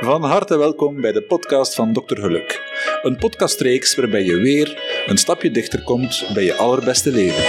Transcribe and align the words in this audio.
Van 0.00 0.22
harte 0.22 0.56
welkom 0.56 1.00
bij 1.00 1.12
de 1.12 1.22
podcast 1.22 1.74
van 1.74 1.92
Dr. 1.92 2.20
Geluk. 2.20 2.62
Een 3.02 3.16
podcastreeks 3.16 3.94
waarbij 3.94 4.24
je 4.24 4.36
weer 4.36 4.82
een 5.06 5.18
stapje 5.18 5.50
dichter 5.50 5.82
komt 5.82 6.30
bij 6.34 6.44
je 6.44 6.54
allerbeste 6.54 7.10
leven. 7.10 7.42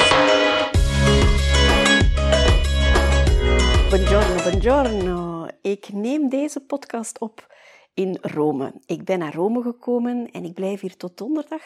Buongiorno, 3.90 4.44
buongiorno. 4.44 5.48
Ik 5.62 5.94
neem 5.94 6.30
deze 6.30 6.59
podcast 6.59 7.20
op 7.20 7.55
in 7.93 8.18
Rome. 8.21 8.73
Ik 8.86 9.05
ben 9.05 9.20
naar 9.20 9.34
Rome 9.34 9.61
gekomen 9.61 10.31
en 10.31 10.45
ik 10.45 10.54
blijf 10.54 10.81
hier 10.81 10.97
tot 10.97 11.18
donderdag 11.18 11.61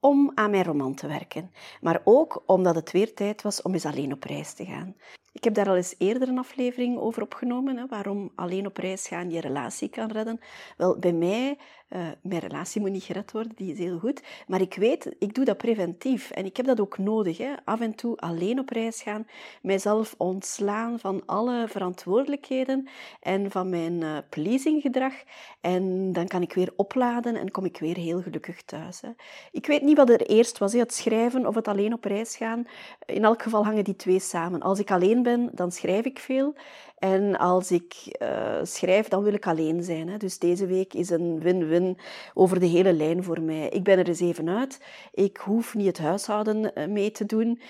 om 0.00 0.32
aan 0.34 0.50
mijn 0.50 0.64
roman 0.64 0.94
te 0.94 1.06
werken. 1.06 1.50
Maar 1.80 2.00
ook 2.04 2.42
omdat 2.46 2.74
het 2.74 2.90
weer 2.90 3.14
tijd 3.14 3.42
was 3.42 3.62
om 3.62 3.72
eens 3.72 3.86
alleen 3.86 4.12
op 4.12 4.24
reis 4.24 4.52
te 4.52 4.64
gaan. 4.64 4.96
Ik 5.34 5.44
heb 5.44 5.54
daar 5.54 5.68
al 5.68 5.76
eens 5.76 5.94
eerder 5.98 6.28
een 6.28 6.38
aflevering 6.38 6.98
over 6.98 7.22
opgenomen, 7.22 7.76
hè, 7.76 7.86
waarom 7.86 8.32
alleen 8.34 8.66
op 8.66 8.76
reis 8.76 9.08
gaan 9.08 9.30
je 9.30 9.40
relatie 9.40 9.88
kan 9.88 10.10
redden. 10.10 10.40
Wel, 10.76 10.98
bij 10.98 11.12
mij 11.12 11.56
uh, 11.94 12.00
mijn 12.22 12.40
relatie 12.40 12.80
moet 12.80 12.90
niet 12.90 13.02
gered 13.02 13.32
worden, 13.32 13.52
die 13.56 13.72
is 13.72 13.78
heel 13.78 13.98
goed. 13.98 14.22
Maar 14.46 14.60
ik 14.60 14.74
weet, 14.74 15.14
ik 15.18 15.34
doe 15.34 15.44
dat 15.44 15.56
preventief 15.56 16.30
en 16.30 16.44
ik 16.44 16.56
heb 16.56 16.66
dat 16.66 16.80
ook 16.80 16.98
nodig. 16.98 17.38
Hè. 17.38 17.52
Af 17.64 17.80
en 17.80 17.94
toe 17.94 18.16
alleen 18.16 18.58
op 18.58 18.68
reis 18.68 19.02
gaan, 19.02 19.26
mijzelf 19.62 20.14
ontslaan 20.18 20.98
van 20.98 21.22
alle 21.26 21.64
verantwoordelijkheden 21.68 22.88
en 23.20 23.50
van 23.50 23.68
mijn 23.68 24.00
uh, 24.00 24.16
pleasing 24.28 24.82
gedrag. 24.82 25.12
En 25.60 26.12
dan 26.12 26.26
kan 26.26 26.42
ik 26.42 26.52
weer 26.52 26.72
opladen 26.76 27.36
en 27.36 27.50
kom 27.50 27.64
ik 27.64 27.78
weer 27.78 27.96
heel 27.96 28.22
gelukkig 28.22 28.62
thuis. 28.62 29.00
Hè. 29.00 29.08
Ik 29.52 29.66
weet 29.66 29.82
niet 29.82 29.96
wat 29.96 30.10
er 30.10 30.26
eerst 30.26 30.58
was, 30.58 30.72
het 30.72 30.94
schrijven 30.94 31.46
of 31.46 31.54
het 31.54 31.68
alleen 31.68 31.92
op 31.92 32.04
reis 32.04 32.36
gaan. 32.36 32.66
In 33.06 33.24
elk 33.24 33.42
geval 33.42 33.64
hangen 33.64 33.84
die 33.84 33.96
twee 33.96 34.20
samen. 34.20 34.60
Als 34.60 34.78
ik 34.78 34.90
alleen 34.90 35.22
ben, 35.24 35.50
dan 35.52 35.72
schrijf 35.72 36.04
ik 36.04 36.18
veel. 36.18 36.54
En 36.98 37.38
als 37.38 37.70
ik 37.70 38.16
uh, 38.22 38.58
schrijf, 38.62 39.08
dan 39.08 39.22
wil 39.22 39.32
ik 39.32 39.46
alleen 39.46 39.82
zijn. 39.82 40.08
Hè. 40.08 40.16
Dus 40.16 40.38
deze 40.38 40.66
week 40.66 40.94
is 40.94 41.10
een 41.10 41.40
win-win 41.40 41.98
over 42.34 42.60
de 42.60 42.66
hele 42.66 42.92
lijn 42.92 43.24
voor 43.24 43.42
mij. 43.42 43.68
Ik 43.68 43.82
ben 43.82 43.98
er 43.98 44.08
eens 44.08 44.20
even 44.20 44.48
uit. 44.48 44.80
Ik 45.12 45.36
hoef 45.36 45.74
niet 45.74 45.86
het 45.86 45.98
huishouden 45.98 46.74
eh, 46.74 46.88
mee 46.88 47.10
te 47.10 47.26
doen. 47.26 47.60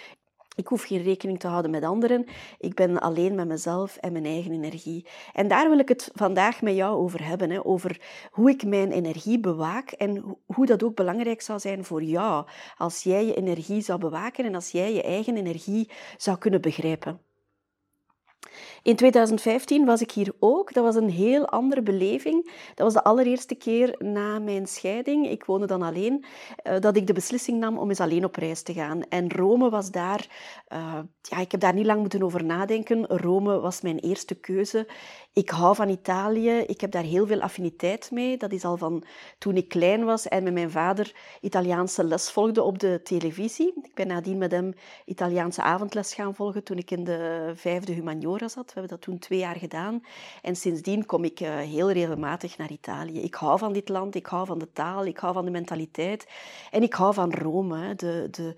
Ik 0.56 0.66
hoef 0.66 0.82
geen 0.82 1.02
rekening 1.02 1.40
te 1.40 1.46
houden 1.46 1.70
met 1.70 1.84
anderen. 1.84 2.26
Ik 2.58 2.74
ben 2.74 3.00
alleen 3.00 3.34
met 3.34 3.46
mezelf 3.46 3.96
en 3.96 4.12
mijn 4.12 4.24
eigen 4.24 4.52
energie. 4.52 5.06
En 5.32 5.48
daar 5.48 5.68
wil 5.68 5.78
ik 5.78 5.88
het 5.88 6.10
vandaag 6.14 6.62
met 6.62 6.74
jou 6.74 6.96
over 6.96 7.26
hebben. 7.26 7.50
Hè? 7.50 7.64
Over 7.66 8.00
hoe 8.30 8.50
ik 8.50 8.64
mijn 8.64 8.92
energie 8.92 9.40
bewaak 9.40 9.90
en 9.90 10.36
hoe 10.46 10.66
dat 10.66 10.82
ook 10.82 10.94
belangrijk 10.94 11.42
zou 11.42 11.58
zijn 11.58 11.84
voor 11.84 12.02
jou. 12.02 12.46
Als 12.76 13.02
jij 13.02 13.26
je 13.26 13.34
energie 13.34 13.80
zou 13.80 13.98
bewaken 13.98 14.44
en 14.44 14.54
als 14.54 14.70
jij 14.70 14.94
je 14.94 15.02
eigen 15.02 15.36
energie 15.36 15.90
zou 16.16 16.38
kunnen 16.38 16.60
begrijpen. 16.60 17.20
In 18.84 18.96
2015 18.96 19.84
was 19.84 20.00
ik 20.00 20.10
hier 20.10 20.32
ook. 20.38 20.72
Dat 20.72 20.84
was 20.84 20.94
een 20.94 21.10
heel 21.10 21.48
andere 21.48 21.82
beleving. 21.82 22.50
Dat 22.74 22.84
was 22.84 22.92
de 22.92 23.04
allereerste 23.04 23.54
keer 23.54 23.94
na 23.98 24.38
mijn 24.38 24.66
scheiding. 24.66 25.30
Ik 25.30 25.44
woonde 25.44 25.66
dan 25.66 25.82
alleen. 25.82 26.24
Uh, 26.64 26.78
dat 26.78 26.96
ik 26.96 27.06
de 27.06 27.12
beslissing 27.12 27.58
nam 27.58 27.78
om 27.78 27.88
eens 27.88 28.00
alleen 28.00 28.24
op 28.24 28.36
reis 28.36 28.62
te 28.62 28.72
gaan. 28.72 29.02
En 29.08 29.30
Rome 29.30 29.70
was 29.70 29.90
daar. 29.90 30.26
Uh, 30.72 30.98
ja, 31.22 31.38
ik 31.38 31.50
heb 31.50 31.60
daar 31.60 31.74
niet 31.74 31.86
lang 31.86 32.00
moeten 32.00 32.22
over 32.22 32.44
nadenken. 32.44 33.06
Rome 33.06 33.60
was 33.60 33.80
mijn 33.80 33.98
eerste 33.98 34.34
keuze. 34.34 34.86
Ik 35.34 35.50
hou 35.50 35.74
van 35.74 35.88
Italië. 35.88 36.50
Ik 36.50 36.80
heb 36.80 36.90
daar 36.90 37.02
heel 37.02 37.26
veel 37.26 37.40
affiniteit 37.40 38.10
mee. 38.10 38.36
Dat 38.36 38.52
is 38.52 38.64
al 38.64 38.76
van 38.76 39.04
toen 39.38 39.56
ik 39.56 39.68
klein 39.68 40.04
was 40.04 40.28
en 40.28 40.42
met 40.42 40.52
mijn 40.52 40.70
vader 40.70 41.12
Italiaanse 41.40 42.04
les 42.04 42.30
volgde 42.30 42.62
op 42.62 42.78
de 42.78 43.00
televisie. 43.02 43.72
Ik 43.82 43.94
ben 43.94 44.06
nadien 44.06 44.38
met 44.38 44.50
hem 44.50 44.74
Italiaanse 45.04 45.62
avondles 45.62 46.14
gaan 46.14 46.34
volgen 46.34 46.62
toen 46.62 46.78
ik 46.78 46.90
in 46.90 47.04
de 47.04 47.52
vijfde 47.54 47.92
humaniora 47.92 48.48
zat. 48.48 48.64
We 48.64 48.72
hebben 48.72 48.90
dat 48.90 49.00
toen 49.00 49.18
twee 49.18 49.38
jaar 49.38 49.56
gedaan. 49.56 50.04
En 50.42 50.56
sindsdien 50.56 51.06
kom 51.06 51.24
ik 51.24 51.40
uh, 51.40 51.56
heel 51.56 51.90
regelmatig 51.90 52.58
naar 52.58 52.70
Italië. 52.70 53.20
Ik 53.22 53.34
hou 53.34 53.58
van 53.58 53.72
dit 53.72 53.88
land, 53.88 54.14
ik 54.14 54.26
hou 54.26 54.46
van 54.46 54.58
de 54.58 54.72
taal, 54.72 55.04
ik 55.04 55.18
hou 55.18 55.32
van 55.34 55.44
de 55.44 55.50
mentaliteit. 55.50 56.26
En 56.70 56.82
ik 56.82 56.94
hou 56.94 57.14
van 57.14 57.32
Rome. 57.32 57.94
De, 57.94 58.28
de, 58.30 58.54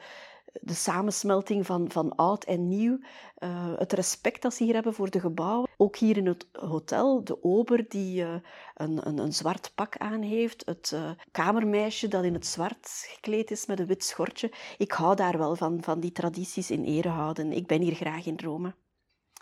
de 0.61 0.75
samensmelting 0.75 1.67
van, 1.67 1.91
van 1.91 2.15
oud 2.15 2.44
en 2.44 2.69
nieuw, 2.69 2.99
uh, 3.39 3.78
het 3.78 3.93
respect 3.93 4.43
dat 4.43 4.55
ze 4.55 4.65
hier 4.65 4.75
hebben 4.75 4.94
voor 4.94 5.11
de 5.11 5.21
gebouwen. 5.21 5.71
Ook 5.77 5.97
hier 5.97 6.17
in 6.17 6.27
het 6.27 6.47
hotel, 6.53 7.25
de 7.25 7.43
ober 7.43 7.89
die 7.89 8.22
uh, 8.22 8.34
een, 8.75 9.06
een, 9.06 9.19
een, 9.19 9.33
zwart 9.33 9.72
pak 9.75 9.97
aan 9.97 10.22
heeft, 10.22 10.62
het 10.67 10.91
uh, 10.94 11.11
kamermeisje 11.31 12.09
dat 12.09 12.25
in 12.25 12.34
het 12.34 12.47
zwart 12.47 13.06
gekleed 13.09 13.50
is 13.50 13.67
met 13.67 13.81
een 13.81 13.87
wit 13.87 14.05
schortje. 14.05 14.53
Ik 14.78 14.93
hou 14.93 15.17
daar 15.17 15.39
wel 15.39 15.56
van, 15.56 15.83
van 15.83 16.00
die 16.00 16.12
tradities 16.12 16.71
in 16.71 16.84
ere 16.84 17.09
houden. 17.09 17.53
Ik 17.53 17.67
ben 17.67 17.81
hier 17.81 17.94
graag 17.94 18.27
in 18.27 18.38
Rome. 18.43 18.75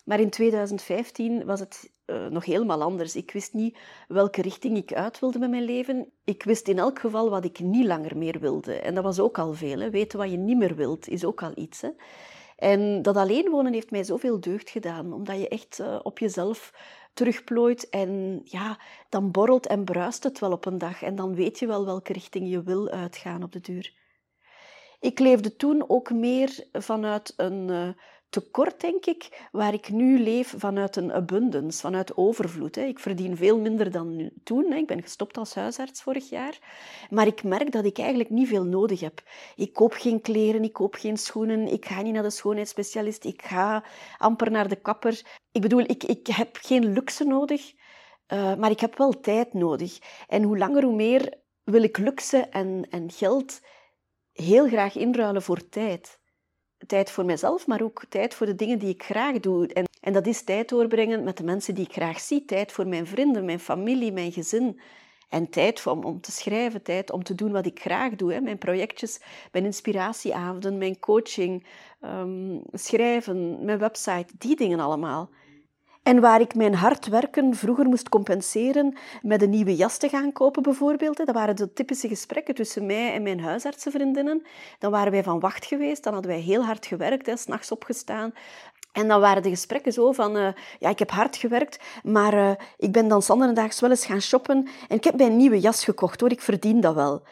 Maar 0.04 0.20
in 0.20 0.30
2015 0.30 1.44
was 1.44 1.60
het 1.60 1.92
uh, 2.06 2.26
nog 2.26 2.44
helemaal 2.44 2.82
anders. 2.82 3.16
Ik 3.16 3.30
wist 3.30 3.52
niet 3.52 3.78
welke 4.08 4.42
richting 4.42 4.76
ik 4.76 4.92
uit 4.92 5.18
wilde 5.18 5.38
met 5.38 5.50
mijn 5.50 5.64
leven. 5.64 6.12
Ik 6.24 6.42
wist 6.42 6.68
in 6.68 6.78
elk 6.78 6.98
geval 6.98 7.30
wat 7.30 7.44
ik 7.44 7.58
niet 7.58 7.86
langer 7.86 8.16
meer 8.16 8.40
wilde. 8.40 8.74
En 8.74 8.94
dat 8.94 9.04
was 9.04 9.20
ook 9.20 9.38
al 9.38 9.52
veel. 9.52 9.78
Hè. 9.80 9.90
Weten 9.90 10.18
wat 10.18 10.30
je 10.30 10.36
niet 10.36 10.56
meer 10.56 10.74
wilt, 10.74 11.08
is 11.08 11.24
ook 11.24 11.42
al 11.42 11.52
iets. 11.54 11.80
Hè. 11.80 11.90
En 12.56 13.02
dat 13.02 13.16
alleen 13.16 13.50
wonen 13.50 13.72
heeft 13.72 13.90
mij 13.90 14.04
zoveel 14.04 14.40
deugd 14.40 14.70
gedaan, 14.70 15.12
omdat 15.12 15.40
je 15.40 15.48
echt 15.48 15.78
uh, 15.80 15.98
op 16.02 16.18
jezelf 16.18 16.72
terugplooit 17.14 17.88
en 17.88 18.40
ja, 18.44 18.80
dan 19.08 19.30
borrelt 19.30 19.66
en 19.66 19.84
bruist 19.84 20.22
het 20.22 20.38
wel 20.38 20.52
op 20.52 20.66
een 20.66 20.78
dag 20.78 21.02
en 21.02 21.14
dan 21.14 21.34
weet 21.34 21.58
je 21.58 21.66
wel 21.66 21.84
welke 21.84 22.12
richting 22.12 22.50
je 22.50 22.62
wil 22.62 22.88
uitgaan 22.88 23.42
op 23.42 23.52
de 23.52 23.60
duur. 23.60 23.92
Ik 25.00 25.18
leefde 25.18 25.56
toen 25.56 25.84
ook 25.88 26.10
meer 26.10 26.66
vanuit 26.72 27.32
een 27.36 27.68
uh, 27.68 27.88
tekort, 28.34 28.80
denk 28.80 29.06
ik, 29.06 29.48
waar 29.52 29.74
ik 29.74 29.88
nu 29.88 30.18
leef 30.18 30.54
vanuit 30.56 30.96
een 30.96 31.12
abundance, 31.12 31.80
vanuit 31.80 32.16
overvloed. 32.16 32.76
Ik 32.76 32.98
verdien 32.98 33.36
veel 33.36 33.58
minder 33.58 33.90
dan 33.90 34.30
toen. 34.44 34.72
Ik 34.72 34.86
ben 34.86 35.02
gestopt 35.02 35.36
als 35.36 35.54
huisarts 35.54 36.02
vorig 36.02 36.30
jaar. 36.30 36.58
Maar 37.10 37.26
ik 37.26 37.42
merk 37.42 37.72
dat 37.72 37.84
ik 37.84 37.98
eigenlijk 37.98 38.30
niet 38.30 38.48
veel 38.48 38.64
nodig 38.64 39.00
heb. 39.00 39.22
Ik 39.56 39.72
koop 39.72 39.92
geen 39.92 40.20
kleren, 40.20 40.64
ik 40.64 40.72
koop 40.72 40.94
geen 40.94 41.16
schoenen, 41.16 41.72
ik 41.72 41.84
ga 41.84 42.02
niet 42.02 42.12
naar 42.12 42.22
de 42.22 42.30
schoonheidsspecialist, 42.30 43.24
ik 43.24 43.42
ga 43.42 43.84
amper 44.18 44.50
naar 44.50 44.68
de 44.68 44.76
kapper. 44.76 45.22
Ik 45.52 45.60
bedoel, 45.60 45.80
ik, 45.80 46.04
ik 46.04 46.26
heb 46.26 46.58
geen 46.60 46.92
luxe 46.92 47.24
nodig, 47.24 47.72
uh, 48.32 48.54
maar 48.54 48.70
ik 48.70 48.80
heb 48.80 48.98
wel 48.98 49.20
tijd 49.20 49.52
nodig. 49.52 49.98
En 50.28 50.42
hoe 50.42 50.58
langer, 50.58 50.82
hoe 50.82 50.94
meer 50.94 51.34
wil 51.64 51.82
ik 51.82 51.98
luxe 51.98 52.38
en, 52.38 52.86
en 52.90 53.10
geld 53.10 53.60
heel 54.32 54.66
graag 54.66 54.96
inruilen 54.96 55.42
voor 55.42 55.68
tijd 55.68 56.22
tijd 56.86 57.10
voor 57.10 57.24
mezelf, 57.24 57.66
maar 57.66 57.82
ook 57.82 58.04
tijd 58.08 58.34
voor 58.34 58.46
de 58.46 58.54
dingen 58.54 58.78
die 58.78 58.88
ik 58.88 59.02
graag 59.02 59.40
doe. 59.40 59.66
En, 59.66 59.84
en 60.00 60.12
dat 60.12 60.26
is 60.26 60.42
tijd 60.42 60.68
doorbrengen 60.68 61.24
met 61.24 61.36
de 61.36 61.44
mensen 61.44 61.74
die 61.74 61.84
ik 61.84 61.92
graag 61.92 62.20
zie. 62.20 62.44
Tijd 62.44 62.72
voor 62.72 62.86
mijn 62.86 63.06
vrienden, 63.06 63.44
mijn 63.44 63.60
familie, 63.60 64.12
mijn 64.12 64.32
gezin. 64.32 64.80
En 65.28 65.50
tijd 65.50 65.86
om, 65.86 66.04
om 66.04 66.20
te 66.20 66.32
schrijven, 66.32 66.82
tijd 66.82 67.10
om 67.10 67.22
te 67.22 67.34
doen 67.34 67.52
wat 67.52 67.66
ik 67.66 67.80
graag 67.80 68.14
doe. 68.14 68.32
Hè. 68.32 68.40
Mijn 68.40 68.58
projectjes, 68.58 69.20
mijn 69.52 69.64
inspiratieavonden, 69.64 70.78
mijn 70.78 70.98
coaching, 70.98 71.64
um, 72.04 72.62
schrijven, 72.72 73.64
mijn 73.64 73.78
website, 73.78 74.26
die 74.38 74.56
dingen 74.56 74.80
allemaal. 74.80 75.30
En 76.04 76.20
waar 76.20 76.40
ik 76.40 76.54
mijn 76.54 76.74
hard 76.74 77.06
werken 77.06 77.54
vroeger 77.54 77.86
moest 77.86 78.08
compenseren 78.08 78.96
met 79.22 79.42
een 79.42 79.50
nieuwe 79.50 79.76
jas 79.76 79.96
te 79.96 80.08
gaan 80.08 80.32
kopen 80.32 80.62
bijvoorbeeld, 80.62 81.16
dat 81.16 81.30
waren 81.30 81.56
de 81.56 81.72
typische 81.72 82.08
gesprekken 82.08 82.54
tussen 82.54 82.86
mij 82.86 83.12
en 83.12 83.22
mijn 83.22 83.40
huisartsenvriendinnen. 83.40 84.42
Dan 84.78 84.90
waren 84.90 85.12
wij 85.12 85.22
van 85.22 85.40
wacht 85.40 85.64
geweest, 85.64 86.02
dan 86.02 86.12
hadden 86.12 86.30
wij 86.30 86.40
heel 86.40 86.64
hard 86.64 86.86
gewerkt, 86.86 87.38
s'nachts 87.38 87.70
opgestaan. 87.70 88.32
En 88.92 89.08
dan 89.08 89.20
waren 89.20 89.42
de 89.42 89.48
gesprekken 89.48 89.92
zo 89.92 90.12
van, 90.12 90.36
uh, 90.36 90.48
ja, 90.78 90.88
ik 90.88 90.98
heb 90.98 91.10
hard 91.10 91.36
gewerkt, 91.36 91.78
maar 92.02 92.34
uh, 92.34 92.50
ik 92.78 92.92
ben 92.92 93.08
dan 93.08 93.22
zonderdaags 93.22 93.80
wel 93.80 93.90
eens 93.90 94.06
gaan 94.06 94.22
shoppen 94.22 94.68
en 94.88 94.96
ik 94.96 95.04
heb 95.04 95.16
mij 95.16 95.26
een 95.26 95.36
nieuwe 95.36 95.60
jas 95.60 95.84
gekocht 95.84 96.20
hoor, 96.20 96.30
ik 96.30 96.40
verdien 96.40 96.80
dat 96.80 96.94
wel. 96.94 97.22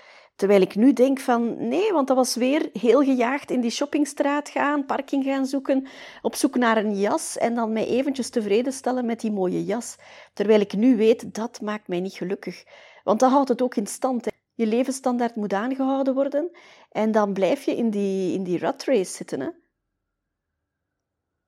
Terwijl 0.42 0.62
ik 0.62 0.74
nu 0.74 0.92
denk 0.92 1.20
van 1.20 1.68
nee, 1.68 1.92
want 1.92 2.08
dat 2.08 2.16
was 2.16 2.34
weer 2.34 2.70
heel 2.72 3.02
gejaagd 3.02 3.50
in 3.50 3.60
die 3.60 3.70
shoppingstraat 3.70 4.48
gaan, 4.48 4.86
parking 4.86 5.24
gaan 5.24 5.46
zoeken, 5.46 5.86
op 6.22 6.34
zoek 6.34 6.56
naar 6.56 6.76
een 6.76 6.98
jas 6.98 7.38
en 7.38 7.54
dan 7.54 7.72
mij 7.72 7.86
eventjes 7.86 8.30
tevreden 8.30 8.72
stellen 8.72 9.06
met 9.06 9.20
die 9.20 9.32
mooie 9.32 9.64
jas. 9.64 9.96
Terwijl 10.32 10.60
ik 10.60 10.72
nu 10.72 10.96
weet, 10.96 11.34
dat 11.34 11.60
maakt 11.60 11.88
mij 11.88 12.00
niet 12.00 12.14
gelukkig. 12.14 12.64
Want 13.04 13.20
dat 13.20 13.30
houdt 13.30 13.48
het 13.48 13.62
ook 13.62 13.76
in 13.76 13.86
stand. 13.86 14.26
Je 14.54 14.66
levensstandaard 14.66 15.36
moet 15.36 15.52
aangehouden 15.52 16.14
worden 16.14 16.50
en 16.90 17.12
dan 17.12 17.32
blijf 17.32 17.64
je 17.64 17.76
in 17.76 17.90
die, 17.90 18.34
in 18.34 18.42
die 18.42 18.58
rat 18.58 18.84
race 18.84 19.12
zitten. 19.12 19.40
Hè? 19.40 19.48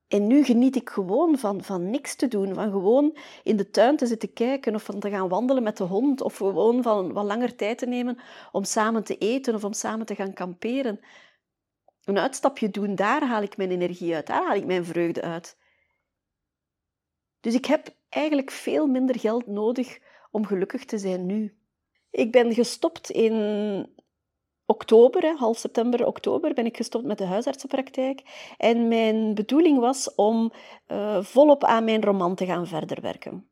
En 0.07 0.27
nu 0.27 0.43
geniet 0.43 0.75
ik 0.75 0.89
gewoon 0.89 1.37
van, 1.37 1.63
van 1.63 1.89
niks 1.89 2.15
te 2.15 2.27
doen, 2.27 2.53
van 2.53 2.71
gewoon 2.71 3.17
in 3.43 3.55
de 3.57 3.69
tuin 3.69 3.97
te 3.97 4.05
zitten 4.05 4.33
kijken 4.33 4.75
of 4.75 4.83
van 4.83 4.99
te 4.99 5.09
gaan 5.09 5.29
wandelen 5.29 5.63
met 5.63 5.77
de 5.77 5.83
hond 5.83 6.21
of 6.21 6.37
gewoon 6.37 6.83
van 6.83 7.13
wat 7.13 7.25
langer 7.25 7.55
tijd 7.55 7.77
te 7.77 7.85
nemen 7.85 8.17
om 8.51 8.63
samen 8.63 9.03
te 9.03 9.17
eten 9.17 9.55
of 9.55 9.63
om 9.63 9.73
samen 9.73 10.05
te 10.05 10.15
gaan 10.15 10.33
kamperen. 10.33 10.99
Een 12.03 12.19
uitstapje 12.19 12.69
doen, 12.69 12.95
daar 12.95 13.27
haal 13.27 13.41
ik 13.41 13.57
mijn 13.57 13.71
energie 13.71 14.15
uit, 14.15 14.27
daar 14.27 14.45
haal 14.45 14.55
ik 14.55 14.65
mijn 14.65 14.85
vreugde 14.85 15.21
uit. 15.21 15.57
Dus 17.39 17.53
ik 17.53 17.65
heb 17.65 17.95
eigenlijk 18.09 18.51
veel 18.51 18.87
minder 18.87 19.19
geld 19.19 19.47
nodig 19.47 19.99
om 20.31 20.45
gelukkig 20.45 20.85
te 20.85 20.97
zijn 20.97 21.25
nu. 21.25 21.57
Ik 22.09 22.31
ben 22.31 22.53
gestopt 22.53 23.09
in 23.09 23.33
oktober, 24.65 25.35
half 25.37 25.57
september, 25.57 26.05
oktober, 26.05 26.53
ben 26.53 26.65
ik 26.65 26.77
gestopt 26.77 27.05
met 27.05 27.17
de 27.17 27.25
huisartsenpraktijk. 27.25 28.21
En 28.57 28.87
mijn 28.87 29.33
bedoeling 29.33 29.79
was 29.79 30.15
om 30.15 30.51
uh, 30.87 31.23
volop 31.23 31.63
aan 31.63 31.83
mijn 31.83 32.03
roman 32.03 32.35
te 32.35 32.45
gaan 32.45 32.67
verder 32.67 33.01
werken. 33.01 33.49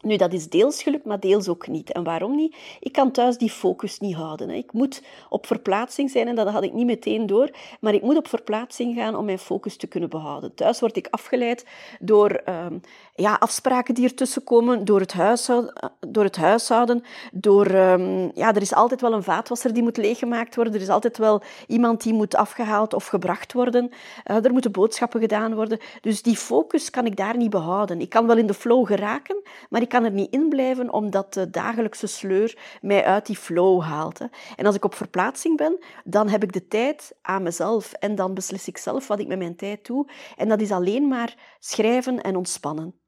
Nu, 0.00 0.16
dat 0.16 0.32
is 0.32 0.48
deels 0.48 0.82
geluk, 0.82 1.04
maar 1.04 1.20
deels 1.20 1.48
ook 1.48 1.68
niet. 1.68 1.92
En 1.92 2.04
waarom 2.04 2.34
niet? 2.34 2.56
Ik 2.80 2.92
kan 2.92 3.10
thuis 3.10 3.38
die 3.38 3.50
focus 3.50 3.98
niet 3.98 4.14
houden. 4.14 4.50
Ik 4.50 4.72
moet 4.72 5.02
op 5.28 5.46
verplaatsing 5.46 6.10
zijn 6.10 6.28
en 6.28 6.34
dat 6.34 6.48
had 6.48 6.62
ik 6.62 6.72
niet 6.72 6.86
meteen 6.86 7.26
door. 7.26 7.50
Maar 7.80 7.94
ik 7.94 8.02
moet 8.02 8.16
op 8.16 8.28
verplaatsing 8.28 8.94
gaan 8.94 9.16
om 9.16 9.24
mijn 9.24 9.38
focus 9.38 9.76
te 9.76 9.86
kunnen 9.86 10.10
behouden. 10.10 10.54
Thuis 10.54 10.80
word 10.80 10.96
ik 10.96 11.06
afgeleid 11.10 11.66
door 12.00 12.42
uh, 12.48 12.66
ja, 13.16 13.36
afspraken 13.38 13.94
die 13.94 14.04
ertussen 14.04 14.44
komen, 14.44 14.84
door 14.84 15.00
het 15.00 15.12
huishouden. 15.12 15.94
Door 16.08 16.24
het 16.24 16.36
huishouden 16.36 17.02
door, 17.32 17.66
um, 17.66 18.30
ja, 18.34 18.54
er 18.54 18.62
is 18.62 18.74
altijd 18.74 19.00
wel 19.00 19.12
een 19.12 19.22
vaatwasser 19.22 19.72
die 19.72 19.82
moet 19.82 19.96
leeggemaakt 19.96 20.54
worden. 20.54 20.74
Er 20.74 20.80
is 20.80 20.88
altijd 20.88 21.18
wel 21.18 21.42
iemand 21.66 22.02
die 22.02 22.12
moet 22.12 22.34
afgehaald 22.34 22.94
of 22.94 23.06
gebracht 23.06 23.52
worden. 23.52 23.90
Uh, 24.30 24.44
er 24.44 24.52
moeten 24.52 24.72
boodschappen 24.72 25.20
gedaan 25.20 25.54
worden. 25.54 25.78
Dus 26.00 26.22
die 26.22 26.36
focus 26.36 26.90
kan 26.90 27.06
ik 27.06 27.16
daar 27.16 27.36
niet 27.36 27.50
behouden. 27.50 28.00
Ik 28.00 28.08
kan 28.08 28.26
wel 28.26 28.36
in 28.36 28.46
de 28.46 28.54
flow 28.54 28.86
geraken, 28.86 29.42
maar 29.70 29.80
ik 29.80 29.88
kan 29.88 30.04
er 30.04 30.10
niet 30.10 30.32
in 30.32 30.48
blijven 30.48 30.92
omdat 30.92 31.34
de 31.34 31.50
dagelijkse 31.50 32.06
sleur 32.06 32.58
mij 32.80 33.04
uit 33.04 33.26
die 33.26 33.36
flow 33.36 33.82
haalt. 33.82 34.20
En 34.56 34.66
als 34.66 34.74
ik 34.74 34.84
op 34.84 34.94
verplaatsing 34.94 35.56
ben, 35.56 35.78
dan 36.04 36.28
heb 36.28 36.42
ik 36.42 36.52
de 36.52 36.68
tijd 36.68 37.14
aan 37.22 37.42
mezelf 37.42 37.92
en 37.92 38.14
dan 38.14 38.34
beslis 38.34 38.68
ik 38.68 38.78
zelf 38.78 39.06
wat 39.06 39.20
ik 39.20 39.26
met 39.26 39.38
mijn 39.38 39.56
tijd 39.56 39.86
doe. 39.86 40.08
En 40.36 40.48
dat 40.48 40.60
is 40.60 40.70
alleen 40.70 41.08
maar 41.08 41.34
schrijven 41.58 42.20
en 42.20 42.36
ontspannen. 42.36 43.05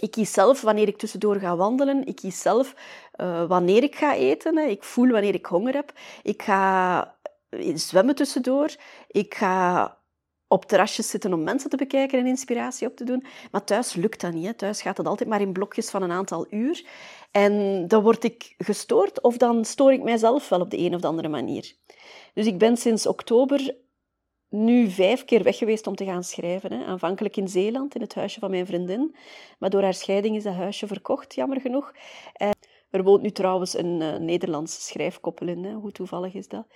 Ik 0.00 0.10
kies 0.10 0.32
zelf 0.32 0.60
wanneer 0.60 0.88
ik 0.88 0.98
tussendoor 0.98 1.36
ga 1.36 1.56
wandelen. 1.56 2.06
Ik 2.06 2.16
kies 2.16 2.40
zelf 2.40 2.74
uh, 3.16 3.44
wanneer 3.48 3.82
ik 3.82 3.96
ga 3.96 4.14
eten. 4.14 4.58
Ik 4.58 4.84
voel 4.84 5.08
wanneer 5.08 5.34
ik 5.34 5.46
honger 5.46 5.74
heb. 5.74 5.92
Ik 6.22 6.42
ga 6.42 7.14
zwemmen 7.74 8.14
tussendoor. 8.14 8.74
Ik 9.08 9.34
ga 9.34 9.98
op 10.48 10.64
terrasjes 10.64 11.10
zitten 11.10 11.32
om 11.32 11.42
mensen 11.42 11.70
te 11.70 11.76
bekijken 11.76 12.18
en 12.18 12.26
inspiratie 12.26 12.86
op 12.86 12.96
te 12.96 13.04
doen. 13.04 13.24
Maar 13.50 13.64
thuis 13.64 13.94
lukt 13.94 14.20
dat 14.20 14.32
niet. 14.32 14.46
Hè. 14.46 14.54
Thuis 14.54 14.82
gaat 14.82 14.96
het 14.96 15.06
altijd 15.06 15.28
maar 15.28 15.40
in 15.40 15.52
blokjes 15.52 15.90
van 15.90 16.02
een 16.02 16.10
aantal 16.10 16.46
uur. 16.50 16.86
En 17.30 17.84
dan 17.88 18.02
word 18.02 18.24
ik 18.24 18.54
gestoord 18.58 19.20
of 19.20 19.36
dan 19.36 19.64
stoor 19.64 19.92
ik 19.92 20.02
mijzelf 20.02 20.48
wel 20.48 20.60
op 20.60 20.70
de 20.70 20.78
een 20.78 20.94
of 20.94 21.04
andere 21.04 21.28
manier. 21.28 21.74
Dus 22.34 22.46
ik 22.46 22.58
ben 22.58 22.76
sinds 22.76 23.06
oktober 23.06 23.74
nu 24.50 24.90
vijf 24.90 25.24
keer 25.24 25.42
weg 25.42 25.56
geweest 25.56 25.86
om 25.86 25.94
te 25.94 26.04
gaan 26.04 26.24
schrijven. 26.24 26.72
Hè. 26.72 26.84
Aanvankelijk 26.84 27.36
in 27.36 27.48
Zeeland, 27.48 27.94
in 27.94 28.00
het 28.00 28.14
huisje 28.14 28.40
van 28.40 28.50
mijn 28.50 28.66
vriendin. 28.66 29.16
Maar 29.58 29.70
door 29.70 29.82
haar 29.82 29.94
scheiding 29.94 30.36
is 30.36 30.42
dat 30.42 30.54
huisje 30.54 30.86
verkocht, 30.86 31.34
jammer 31.34 31.60
genoeg. 31.60 31.92
En 32.32 32.50
er 32.90 33.02
woont 33.02 33.22
nu 33.22 33.30
trouwens 33.30 33.78
een 33.78 34.00
uh, 34.00 34.16
Nederlandse 34.16 34.80
schrijfkoppel 34.80 35.46
in. 35.46 35.64
Hè. 35.64 35.72
Hoe 35.72 35.92
toevallig 35.92 36.34
is 36.34 36.48
dat? 36.48 36.66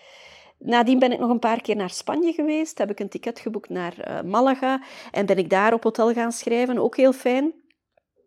Nadien 0.58 0.98
ben 0.98 1.12
ik 1.12 1.18
nog 1.18 1.30
een 1.30 1.38
paar 1.38 1.60
keer 1.60 1.76
naar 1.76 1.90
Spanje 1.90 2.32
geweest. 2.32 2.78
Heb 2.78 2.90
ik 2.90 3.00
een 3.00 3.08
ticket 3.08 3.38
geboekt 3.38 3.68
naar 3.68 4.08
uh, 4.08 4.30
Malaga. 4.30 4.82
En 5.10 5.26
ben 5.26 5.38
ik 5.38 5.50
daar 5.50 5.72
op 5.72 5.82
hotel 5.82 6.12
gaan 6.12 6.32
schrijven. 6.32 6.78
Ook 6.78 6.96
heel 6.96 7.12
fijn. 7.12 7.52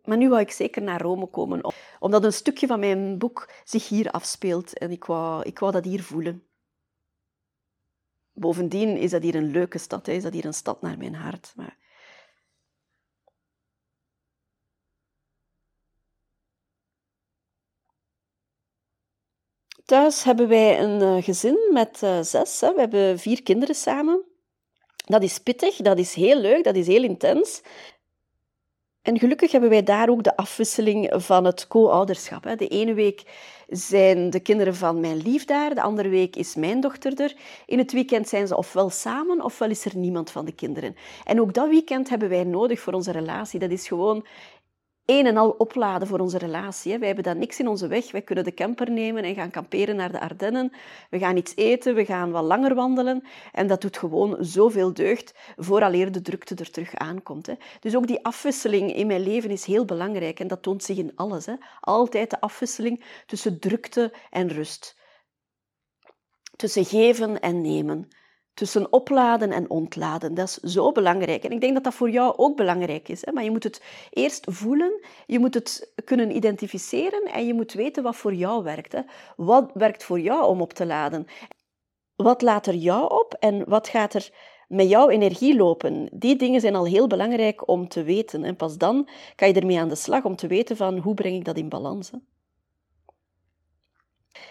Maar 0.03 0.17
nu 0.17 0.29
wou 0.29 0.41
ik 0.41 0.51
zeker 0.51 0.81
naar 0.81 1.01
Rome 1.01 1.25
komen. 1.25 1.73
Omdat 1.99 2.23
een 2.23 2.33
stukje 2.33 2.67
van 2.67 2.79
mijn 2.79 3.17
boek 3.17 3.51
zich 3.63 3.88
hier 3.88 4.11
afspeelt. 4.11 4.77
En 4.77 4.91
ik 4.91 5.05
wou, 5.05 5.44
ik 5.44 5.59
wou 5.59 5.71
dat 5.71 5.85
hier 5.85 6.03
voelen. 6.03 6.46
Bovendien 8.39 8.97
is 8.97 9.11
dat 9.11 9.23
hier 9.23 9.35
een 9.35 9.51
leuke 9.51 9.77
stad. 9.77 10.05
Hè. 10.05 10.13
Is 10.13 10.23
dat 10.23 10.33
hier 10.33 10.45
een 10.45 10.53
stad 10.53 10.81
naar 10.81 10.97
mijn 10.97 11.15
hart. 11.15 11.53
Maar 11.55 11.77
Thuis 19.85 20.23
hebben 20.23 20.47
wij 20.47 20.81
een 20.81 21.01
eh, 21.01 21.23
gezin 21.23 21.69
met 21.73 22.01
uh, 22.03 22.21
zes. 22.21 22.61
Hè. 22.61 22.73
We 22.73 22.79
hebben 22.79 23.19
vier 23.19 23.43
kinderen 23.43 23.75
samen. 23.75 24.25
Dat 25.05 25.23
is 25.23 25.39
pittig, 25.39 25.75
dat 25.75 25.99
is 25.99 26.13
heel 26.13 26.39
leuk, 26.39 26.63
dat 26.63 26.75
is 26.75 26.87
heel 26.87 27.03
intens. 27.03 27.61
En 29.07 29.19
gelukkig 29.19 29.51
hebben 29.51 29.69
wij 29.69 29.83
daar 29.83 30.09
ook 30.09 30.24
de 30.24 30.36
afwisseling 30.36 31.13
van 31.15 31.45
het 31.45 31.68
co-ouderschap. 31.68 32.44
De 32.57 32.68
ene 32.68 32.94
week 32.94 33.24
zijn 33.68 34.30
de 34.30 34.39
kinderen 34.39 34.75
van 34.75 35.00
mijn 35.00 35.18
lief 35.18 35.45
daar, 35.45 35.75
de 35.75 35.81
andere 35.81 36.09
week 36.09 36.36
is 36.36 36.56
mijn 36.56 36.81
dochter 36.81 37.21
er. 37.21 37.36
In 37.65 37.77
het 37.77 37.92
weekend 37.92 38.27
zijn 38.27 38.48
ze 38.48 38.57
ofwel 38.57 38.89
samen, 38.89 39.44
ofwel 39.44 39.69
is 39.69 39.86
er 39.86 39.98
niemand 39.98 40.31
van 40.31 40.45
de 40.45 40.51
kinderen. 40.51 40.95
En 41.24 41.42
ook 41.42 41.54
dat 41.54 41.69
weekend 41.69 42.09
hebben 42.09 42.30
wij 42.30 42.44
nodig 42.44 42.80
voor 42.80 42.94
onze 42.94 43.12
relatie. 43.12 43.59
Dat 43.59 43.71
is 43.71 43.88
gewoon 43.88 44.25
een 45.07 45.25
en 45.25 45.38
al 45.38 45.50
opladen 45.50 46.07
voor 46.07 46.19
onze 46.19 46.38
relatie. 46.38 46.98
Wij 46.98 47.07
hebben 47.07 47.25
dan 47.25 47.38
niks 47.38 47.59
in 47.59 47.68
onze 47.68 47.88
weg. 47.88 48.12
Wij 48.12 48.21
kunnen 48.21 48.44
de 48.44 48.54
camper 48.54 48.92
nemen 48.92 49.24
en 49.24 49.36
gaan 49.36 49.51
kamperen 49.51 49.95
naar 49.95 50.12
de 50.12 50.19
Ardennen. 50.19 50.71
We 51.09 51.19
gaan 51.19 51.38
iets 51.38 51.56
eten, 51.56 51.95
we 51.95 52.06
gaan 52.06 52.31
wat 52.31 52.44
langer 52.44 52.75
wandelen. 52.75 53.24
En 53.51 53.68
dat 53.68 53.81
doet 53.81 53.98
gewoon 53.98 54.38
zoveel 54.39 54.94
deugd 54.94 55.33
vooraleer 55.56 56.12
de 56.12 56.21
drukte 56.21 56.56
er 56.56 56.71
terug 56.71 56.95
aankomt. 56.95 57.50
Dus 57.80 57.95
ook 57.95 58.07
die 58.07 58.25
afwisseling 58.25 58.95
in 58.95 59.07
mijn 59.07 59.24
leven 59.24 59.50
is 59.50 59.65
heel 59.65 59.86
belangrijk. 59.86 60.39
En 60.39 60.48
dat 60.48 60.62
toont 60.62 60.83
zich 60.83 60.98
in 60.98 61.15
alles. 61.15 61.48
Altijd 61.80 62.30
de 62.30 62.42
afwisseling 62.42 63.04
tussen 63.25 63.59
drukte 63.59 64.13
en 64.30 64.48
rust. 64.48 64.95
Tussen 66.56 66.86
geven 66.86 67.42
en 67.42 67.62
nemen 67.62 68.09
tussen 68.57 68.94
opladen 68.94 69.51
en 69.51 69.69
ontladen. 69.69 70.33
Dat 70.33 70.48
is 70.48 70.74
zo 70.74 70.92
belangrijk. 70.92 71.44
En 71.44 71.51
ik 71.51 71.62
denk 71.62 71.74
dat 71.74 71.83
dat 71.83 71.94
voor 71.94 72.09
jou 72.09 72.33
ook 72.38 72.56
belangrijk 72.56 73.09
is. 73.09 73.25
Hè? 73.25 73.31
Maar 73.31 73.44
je 73.44 73.51
moet 73.51 73.63
het 73.63 73.81
eerst 74.09 74.45
voelen, 74.50 75.01
je 75.25 75.39
moet 75.39 75.54
het 75.54 75.92
kunnen 76.06 76.36
identificeren 76.36 77.24
en 77.24 77.48
je 77.48 77.54
moet 77.54 77.74
weten 77.74 78.04
wat 78.04 78.15
voor 78.15 78.33
jou 78.33 78.63
werkt. 78.63 78.92
Hè? 78.92 79.01
Wat 79.36 79.71
werkt 79.74 80.04
voor 80.04 80.19
jou 80.19 80.45
om 80.45 80.62
op 80.62 80.74
te 80.74 80.86
laden? 80.86 81.27
Wat 82.15 82.42
laat 82.42 82.68
er 82.68 82.75
jou 82.75 83.12
op 83.12 83.33
en 83.39 83.69
wat 83.69 83.88
gaat 83.88 84.13
er 84.13 84.30
met 84.68 84.89
jouw 84.89 85.09
energie 85.09 85.56
lopen? 85.56 86.09
Die 86.12 86.36
dingen 86.36 86.62
zijn 86.62 86.75
al 86.75 86.86
heel 86.86 87.07
belangrijk 87.07 87.68
om 87.68 87.88
te 87.88 88.04
weten. 88.04 88.44
En 88.44 88.56
pas 88.56 88.77
dan 88.77 89.07
kan 89.36 89.48
je 89.48 89.54
ermee 89.54 89.80
aan 89.80 89.89
de 89.89 89.95
slag 89.95 90.24
om 90.24 90.36
te 90.36 90.48
weten 90.48 90.77
van 90.77 90.98
hoe 90.98 91.13
breng 91.13 91.36
ik 91.36 91.45
dat 91.45 91.57
in 91.57 91.69
balans. 91.69 92.12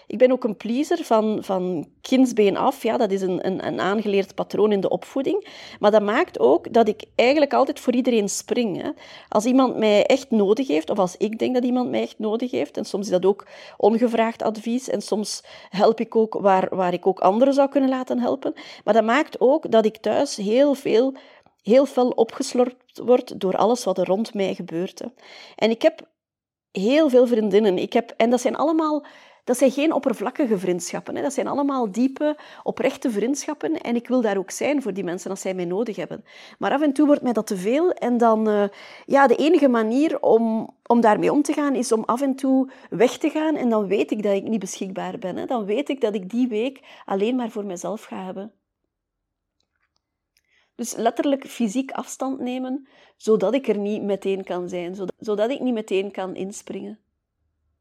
Ik 0.07 0.17
ben 0.17 0.31
ook 0.31 0.43
een 0.43 0.57
pleaser 0.57 1.03
van, 1.03 1.37
van 1.41 1.87
kindsbeen 2.01 2.57
af. 2.57 2.83
Ja, 2.83 2.97
dat 2.97 3.11
is 3.11 3.21
een, 3.21 3.45
een, 3.45 3.67
een 3.67 3.79
aangeleerd 3.79 4.35
patroon 4.35 4.71
in 4.71 4.81
de 4.81 4.89
opvoeding. 4.89 5.47
Maar 5.79 5.91
dat 5.91 6.01
maakt 6.01 6.39
ook 6.39 6.73
dat 6.73 6.87
ik 6.87 7.03
eigenlijk 7.15 7.53
altijd 7.53 7.79
voor 7.79 7.93
iedereen 7.93 8.29
spring. 8.29 8.81
Hè. 8.81 8.89
Als 9.29 9.45
iemand 9.45 9.77
mij 9.77 10.05
echt 10.05 10.31
nodig 10.31 10.67
heeft, 10.67 10.89
of 10.89 10.99
als 10.99 11.17
ik 11.17 11.39
denk 11.39 11.53
dat 11.53 11.63
iemand 11.63 11.89
mij 11.89 12.01
echt 12.01 12.19
nodig 12.19 12.51
heeft, 12.51 12.77
en 12.77 12.85
soms 12.85 13.05
is 13.05 13.11
dat 13.11 13.25
ook 13.25 13.47
ongevraagd 13.77 14.41
advies, 14.41 14.89
en 14.89 15.01
soms 15.01 15.43
help 15.69 15.99
ik 15.99 16.15
ook 16.15 16.33
waar, 16.33 16.75
waar 16.75 16.93
ik 16.93 17.07
ook 17.07 17.19
anderen 17.19 17.53
zou 17.53 17.69
kunnen 17.69 17.89
laten 17.89 18.19
helpen. 18.19 18.53
Maar 18.83 18.93
dat 18.93 19.03
maakt 19.03 19.39
ook 19.39 19.71
dat 19.71 19.85
ik 19.85 19.97
thuis 19.97 20.35
heel 20.35 20.73
veel 20.73 21.13
heel 21.61 21.85
fel 21.85 22.09
opgeslorpt 22.09 22.99
word 23.05 23.39
door 23.39 23.57
alles 23.57 23.83
wat 23.83 23.97
er 23.97 24.05
rond 24.05 24.33
mij 24.33 24.55
gebeurt. 24.55 24.99
Hè. 24.99 25.05
En 25.55 25.69
ik 25.69 25.81
heb 25.81 26.07
heel 26.71 27.09
veel 27.09 27.27
vriendinnen. 27.27 27.77
Ik 27.77 27.93
heb, 27.93 28.13
en 28.17 28.29
dat 28.29 28.41
zijn 28.41 28.55
allemaal 28.55 29.05
dat 29.47 29.57
zijn 29.57 29.71
geen 29.71 29.93
oppervlakkige 29.93 30.57
vriendschappen. 30.57 31.15
Hè. 31.15 31.21
Dat 31.21 31.33
zijn 31.33 31.47
allemaal 31.47 31.91
diepe, 31.91 32.37
oprechte 32.63 33.09
vriendschappen. 33.09 33.81
En 33.81 33.95
ik 33.95 34.07
wil 34.07 34.21
daar 34.21 34.37
ook 34.37 34.51
zijn 34.51 34.81
voor 34.81 34.93
die 34.93 35.03
mensen 35.03 35.29
als 35.29 35.41
zij 35.41 35.53
mij 35.53 35.65
nodig 35.65 35.95
hebben. 35.95 36.23
Maar 36.59 36.71
af 36.71 36.81
en 36.81 36.93
toe 36.93 37.05
wordt 37.05 37.21
mij 37.21 37.33
dat 37.33 37.47
te 37.47 37.57
veel. 37.57 37.91
En 37.91 38.17
dan, 38.17 38.49
uh, 38.49 38.63
ja, 39.05 39.27
de 39.27 39.35
enige 39.35 39.67
manier 39.67 40.21
om, 40.21 40.69
om 40.85 41.01
daarmee 41.01 41.31
om 41.31 41.41
te 41.41 41.53
gaan, 41.53 41.75
is 41.75 41.91
om 41.91 42.03
af 42.03 42.21
en 42.21 42.35
toe 42.35 42.71
weg 42.89 43.17
te 43.17 43.29
gaan. 43.29 43.55
En 43.55 43.69
dan 43.69 43.87
weet 43.87 44.11
ik 44.11 44.23
dat 44.23 44.33
ik 44.33 44.47
niet 44.47 44.59
beschikbaar 44.59 45.17
ben. 45.17 45.35
Hè. 45.35 45.45
Dan 45.45 45.65
weet 45.65 45.89
ik 45.89 46.01
dat 46.01 46.15
ik 46.15 46.29
die 46.29 46.47
week 46.47 47.01
alleen 47.05 47.35
maar 47.35 47.49
voor 47.49 47.65
mezelf 47.65 48.03
ga 48.03 48.23
hebben. 48.23 48.51
Dus 50.75 50.95
letterlijk 50.95 51.47
fysiek 51.47 51.91
afstand 51.91 52.39
nemen, 52.39 52.87
zodat 53.17 53.53
ik 53.53 53.67
er 53.67 53.77
niet 53.77 54.03
meteen 54.03 54.43
kan 54.43 54.69
zijn, 54.69 54.95
zodat 55.19 55.49
ik 55.49 55.59
niet 55.59 55.73
meteen 55.73 56.11
kan 56.11 56.35
inspringen 56.35 56.99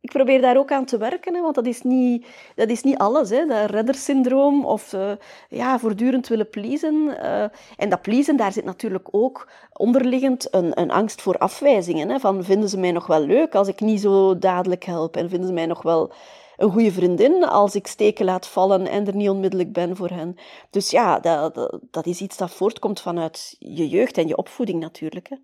ik 0.07 0.13
probeer 0.13 0.41
daar 0.41 0.57
ook 0.57 0.73
aan 0.73 0.85
te 0.85 0.99
werken, 0.99 1.35
hè, 1.35 1.41
want 1.41 1.55
dat 1.55 1.67
is 1.67 1.83
niet, 1.83 2.27
dat 2.55 2.69
is 2.69 2.83
niet 2.83 2.99
alles. 2.99 3.31
Hè. 3.31 3.47
Dat 3.47 3.71
reddersyndroom 3.71 4.65
of 4.65 4.93
uh, 4.93 5.13
ja, 5.49 5.79
voortdurend 5.79 6.29
willen 6.29 6.51
pleasen. 6.51 6.95
Uh, 6.95 7.43
en 7.77 7.89
dat 7.89 8.03
pleasen, 8.03 8.37
daar 8.37 8.53
zit 8.53 8.65
natuurlijk 8.65 9.09
ook 9.11 9.49
onderliggend 9.73 10.55
een, 10.55 10.81
een 10.81 10.91
angst 10.91 11.23
voor 11.23 11.39
afwijzingen. 11.39 12.09
Hè, 12.09 12.19
van 12.19 12.45
vinden 12.45 12.69
ze 12.69 12.79
mij 12.79 12.93
nog 12.93 13.07
wel 13.07 13.21
leuk 13.21 13.55
als 13.55 13.69
ik 13.69 13.81
niet 13.81 14.01
zo 14.01 14.39
dadelijk 14.39 14.85
help? 14.85 15.17
En 15.17 15.29
vinden 15.29 15.49
ze 15.49 15.55
mij 15.55 15.67
nog 15.67 15.83
wel 15.83 16.13
een 16.57 16.71
goede 16.71 16.93
vriendin 16.93 17.45
als 17.45 17.75
ik 17.75 17.87
steken 17.87 18.25
laat 18.25 18.47
vallen 18.47 18.87
en 18.87 19.07
er 19.07 19.17
niet 19.17 19.29
onmiddellijk 19.29 19.73
ben 19.73 19.97
voor 19.97 20.11
hen? 20.11 20.37
Dus 20.71 20.91
ja, 20.91 21.21
dat, 21.21 21.55
dat, 21.55 21.79
dat 21.91 22.07
is 22.07 22.21
iets 22.21 22.37
dat 22.37 22.51
voortkomt 22.51 23.01
vanuit 23.01 23.57
je 23.59 23.89
jeugd 23.89 24.19
en 24.19 24.27
je 24.27 24.37
opvoeding 24.37 24.81
natuurlijk. 24.81 25.29
Hè. 25.29 25.37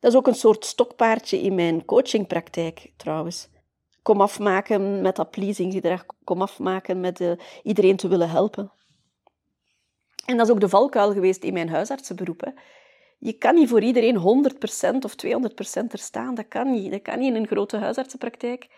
Dat 0.00 0.12
is 0.12 0.18
ook 0.18 0.26
een 0.26 0.34
soort 0.34 0.64
stokpaardje 0.64 1.40
in 1.40 1.54
mijn 1.54 1.84
coachingpraktijk 1.84 2.92
trouwens 2.96 3.48
kom 4.02 4.20
afmaken 4.20 5.02
met 5.02 5.16
dat 5.16 5.30
pleasing 5.30 5.72
gedrag, 5.72 6.04
kom 6.24 6.42
afmaken 6.42 7.00
met 7.00 7.20
uh, 7.20 7.32
iedereen 7.62 7.96
te 7.96 8.08
willen 8.08 8.30
helpen. 8.30 8.72
En 10.26 10.36
dat 10.36 10.46
is 10.46 10.52
ook 10.52 10.60
de 10.60 10.68
valkuil 10.68 11.12
geweest 11.12 11.44
in 11.44 11.52
mijn 11.52 11.68
huisartsenberoep. 11.68 12.40
Hè. 12.40 12.50
Je 13.18 13.32
kan 13.32 13.54
niet 13.54 13.68
voor 13.68 13.82
iedereen 13.82 14.18
100% 14.18 14.20
of 15.04 15.14
200% 15.26 15.86
er 15.88 15.98
staan. 15.98 16.34
Dat 16.34 16.48
kan 16.48 16.70
niet. 16.70 16.90
Dat 16.90 17.02
kan 17.02 17.18
niet 17.18 17.34
in 17.34 17.40
een 17.40 17.46
grote 17.46 17.76
huisartsenpraktijk. 17.76 18.68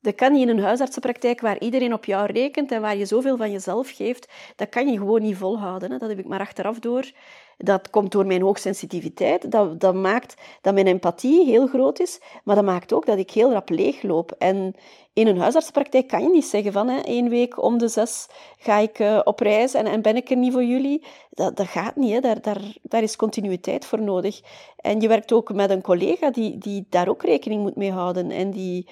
Dat 0.00 0.14
kan 0.14 0.32
niet 0.32 0.42
in 0.42 0.48
een 0.48 0.62
huisartsenpraktijk 0.62 1.40
waar 1.40 1.58
iedereen 1.58 1.92
op 1.92 2.04
jou 2.04 2.32
rekent 2.32 2.72
en 2.72 2.80
waar 2.80 2.96
je 2.96 3.06
zoveel 3.06 3.36
van 3.36 3.50
jezelf 3.50 3.90
geeft. 3.90 4.28
Dat 4.56 4.68
kan 4.68 4.88
je 4.88 4.98
gewoon 4.98 5.22
niet 5.22 5.36
volhouden. 5.36 5.90
Hè. 5.90 5.98
Dat 5.98 6.08
heb 6.08 6.18
ik 6.18 6.28
maar 6.28 6.40
achteraf 6.40 6.78
door. 6.78 7.10
Dat 7.58 7.90
komt 7.90 8.12
door 8.12 8.26
mijn 8.26 8.42
hoogsensitiviteit. 8.42 9.50
Dat, 9.50 9.80
dat 9.80 9.94
maakt 9.94 10.34
dat 10.60 10.74
mijn 10.74 10.86
empathie 10.86 11.44
heel 11.44 11.66
groot 11.66 12.00
is, 12.00 12.20
maar 12.44 12.54
dat 12.54 12.64
maakt 12.64 12.92
ook 12.92 13.06
dat 13.06 13.18
ik 13.18 13.30
heel 13.30 13.52
rap 13.52 13.68
leegloop. 13.68 14.34
En 14.38 14.74
in 15.12 15.26
een 15.26 15.38
huisartspraktijk 15.38 16.08
kan 16.08 16.22
je 16.22 16.28
niet 16.28 16.44
zeggen 16.44 16.72
van 16.72 16.88
hè, 16.88 17.00
één 17.00 17.28
week 17.28 17.62
om 17.62 17.78
de 17.78 17.88
zes 17.88 18.28
ga 18.58 18.78
ik 18.78 18.98
uh, 18.98 19.20
op 19.24 19.40
reis 19.40 19.74
en, 19.74 19.86
en 19.86 20.02
ben 20.02 20.16
ik 20.16 20.30
er 20.30 20.36
niet 20.36 20.52
voor 20.52 20.64
jullie. 20.64 21.04
Dat, 21.30 21.56
dat 21.56 21.66
gaat 21.66 21.96
niet. 21.96 22.12
Hè. 22.12 22.20
Daar, 22.20 22.40
daar, 22.40 22.76
daar 22.82 23.02
is 23.02 23.16
continuïteit 23.16 23.84
voor 23.84 24.02
nodig. 24.02 24.40
En 24.76 25.00
je 25.00 25.08
werkt 25.08 25.32
ook 25.32 25.52
met 25.52 25.70
een 25.70 25.82
collega 25.82 26.30
die, 26.30 26.58
die 26.58 26.86
daar 26.90 27.08
ook 27.08 27.22
rekening 27.22 27.62
moet 27.62 27.76
mee 27.76 27.92
houden 27.92 28.30
en 28.30 28.50
die, 28.50 28.88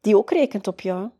die 0.00 0.16
ook 0.16 0.30
rekent 0.30 0.66
op 0.66 0.80
jou. 0.80 1.10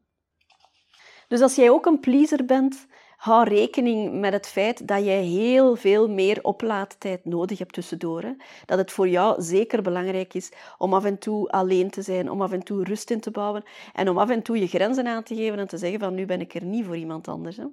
Dus 1.28 1.40
als 1.40 1.54
jij 1.54 1.70
ook 1.70 1.86
een 1.86 2.00
pleaser 2.00 2.44
bent, 2.44 2.86
hou 3.16 3.48
rekening 3.48 4.20
met 4.20 4.32
het 4.32 4.46
feit 4.46 4.88
dat 4.88 5.04
je 5.04 5.10
heel 5.10 5.76
veel 5.76 6.08
meer 6.08 6.38
oplaadtijd 6.42 7.24
nodig 7.24 7.58
hebt 7.58 7.72
tussendoor. 7.72 8.22
Hè. 8.22 8.32
Dat 8.66 8.78
het 8.78 8.92
voor 8.92 9.08
jou 9.08 9.42
zeker 9.42 9.82
belangrijk 9.82 10.34
is 10.34 10.52
om 10.78 10.94
af 10.94 11.04
en 11.04 11.18
toe 11.18 11.50
alleen 11.50 11.90
te 11.90 12.02
zijn, 12.02 12.30
om 12.30 12.42
af 12.42 12.52
en 12.52 12.62
toe 12.62 12.84
rust 12.84 13.10
in 13.10 13.20
te 13.20 13.30
bouwen 13.30 13.62
en 13.92 14.08
om 14.08 14.18
af 14.18 14.30
en 14.30 14.42
toe 14.42 14.58
je 14.58 14.66
grenzen 14.66 15.06
aan 15.06 15.22
te 15.22 15.34
geven 15.34 15.58
en 15.58 15.68
te 15.68 15.78
zeggen 15.78 16.00
van 16.00 16.14
nu 16.14 16.26
ben 16.26 16.40
ik 16.40 16.54
er 16.54 16.64
niet 16.64 16.84
voor 16.84 16.96
iemand 16.96 17.28
anders. 17.28 17.56
Hè. 17.56 17.64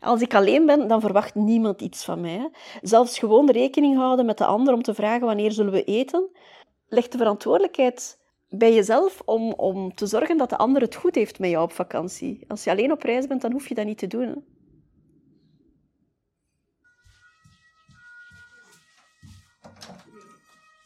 Als 0.00 0.20
ik 0.20 0.34
alleen 0.34 0.66
ben, 0.66 0.88
dan 0.88 1.00
verwacht 1.00 1.34
niemand 1.34 1.80
iets 1.80 2.04
van 2.04 2.20
mij. 2.20 2.50
Zelfs 2.82 3.18
gewoon 3.18 3.50
rekening 3.50 3.96
houden 3.96 4.26
met 4.26 4.38
de 4.38 4.44
ander 4.44 4.74
om 4.74 4.82
te 4.82 4.94
vragen 4.94 5.26
wanneer 5.26 5.52
zullen 5.52 5.72
we 5.72 5.84
eten, 5.84 6.28
legt 6.88 7.12
de 7.12 7.18
verantwoordelijkheid 7.18 8.17
bij 8.48 8.74
jezelf 8.74 9.22
om, 9.24 9.52
om 9.52 9.94
te 9.94 10.06
zorgen 10.06 10.36
dat 10.36 10.50
de 10.50 10.56
ander 10.56 10.82
het 10.82 10.94
goed 10.94 11.14
heeft 11.14 11.38
met 11.38 11.50
jou 11.50 11.64
op 11.64 11.72
vakantie. 11.72 12.44
Als 12.48 12.64
je 12.64 12.70
alleen 12.70 12.92
op 12.92 13.02
reis 13.02 13.26
bent, 13.26 13.42
dan 13.42 13.52
hoef 13.52 13.68
je 13.68 13.74
dat 13.74 13.84
niet 13.84 13.98
te 13.98 14.06
doen. 14.06 14.26
Hè? 14.26 14.34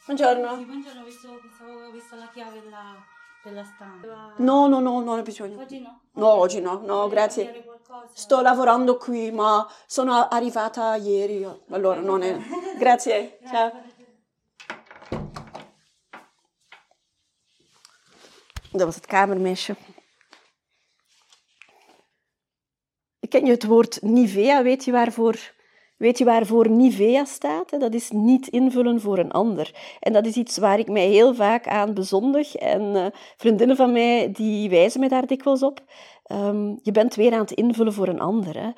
Buongiorno. 0.06 0.64
Buongiorno, 0.64 1.00
ho 1.00 1.04
visto, 1.04 1.28
ho 1.28 1.90
visto 1.92 2.16
la 2.16 2.28
chiave 2.32 2.60
della, 2.60 2.96
della 3.44 3.64
stanza. 3.64 4.34
No, 4.38 4.66
no, 4.66 4.80
no, 4.80 5.00
non 5.00 5.18
ho 5.18 5.22
bisogno. 5.22 5.60
Oggi 5.60 5.80
no? 5.80 6.00
No, 6.14 6.26
oggi 6.26 6.60
no, 6.60 6.80
no, 6.84 7.08
grazie. 7.08 7.64
Sto 8.12 8.40
lavorando 8.40 8.96
qui, 8.96 9.30
ma 9.30 9.66
sono 9.86 10.28
arrivata 10.28 10.96
ieri. 10.96 11.46
Allora, 11.70 12.00
non 12.00 12.22
è... 12.22 12.36
Grazie, 12.78 13.38
ciao. 13.48 13.70
Dat 18.72 18.84
was 18.84 18.94
het 18.94 19.06
kamermeisje. 19.06 19.76
Ken 23.28 23.44
je 23.44 23.50
het 23.50 23.64
woord 23.64 24.02
Nivea? 24.02 24.62
Weet 24.62 24.84
je 24.84 24.92
waarvoor, 24.92 25.52
weet 25.96 26.18
je 26.18 26.24
waarvoor 26.24 26.70
Nivea 26.70 27.24
staat? 27.24 27.80
Dat 27.80 27.94
is 27.94 28.10
niet 28.10 28.48
invullen 28.48 29.00
voor 29.00 29.18
een 29.18 29.30
ander. 29.30 29.96
En 30.00 30.12
dat 30.12 30.26
is 30.26 30.36
iets 30.36 30.58
waar 30.58 30.78
ik 30.78 30.88
mij 30.88 31.06
heel 31.06 31.34
vaak 31.34 31.66
aan 31.66 31.94
bezondig. 31.94 32.54
En 32.54 32.82
uh, 32.82 33.06
vriendinnen 33.36 33.76
van 33.76 33.92
mij 33.92 34.32
die 34.32 34.70
wijzen 34.70 35.00
mij 35.00 35.08
daar 35.08 35.26
dikwijls 35.26 35.62
op. 35.62 35.80
Um, 36.30 36.78
je 36.82 36.92
bent 36.92 37.14
weer 37.14 37.32
aan 37.32 37.40
het 37.40 37.50
invullen 37.50 37.92
voor 37.92 38.08
een 38.08 38.20
ander. 38.20 38.54
Hè. 38.58 38.70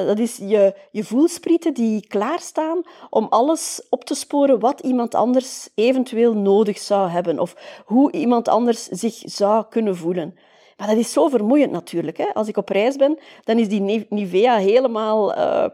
Uh, 0.00 0.06
dat 0.06 0.18
is 0.18 0.36
je, 0.36 0.74
je 0.90 1.04
voelsprieten 1.04 1.74
die 1.74 2.06
klaarstaan 2.06 2.82
om 3.10 3.26
alles 3.30 3.86
op 3.90 4.04
te 4.04 4.14
sporen 4.14 4.58
wat 4.58 4.80
iemand 4.80 5.14
anders 5.14 5.68
eventueel 5.74 6.34
nodig 6.34 6.78
zou 6.78 7.08
hebben 7.08 7.38
of 7.38 7.82
hoe 7.84 8.12
iemand 8.12 8.48
anders 8.48 8.84
zich 8.84 9.14
zou 9.24 9.64
kunnen 9.68 9.96
voelen. 9.96 10.34
Maar 10.76 10.88
dat 10.88 10.96
is 10.96 11.12
zo 11.12 11.28
vermoeiend 11.28 11.72
natuurlijk. 11.72 12.16
Hè. 12.16 12.34
Als 12.34 12.48
ik 12.48 12.56
op 12.56 12.68
reis 12.68 12.96
ben, 12.96 13.18
dan 13.44 13.58
is 13.58 13.68
die 13.68 14.06
Nivea 14.08 14.56
helemaal... 14.56 15.36
Uh, 15.36 15.66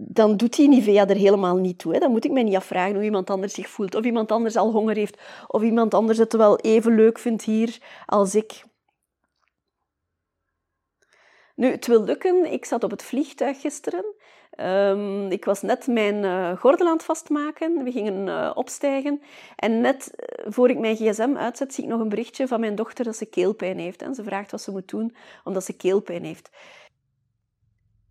dan 0.00 0.36
doet 0.36 0.56
die 0.56 0.68
Nivea 0.68 1.06
er 1.06 1.16
helemaal 1.16 1.56
niet 1.56 1.78
toe. 1.78 1.92
Hè. 1.92 1.98
Dan 1.98 2.10
moet 2.10 2.24
ik 2.24 2.32
mij 2.32 2.42
niet 2.42 2.56
afvragen 2.56 2.94
hoe 2.94 3.04
iemand 3.04 3.30
anders 3.30 3.54
zich 3.54 3.68
voelt. 3.68 3.94
Of 3.94 4.04
iemand 4.04 4.32
anders 4.32 4.56
al 4.56 4.70
honger 4.70 4.96
heeft. 4.96 5.20
Of 5.46 5.62
iemand 5.62 5.94
anders 5.94 6.18
het 6.18 6.32
wel 6.32 6.58
even 6.58 6.94
leuk 6.94 7.18
vindt 7.18 7.44
hier 7.44 7.78
als 8.06 8.34
ik. 8.34 8.66
Nu, 11.58 11.70
het 11.70 11.86
wil 11.86 12.04
lukken. 12.04 12.52
Ik 12.52 12.64
zat 12.64 12.84
op 12.84 12.90
het 12.90 13.02
vliegtuig 13.02 13.60
gisteren. 13.60 14.04
Um, 14.60 15.30
ik 15.30 15.44
was 15.44 15.62
net 15.62 15.86
mijn 15.86 16.14
uh, 16.24 16.56
gordel 16.56 16.86
aan 16.86 16.92
het 16.92 17.04
vastmaken. 17.04 17.84
We 17.84 17.92
gingen 17.92 18.26
uh, 18.26 18.50
opstijgen. 18.54 19.22
En 19.56 19.80
net 19.80 20.10
uh, 20.14 20.52
voor 20.52 20.70
ik 20.70 20.78
mijn 20.78 20.96
gsm 20.96 21.34
uitzet, 21.36 21.74
zie 21.74 21.84
ik 21.84 21.90
nog 21.90 22.00
een 22.00 22.08
berichtje 22.08 22.48
van 22.48 22.60
mijn 22.60 22.74
dochter 22.74 23.04
dat 23.04 23.16
ze 23.16 23.26
keelpijn 23.26 23.78
heeft. 23.78 24.02
En 24.02 24.14
ze 24.14 24.22
vraagt 24.22 24.50
wat 24.50 24.60
ze 24.60 24.70
moet 24.70 24.88
doen, 24.88 25.14
omdat 25.44 25.64
ze 25.64 25.76
keelpijn 25.76 26.24
heeft. 26.24 26.50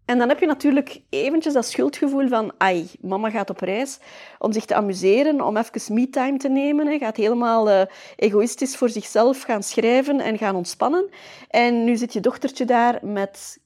En 0.08 0.18
dan 0.18 0.30
heb 0.30 0.40
je 0.40 0.46
natuurlijk 0.46 1.02
eventjes 1.10 1.54
dat 1.54 1.66
schuldgevoel 1.66 2.28
van, 2.28 2.54
ai, 2.58 2.90
mama 3.02 3.30
gaat 3.30 3.50
op 3.50 3.60
reis 3.60 4.00
om 4.40 4.52
zich 4.52 4.66
te 4.66 4.76
amuseren, 4.76 5.42
om 5.42 5.58
even 5.58 5.94
me-time 5.94 6.38
te 6.38 6.50
nemen. 6.50 6.88
Hij 6.88 6.98
gaat 6.98 7.18
helemaal 7.18 7.70
uh, 7.70 7.82
egoïstisch 8.16 8.76
voor 8.76 8.90
zichzelf 8.90 9.42
gaan 9.42 9.64
schrijven 9.64 10.20
en 10.20 10.38
gaan 10.38 10.56
ontspannen. 10.56 11.10
En 11.50 11.84
nu 11.84 11.96
zit 11.96 12.14
je 12.14 12.20
dochtertje 12.20 12.66
daar 12.66 13.00
met, 13.06 13.60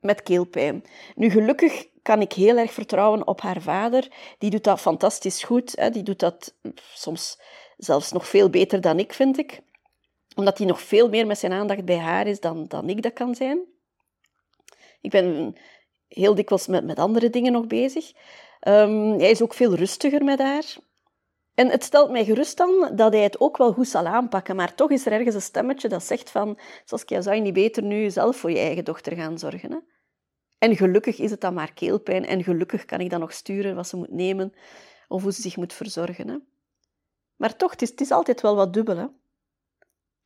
met 0.00 0.22
keelpijn. 0.22 0.84
Nu, 1.14 1.30
gelukkig 1.30 1.86
kan 2.02 2.20
ik 2.20 2.32
heel 2.32 2.56
erg 2.56 2.72
vertrouwen 2.72 3.26
op 3.26 3.40
haar 3.40 3.60
vader. 3.60 4.08
Die 4.38 4.50
doet 4.50 4.64
dat 4.64 4.80
fantastisch 4.80 5.42
goed. 5.42 5.72
Hè. 5.76 5.90
Die 5.90 6.02
doet 6.02 6.18
dat 6.18 6.54
soms 6.94 7.40
zelfs 7.76 8.12
nog 8.12 8.28
veel 8.28 8.50
beter 8.50 8.80
dan 8.80 8.98
ik, 8.98 9.12
vind 9.12 9.38
ik. 9.38 9.60
Omdat 10.34 10.58
hij 10.58 10.66
nog 10.66 10.80
veel 10.80 11.08
meer 11.08 11.26
met 11.26 11.38
zijn 11.38 11.52
aandacht 11.52 11.84
bij 11.84 11.98
haar 11.98 12.26
is 12.26 12.40
dan, 12.40 12.64
dan 12.68 12.88
ik 12.88 13.02
dat 13.02 13.12
kan 13.12 13.34
zijn. 13.34 13.70
Ik 15.02 15.10
ben 15.10 15.54
heel 16.08 16.34
dikwijls 16.34 16.66
met, 16.66 16.84
met 16.84 16.98
andere 16.98 17.30
dingen 17.30 17.52
nog 17.52 17.66
bezig. 17.66 18.12
Um, 18.68 19.18
hij 19.18 19.30
is 19.30 19.42
ook 19.42 19.54
veel 19.54 19.74
rustiger 19.74 20.24
met 20.24 20.38
haar. 20.38 20.76
En 21.54 21.68
het 21.68 21.84
stelt 21.84 22.10
mij 22.10 22.24
gerust 22.24 22.56
dan 22.56 22.90
dat 22.94 23.12
hij 23.12 23.22
het 23.22 23.40
ook 23.40 23.56
wel 23.56 23.72
goed 23.72 23.88
zal 23.88 24.06
aanpakken. 24.06 24.56
Maar 24.56 24.74
toch 24.74 24.90
is 24.90 25.06
er 25.06 25.12
ergens 25.12 25.34
een 25.34 25.42
stemmetje 25.42 25.88
dat 25.88 26.04
zegt 26.04 26.30
van... 26.30 26.58
Saskia, 26.84 27.20
zou 27.20 27.36
je 27.36 27.42
niet 27.42 27.52
beter 27.52 27.82
nu 27.82 28.10
zelf 28.10 28.36
voor 28.36 28.50
je 28.50 28.58
eigen 28.58 28.84
dochter 28.84 29.16
gaan 29.16 29.38
zorgen? 29.38 29.72
Hè? 29.72 29.78
En 30.58 30.76
gelukkig 30.76 31.18
is 31.18 31.30
het 31.30 31.40
dan 31.40 31.54
maar 31.54 31.72
keelpijn. 31.72 32.26
En 32.26 32.44
gelukkig 32.44 32.84
kan 32.84 33.00
ik 33.00 33.10
dan 33.10 33.20
nog 33.20 33.32
sturen 33.32 33.74
wat 33.74 33.88
ze 33.88 33.96
moet 33.96 34.12
nemen. 34.12 34.52
Of 35.08 35.22
hoe 35.22 35.32
ze 35.32 35.40
zich 35.42 35.56
moet 35.56 35.72
verzorgen. 35.72 36.28
Hè? 36.28 36.36
Maar 37.36 37.56
toch, 37.56 37.70
het 37.70 37.82
is, 37.82 37.90
het 37.90 38.00
is 38.00 38.10
altijd 38.10 38.40
wel 38.40 38.56
wat 38.56 38.72
dubbel. 38.72 38.96
Hè? 38.96 39.06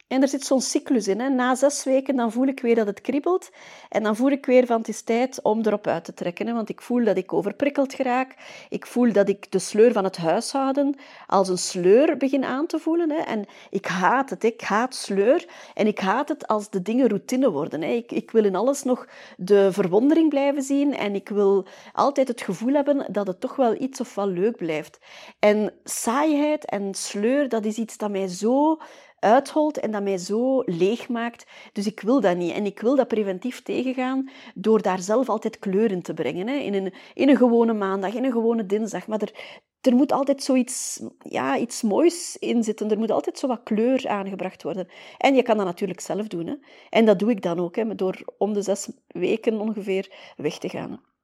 En 0.09 0.23
er 0.23 0.29
zit 0.29 0.45
zo'n 0.45 0.61
cyclus 0.61 1.09
in. 1.09 1.21
Hè. 1.21 1.29
Na 1.29 1.55
zes 1.55 1.85
weken 1.85 2.17
dan 2.17 2.33
voel 2.33 2.47
ik 2.47 2.61
weer 2.61 2.75
dat 2.75 2.87
het 2.87 3.01
kriebelt. 3.01 3.51
En 3.89 4.03
dan 4.03 4.17
voel 4.17 4.31
ik 4.31 4.47
weer 4.47 4.67
van 4.67 4.79
het 4.79 4.89
is 4.89 5.03
tijd 5.03 5.43
om 5.43 5.61
erop 5.63 5.87
uit 5.87 6.05
te 6.05 6.15
trekken. 6.15 6.47
Hè. 6.47 6.53
Want 6.53 6.69
ik 6.69 6.81
voel 6.81 7.05
dat 7.05 7.17
ik 7.17 7.33
overprikkeld 7.33 7.95
geraak. 7.95 8.35
Ik 8.69 8.87
voel 8.87 9.13
dat 9.13 9.29
ik 9.29 9.53
de 9.53 9.59
sleur 9.59 9.93
van 9.93 10.05
het 10.05 10.17
huishouden 10.17 10.97
als 11.27 11.49
een 11.49 11.59
sleur 11.59 12.17
begin 12.17 12.45
aan 12.45 12.67
te 12.67 12.79
voelen. 12.79 13.11
Hè. 13.11 13.17
En 13.17 13.45
ik 13.71 13.87
haat 13.87 14.31
het. 14.31 14.45
Ik 14.45 14.61
haat 14.61 14.95
sleur. 14.95 15.47
En 15.75 15.87
ik 15.87 15.99
haat 15.99 16.29
het 16.29 16.47
als 16.47 16.71
de 16.71 16.83
dingen 16.83 17.09
routine 17.09 17.51
worden. 17.51 17.83
Hè. 17.83 17.91
Ik, 17.91 18.13
ik 18.13 18.31
wil 18.31 18.45
in 18.45 18.57
alles 18.57 18.83
nog 18.83 19.07
de 19.37 19.73
verwondering 19.73 20.29
blijven 20.29 20.63
zien. 20.63 20.97
En 20.97 21.15
ik 21.15 21.29
wil 21.29 21.67
altijd 21.93 22.29
het 22.29 22.41
gevoel 22.41 22.75
hebben 22.75 23.13
dat 23.13 23.27
het 23.27 23.41
toch 23.41 23.57
wel 23.57 23.81
iets 23.81 24.01
of 24.01 24.15
wel 24.15 24.29
leuk 24.29 24.57
blijft. 24.57 24.99
En 25.39 25.73
saaiheid 25.85 26.65
en 26.65 26.95
sleur, 26.95 27.49
dat 27.49 27.65
is 27.65 27.77
iets 27.77 27.97
dat 27.97 28.11
mij 28.11 28.29
zo 28.29 28.79
uitholt 29.19 29.79
en 29.79 29.91
dat 29.91 30.03
mij 30.03 30.19
zo 30.19 30.63
leeg 30.65 31.09
maakt. 31.09 31.47
Dus 31.73 31.87
ik 31.87 32.01
wil 32.01 32.21
dat 32.21 32.37
niet. 32.37 32.53
En 32.53 32.67
ik 32.67 32.81
wil 32.81 32.97
dat 32.97 33.09
preventief 33.09 33.63
tegengaan 33.63 34.31
door 34.55 34.83
daar 34.83 35.01
zelf 35.01 35.29
altijd 35.29 35.59
kleur 35.59 35.91
in 35.91 36.03
te 36.03 36.15
brengen. 36.15 36.47
Hè. 36.47 36.55
In, 36.55 36.75
een, 36.75 36.93
in 37.15 37.29
een 37.29 37.37
gewone 37.37 37.73
maandag, 37.73 38.15
in 38.15 38.25
een 38.25 38.33
gewone 38.33 38.67
dinsdag. 38.67 39.07
Maar 39.07 39.21
er, 39.21 39.59
er 39.81 39.95
moet 39.95 40.13
altijd 40.13 40.43
zoiets 40.43 41.03
ja, 41.19 41.59
iets 41.59 41.83
moois 41.83 42.37
in 42.37 42.65
zitten. 42.65 42.91
Er 42.91 42.99
moet 42.99 43.11
altijd 43.11 43.39
zo 43.39 43.47
wat 43.47 43.63
kleur 43.63 44.09
aangebracht 44.09 44.63
worden. 44.63 44.89
En 45.19 45.35
je 45.35 45.43
kan 45.43 45.57
dat 45.57 45.67
natuurlijk 45.67 46.01
zelf 46.01 46.27
doen. 46.29 46.47
Hè. 46.47 46.55
En 46.91 47.05
dat 47.05 47.19
doe 47.19 47.31
ik 47.31 47.43
dan 47.43 47.59
ook, 47.61 47.77
hè, 47.77 47.95
door 47.95 48.35
om 48.39 48.53
de 48.53 48.63
zes 48.63 48.91
weken 49.07 49.61
ongeveer 49.61 50.33
weg 50.37 50.59
te 50.59 50.69
gaan. 50.69 51.15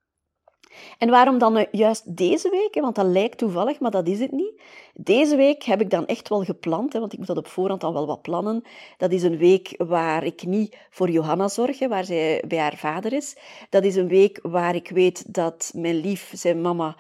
En 0.99 1.11
waarom 1.11 1.39
dan 1.39 1.57
eh, 1.57 1.67
juist 1.71 2.17
deze 2.17 2.51
week? 2.51 2.83
Want 2.83 2.95
dat 2.95 3.07
lijkt 3.07 3.39
toevallig, 3.39 3.81
maar 3.81 3.91
dat 3.91 4.09
is 4.09 4.21
het 4.21 4.33
niet. 4.33 4.61
Deze 4.95 5.37
week 5.37 5.63
heb 5.63 5.81
ik 5.81 5.91
dan 5.91 6.07
echt 6.07 6.29
wel 6.29 6.45
gepland, 6.45 6.93
want 6.93 7.13
ik 7.13 7.19
moet 7.19 7.27
dat 7.27 7.37
op 7.37 7.47
voorhand 7.47 7.81
dan 7.81 7.93
wel 7.93 8.07
wat 8.07 8.23
plannen. 8.23 8.63
Dat 8.97 9.13
is 9.13 9.23
een 9.23 9.37
week 9.37 9.75
waar 9.79 10.25
ik 10.25 10.47
niet 10.47 10.77
voor 10.91 11.11
Johanna 11.11 11.49
zorg, 11.49 11.89
waar 11.89 12.05
zij 12.05 12.45
bij 12.49 12.59
haar 12.59 12.77
vader 12.77 13.13
is. 13.13 13.37
Dat 13.71 13.85
is 13.85 13.97
een 13.97 14.09
week 14.09 14.39
waar 14.43 14.75
ik 14.75 14.89
weet 14.89 15.35
dat 15.35 15.73
mijn 15.75 16.01
lief, 16.01 16.33
zijn 16.35 16.61
mama, 16.61 16.97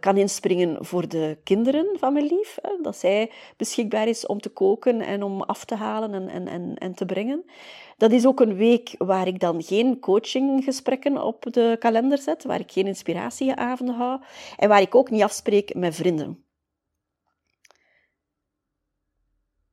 kan 0.00 0.16
inspringen 0.16 0.84
voor 0.84 1.08
de 1.08 1.38
kinderen 1.44 1.86
van 1.98 2.12
mijn 2.12 2.26
lief. 2.26 2.58
Dat 2.82 2.96
zij 2.96 3.30
beschikbaar 3.56 4.08
is 4.08 4.26
om 4.26 4.40
te 4.40 4.48
koken 4.48 5.00
en 5.00 5.22
om 5.22 5.42
af 5.42 5.64
te 5.64 5.74
halen 5.74 6.14
en, 6.14 6.28
en, 6.28 6.48
en, 6.48 6.74
en 6.78 6.94
te 6.94 7.06
brengen. 7.06 7.44
Dat 7.96 8.12
is 8.12 8.26
ook 8.26 8.40
een 8.40 8.56
week 8.56 8.94
waar 8.98 9.26
ik 9.26 9.40
dan 9.40 9.62
geen 9.62 10.00
coachinggesprekken 10.00 11.24
op 11.24 11.46
de 11.50 11.76
kalender 11.78 12.18
zet, 12.18 12.44
waar 12.44 12.60
ik 12.60 12.72
geen 12.72 12.86
inspiratieavonden 12.86 13.94
hou 13.94 14.20
en 14.56 14.68
waar 14.68 14.80
ik 14.80 14.94
ook 14.94 15.10
niet 15.10 15.22
afspreek 15.22 15.74
met 15.74 15.94
vrienden. 15.94 16.47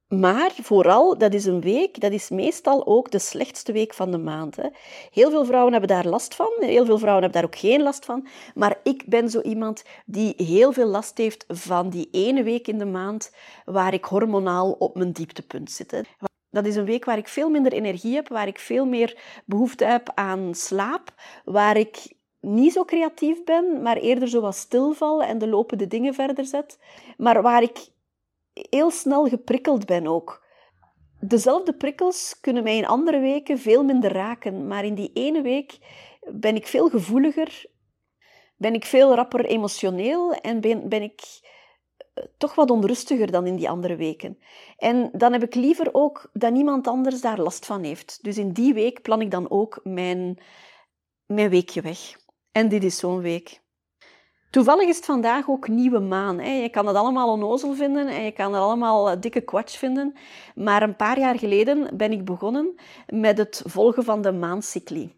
Maar 0.08 0.52
vooral, 0.62 1.18
dat 1.18 1.34
is 1.34 1.46
een 1.46 1.62
week, 1.62 2.00
dat 2.00 2.12
is 2.12 2.30
meestal 2.30 2.86
ook 2.86 3.12
de 3.12 3.20
slechtste 3.20 3.72
week 3.72 3.94
van 3.94 4.12
de 4.12 4.18
maand. 4.18 4.56
Hè. 4.56 4.68
Heel 5.12 5.30
veel 5.30 5.46
vrouwen 5.46 5.72
hebben 5.72 5.90
daar 5.90 6.06
last 6.06 6.36
van, 6.36 6.52
heel 6.60 6.86
veel 6.86 6.98
vrouwen 6.98 7.24
hebben 7.24 7.42
daar 7.42 7.50
ook 7.52 7.60
geen 7.60 7.82
last 7.82 8.06
van. 8.06 8.28
Maar 8.54 8.80
ik 8.84 9.04
ben 9.06 9.30
zo 9.30 9.42
iemand 9.42 9.84
die 10.06 10.34
heel 10.38 10.72
veel 10.72 10.88
last 10.88 11.18
heeft 11.18 11.46
van 11.48 11.90
die 11.90 12.08
ene 12.12 12.44
week 12.44 12.68
in 12.68 12.78
de 12.78 12.86
maand 12.86 13.32
waar 13.66 13.94
ik 13.94 14.06
hormonaal 14.06 14.72
op 14.72 14.96
mijn 14.96 15.12
dieptepunt 15.12 15.72
zit. 15.72 16.02
Dat 16.50 16.66
is 16.66 16.76
een 16.76 16.86
week 16.86 17.06
waar 17.06 17.18
ik 17.18 17.28
veel 17.28 17.50
minder 17.50 17.74
energie 17.74 18.16
heb, 18.16 18.28
waar 18.28 18.48
ik 18.48 18.60
veel 18.60 18.86
meer 18.86 19.18
behoefte 19.46 19.86
heb 19.86 20.12
aan 20.14 20.56
slaap, 20.56 21.14
waar 21.46 21.78
ik 21.78 22.14
niet 22.40 22.74
zo 22.74 22.86
creatief 22.86 23.44
ben, 23.44 23.82
maar 23.82 23.98
eerder 23.98 24.28
zo 24.28 24.42
wat 24.42 24.56
stilval 24.56 25.24
en 25.24 25.38
de 25.38 25.48
lopende 25.48 25.88
dingen 25.88 26.14
verder 26.14 26.46
zet. 26.46 26.80
Maar 27.18 27.42
waar 27.42 27.62
ik 27.62 27.88
heel 28.56 28.92
snel 28.92 29.28
geprikkeld 29.28 29.86
ben 29.86 30.08
ook. 30.08 30.44
Dezelfde 31.20 31.74
prikkels 31.74 32.40
kunnen 32.42 32.64
mij 32.64 32.78
in 32.78 32.86
andere 32.86 33.20
weken 33.20 33.60
veel 33.60 33.84
minder 33.84 34.12
raken, 34.12 34.68
maar 34.68 34.86
in 34.86 34.96
die 34.96 35.12
ene 35.14 35.42
week 35.42 35.78
ben 36.32 36.56
ik 36.56 36.68
veel 36.68 36.90
gevoeliger, 36.90 37.66
ben 38.58 38.74
ik 38.74 38.86
veel 38.86 39.16
rapper 39.16 39.46
emotioneel 39.46 40.34
en 40.34 40.62
ben, 40.62 40.90
ben 40.90 41.02
ik 41.02 41.22
eh, 42.14 42.24
toch 42.38 42.56
wat 42.56 42.72
onrustiger 42.72 43.32
dan 43.32 43.46
in 43.46 43.56
die 43.56 43.70
andere 43.70 43.96
weken. 43.96 44.40
En 44.78 45.10
dan 45.14 45.32
heb 45.32 45.44
ik 45.44 45.56
liever 45.56 45.90
ook 45.92 46.30
dat 46.34 46.52
niemand 46.52 46.88
anders 46.88 47.22
daar 47.22 47.40
last 47.40 47.66
van 47.66 47.84
heeft. 47.84 48.20
Dus 48.22 48.38
in 48.38 48.52
die 48.52 48.74
week 48.74 49.02
plan 49.02 49.22
ik 49.22 49.32
dan 49.32 49.50
ook 49.50 49.80
mijn, 49.84 50.40
mijn 51.26 51.50
weekje 51.50 51.82
weg. 51.82 52.18
En 52.52 52.70
dit 52.70 52.84
is 52.84 52.98
zo'n 52.98 53.22
week. 53.22 53.64
Toevallig 54.56 54.88
is 54.88 54.96
het 54.96 55.06
vandaag 55.06 55.50
ook 55.50 55.68
nieuwe 55.68 56.00
maan. 56.00 56.40
Hè. 56.40 56.52
Je 56.52 56.70
kan 56.70 56.88
het 56.88 56.96
allemaal 56.96 57.32
onnozel 57.32 57.74
vinden 57.74 58.08
en 58.08 58.24
je 58.24 58.32
kan 58.32 58.54
het 58.54 58.62
allemaal 58.62 59.10
eh, 59.10 59.18
dikke 59.20 59.42
kwatsch 59.42 59.78
vinden. 59.78 60.16
Maar 60.56 60.82
een 60.82 60.96
paar 60.96 61.20
jaar 61.20 61.40
geleden 61.40 61.98
ben 61.98 62.12
ik 62.12 62.26
begonnen 62.26 62.76
met 63.08 63.38
het 63.38 63.62
volgen 63.66 64.04
van 64.04 64.22
de 64.22 64.32
maancycli. 64.32 65.14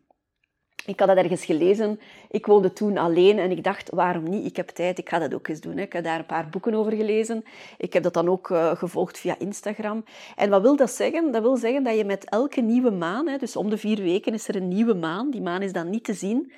Ik 0.86 1.00
had 1.00 1.08
dat 1.08 1.18
ergens 1.18 1.46
gelezen. 1.46 2.00
Ik 2.30 2.46
woonde 2.46 2.74
toen 2.74 2.98
alleen 2.98 3.40
en 3.40 3.52
ik 3.52 3.64
dacht, 3.64 3.90
waarom 3.90 4.30
niet? 4.30 4.46
Ik 4.46 4.56
heb 4.56 4.68
tijd, 4.68 4.98
ik 4.98 5.10
ga 5.10 5.20
dat 5.20 5.34
ook 5.34 5.48
eens 5.48 5.62
doen. 5.62 5.78
Ik 5.78 5.94
heb 5.94 6.04
daar 6.04 6.20
een 6.20 6.26
paar 6.26 6.50
boeken 6.50 6.74
over 6.74 6.92
gelezen. 6.92 7.44
Ik 7.78 7.94
heb 7.94 8.04
dat 8.04 8.14
dan 8.14 8.30
ook 8.30 8.50
uh, 8.50 8.76
gevolgd 8.76 9.20
via 9.20 9.36
Instagram. 9.40 10.04
En 10.36 10.50
wat 10.50 10.62
wil 10.62 10.76
dat 10.76 10.92
zeggen? 10.92 11.32
Dat 11.32 11.42
wil 11.42 11.58
zeggen 11.58 11.84
dat 11.84 11.98
je 11.98 12.06
met 12.06 12.30
elke 12.30 12.62
nieuwe 12.62 12.92
maan, 12.92 13.38
dus 13.38 13.56
om 13.56 13.70
de 13.70 13.78
vier 13.78 14.02
weken 14.02 14.34
is 14.34 14.48
er 14.48 14.56
een 14.56 14.68
nieuwe 14.68 14.94
maan, 14.94 15.32
die 15.32 15.42
maan 15.42 15.62
is 15.62 15.74
dan 15.74 15.90
niet 15.90 16.04
te 16.04 16.14
zien, 16.14 16.52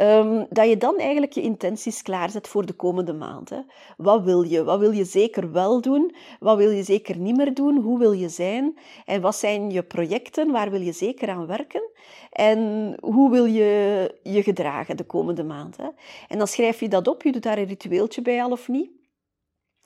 Um, 0.00 0.46
dat 0.50 0.68
je 0.68 0.76
dan 0.76 0.98
eigenlijk 0.98 1.32
je 1.32 1.40
intenties 1.40 2.02
klaarzet 2.02 2.48
voor 2.48 2.66
de 2.66 2.72
komende 2.72 3.12
maand. 3.12 3.48
Hè. 3.48 3.58
Wat 3.96 4.22
wil 4.22 4.42
je? 4.42 4.64
Wat 4.64 4.78
wil 4.78 4.90
je 4.90 5.04
zeker 5.04 5.52
wel 5.52 5.80
doen? 5.80 6.14
Wat 6.40 6.56
wil 6.56 6.70
je 6.70 6.82
zeker 6.82 7.16
niet 7.16 7.36
meer 7.36 7.54
doen? 7.54 7.76
Hoe 7.76 7.98
wil 7.98 8.12
je 8.12 8.28
zijn? 8.28 8.78
En 9.04 9.20
wat 9.20 9.36
zijn 9.36 9.70
je 9.70 9.82
projecten? 9.82 10.50
Waar 10.50 10.70
wil 10.70 10.80
je 10.80 10.92
zeker 10.92 11.28
aan 11.28 11.46
werken? 11.46 11.90
En 12.30 12.94
hoe 13.00 13.30
wil 13.30 13.44
je 13.44 14.14
je 14.22 14.42
gedragen 14.42 14.96
de 14.96 15.04
komende 15.04 15.44
maand? 15.44 15.76
Hè? 15.76 15.88
En 16.28 16.38
dan 16.38 16.46
schrijf 16.46 16.80
je 16.80 16.88
dat 16.88 17.08
op. 17.08 17.22
Je 17.22 17.32
doet 17.32 17.42
daar 17.42 17.58
een 17.58 17.66
ritueeltje 17.66 18.22
bij 18.22 18.42
al 18.42 18.50
of 18.50 18.68
niet. 18.68 18.90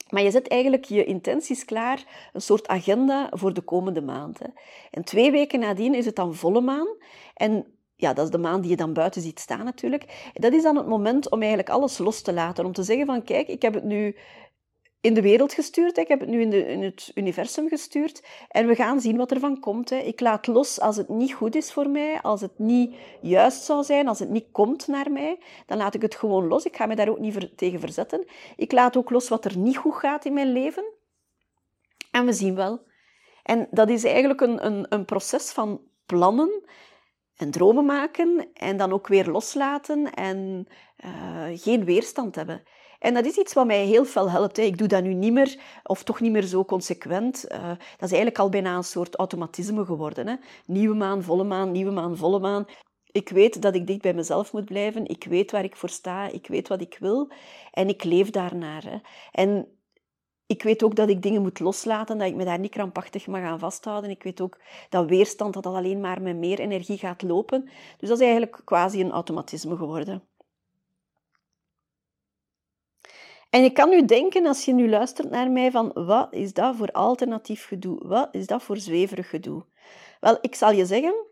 Maar 0.09 0.23
je 0.23 0.31
zet 0.31 0.47
eigenlijk 0.47 0.85
je 0.85 1.05
intenties 1.05 1.65
klaar, 1.65 2.29
een 2.33 2.41
soort 2.41 2.67
agenda 2.67 3.27
voor 3.31 3.53
de 3.53 3.61
komende 3.61 4.01
maand. 4.01 4.39
Hè. 4.39 4.45
En 4.91 5.03
twee 5.03 5.31
weken 5.31 5.59
nadien 5.59 5.93
is 5.93 6.05
het 6.05 6.15
dan 6.15 6.35
volle 6.35 6.61
maan. 6.61 6.87
En 7.33 7.74
ja, 7.95 8.13
dat 8.13 8.25
is 8.25 8.31
de 8.31 8.37
maan 8.37 8.61
die 8.61 8.69
je 8.69 8.75
dan 8.75 8.93
buiten 8.93 9.21
ziet 9.21 9.39
staan 9.39 9.63
natuurlijk. 9.63 10.31
Dat 10.33 10.53
is 10.53 10.63
dan 10.63 10.75
het 10.75 10.87
moment 10.87 11.29
om 11.29 11.39
eigenlijk 11.39 11.69
alles 11.69 11.97
los 11.97 12.21
te 12.21 12.33
laten. 12.33 12.65
Om 12.65 12.73
te 12.73 12.83
zeggen 12.83 13.05
van, 13.05 13.23
kijk, 13.23 13.47
ik 13.47 13.61
heb 13.61 13.73
het 13.73 13.83
nu 13.83 14.15
in 15.01 15.13
de 15.13 15.21
wereld 15.21 15.53
gestuurd. 15.53 15.97
Ik 15.97 16.07
heb 16.07 16.19
het 16.19 16.29
nu 16.29 16.41
in, 16.41 16.49
de, 16.49 16.67
in 16.67 16.83
het 16.83 17.11
universum 17.15 17.67
gestuurd. 17.67 18.23
En 18.49 18.67
we 18.67 18.75
gaan 18.75 19.01
zien 19.01 19.17
wat 19.17 19.31
er 19.31 19.39
van 19.39 19.59
komt. 19.59 19.89
Hè. 19.89 19.97
Ik 19.97 20.19
laat 20.19 20.47
los 20.47 20.79
als 20.79 20.97
het 20.97 21.09
niet 21.09 21.33
goed 21.33 21.55
is 21.55 21.71
voor 21.71 21.89
mij, 21.89 22.21
als 22.21 22.41
het 22.41 22.59
niet 22.59 22.95
juist 23.21 23.63
zou 23.63 23.83
zijn, 23.83 24.07
als 24.07 24.19
het 24.19 24.29
niet 24.29 24.51
komt 24.51 24.87
naar 24.87 25.11
mij. 25.11 25.39
Dan 25.65 25.77
laat 25.77 25.93
ik 25.93 26.01
het 26.01 26.15
gewoon 26.15 26.47
los. 26.47 26.65
Ik 26.65 26.75
ga 26.75 26.85
me 26.85 26.95
daar 26.95 27.09
ook 27.09 27.19
niet 27.19 27.57
tegen 27.57 27.79
verzetten. 27.79 28.25
Ik 28.55 28.71
laat 28.71 28.97
ook 28.97 29.09
los 29.09 29.29
wat 29.29 29.45
er 29.45 29.57
niet 29.57 29.77
goed 29.77 29.95
gaat 29.95 30.25
in 30.25 30.33
mijn 30.33 30.51
leven. 30.51 30.85
En 32.11 32.25
we 32.25 32.33
zien 32.33 32.55
wel. 32.55 32.79
En 33.43 33.67
dat 33.71 33.89
is 33.89 34.03
eigenlijk 34.03 34.41
een, 34.41 34.65
een, 34.65 34.85
een 34.89 35.05
proces 35.05 35.51
van 35.51 35.81
plannen 36.05 36.63
en 37.37 37.51
dromen 37.51 37.85
maken 37.85 38.47
en 38.53 38.77
dan 38.77 38.93
ook 38.93 39.07
weer 39.07 39.27
loslaten 39.27 40.13
en 40.13 40.67
uh, 41.05 41.59
geen 41.59 41.85
weerstand 41.85 42.35
hebben. 42.35 42.63
En 42.99 43.13
dat 43.13 43.25
is 43.25 43.37
iets 43.37 43.53
wat 43.53 43.65
mij 43.65 43.85
heel 43.85 44.05
veel 44.05 44.31
helpt. 44.31 44.57
Hè. 44.57 44.63
Ik 44.63 44.77
doe 44.77 44.87
dat 44.87 45.03
nu 45.03 45.13
niet 45.13 45.33
meer, 45.33 45.59
of 45.83 46.03
toch 46.03 46.19
niet 46.19 46.31
meer 46.31 46.43
zo 46.43 46.65
consequent. 46.65 47.45
Uh, 47.51 47.67
dat 47.67 47.79
is 48.09 48.11
eigenlijk 48.11 48.39
al 48.39 48.49
bijna 48.49 48.75
een 48.75 48.83
soort 48.83 49.15
automatisme 49.15 49.85
geworden. 49.85 50.27
Hè. 50.27 50.35
Nieuwe 50.65 50.95
maan, 50.95 51.23
volle 51.23 51.43
maan, 51.43 51.71
nieuwe 51.71 51.91
maan, 51.91 52.17
volle 52.17 52.39
maan. 52.39 52.65
Ik 53.11 53.29
weet 53.29 53.61
dat 53.61 53.75
ik 53.75 53.87
dicht 53.87 54.01
bij 54.01 54.13
mezelf 54.13 54.53
moet 54.53 54.65
blijven. 54.65 55.05
Ik 55.05 55.23
weet 55.23 55.51
waar 55.51 55.63
ik 55.63 55.75
voor 55.75 55.89
sta. 55.89 56.27
Ik 56.27 56.47
weet 56.47 56.67
wat 56.67 56.81
ik 56.81 56.97
wil. 56.99 57.31
En 57.71 57.87
ik 57.87 58.03
leef 58.03 58.29
daarnaar. 58.29 58.83
Hè. 58.83 58.97
En 59.31 59.67
ik 60.45 60.63
weet 60.63 60.83
ook 60.83 60.95
dat 60.95 61.09
ik 61.09 61.21
dingen 61.21 61.41
moet 61.41 61.59
loslaten, 61.59 62.17
dat 62.17 62.27
ik 62.27 62.35
me 62.35 62.45
daar 62.45 62.59
niet 62.59 62.71
krampachtig 62.71 63.27
mag 63.27 63.41
aan 63.41 63.59
vasthouden. 63.59 64.09
Ik 64.09 64.23
weet 64.23 64.41
ook 64.41 64.59
dat 64.89 65.09
weerstand 65.09 65.53
dat 65.53 65.63
dat 65.63 65.73
alleen 65.73 65.99
maar 65.99 66.21
met 66.21 66.35
meer 66.35 66.59
energie 66.59 66.97
gaat 66.97 67.21
lopen. 67.21 67.69
Dus 67.97 68.09
dat 68.09 68.19
is 68.19 68.25
eigenlijk 68.25 68.61
quasi 68.63 69.01
een 69.01 69.11
automatisme 69.11 69.75
geworden. 69.75 70.23
En 73.49 73.63
je 73.63 73.71
kan 73.71 73.89
nu 73.89 74.05
denken, 74.05 74.45
als 74.45 74.65
je 74.65 74.73
nu 74.73 74.89
luistert 74.89 75.29
naar 75.29 75.51
mij, 75.51 75.71
van 75.71 75.91
wat 75.93 76.33
is 76.33 76.53
dat 76.53 76.75
voor 76.75 76.91
alternatief 76.91 77.65
gedoe? 77.65 78.07
Wat 78.07 78.27
is 78.31 78.47
dat 78.47 78.63
voor 78.63 78.77
zweverig 78.77 79.29
gedoe? 79.29 79.65
Wel, 80.19 80.37
ik 80.41 80.55
zal 80.55 80.71
je 80.71 80.85
zeggen, 80.85 81.25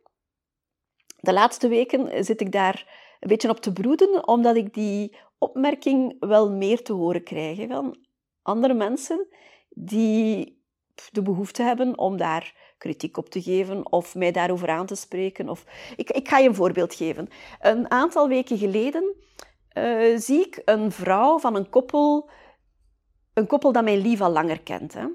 de 1.20 1.34
laatste 1.34 1.68
weken 1.68 2.26
zit 2.26 2.42
ik 2.42 2.52
daar 2.52 2.88
een 3.20 3.28
beetje 3.28 3.50
op 3.50 3.60
te 3.60 3.74
broeden, 3.74 4.28
omdat 4.28 4.56
ik 4.56 4.74
die 4.74 5.18
opmerking 5.38 6.16
wel 6.20 6.52
meer 6.52 6.84
te 6.84 6.94
horen 6.94 7.24
krijg. 7.24 7.68
Van, 7.68 7.98
andere 8.44 8.74
mensen 8.74 9.28
die 9.70 10.62
de 11.12 11.22
behoefte 11.22 11.64
hebben 11.64 11.98
om 11.98 12.18
daar 12.18 12.74
kritiek 12.78 13.18
op 13.18 13.30
te 13.30 13.42
geven 13.42 13.92
of 13.92 14.16
mij 14.16 14.32
daarover 14.32 14.70
aan 14.70 14.86
te 14.86 14.96
spreken. 14.96 15.50
Of... 15.50 15.66
Ik, 15.96 16.10
ik 16.10 16.28
ga 16.28 16.38
je 16.38 16.48
een 16.48 16.56
voorbeeld 16.56 16.96
geven. 16.96 17.28
Een 17.60 17.92
aantal 17.92 18.28
weken 18.28 18.58
geleden 18.58 19.16
uh, 19.74 20.18
zie 20.18 20.46
ik 20.46 20.62
een 20.66 20.92
vrouw 20.92 21.40
van 21.40 21.56
een 21.56 21.70
koppel, 21.70 22.30
een 23.34 23.48
koppel 23.48 23.72
dat 23.72 23.84
mijn 23.84 23.98
lief 23.98 24.22
al 24.22 24.32
langer 24.32 24.62
kent. 24.62 24.94
Hè. 24.94 25.06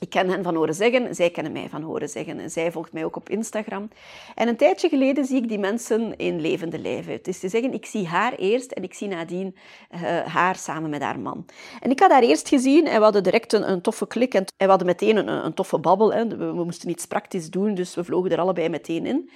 Ik 0.00 0.10
ken 0.10 0.28
hen 0.28 0.42
van 0.42 0.54
horen 0.54 0.74
zeggen, 0.74 1.14
zij 1.14 1.30
kennen 1.30 1.52
mij 1.52 1.68
van 1.68 1.82
horen 1.82 2.08
zeggen. 2.08 2.38
En 2.38 2.50
zij 2.50 2.72
volgt 2.72 2.92
mij 2.92 3.04
ook 3.04 3.16
op 3.16 3.28
Instagram. 3.28 3.88
En 4.34 4.48
een 4.48 4.56
tijdje 4.56 4.88
geleden 4.88 5.24
zie 5.24 5.42
ik 5.42 5.48
die 5.48 5.58
mensen 5.58 6.16
in 6.16 6.40
levende 6.40 6.78
lijven. 6.78 7.12
Het 7.12 7.28
is 7.28 7.38
te 7.38 7.48
zeggen, 7.48 7.72
ik 7.72 7.86
zie 7.86 8.06
haar 8.06 8.34
eerst 8.34 8.70
en 8.70 8.82
ik 8.82 8.94
zie 8.94 9.08
nadien 9.08 9.56
uh, 9.94 10.00
haar 10.20 10.56
samen 10.56 10.90
met 10.90 11.02
haar 11.02 11.18
man. 11.18 11.46
En 11.80 11.90
ik 11.90 12.00
had 12.00 12.10
haar 12.10 12.22
eerst 12.22 12.48
gezien 12.48 12.86
en 12.86 12.96
we 12.96 13.02
hadden 13.02 13.22
direct 13.22 13.52
een, 13.52 13.70
een 13.70 13.80
toffe 13.80 14.06
klik 14.06 14.34
en, 14.34 14.44
we 14.56 14.66
hadden 14.66 14.86
meteen 14.86 15.16
een, 15.16 15.28
een 15.28 15.54
toffe 15.54 15.78
babbel. 15.78 16.12
Hè. 16.12 16.28
We, 16.28 16.36
we 16.36 16.64
moesten 16.64 16.90
iets 16.90 17.06
praktisch 17.06 17.50
doen, 17.50 17.74
dus 17.74 17.94
we 17.94 18.04
vlogen 18.04 18.30
er 18.30 18.40
allebei 18.40 18.68
meteen 18.68 19.06
in. 19.06 19.30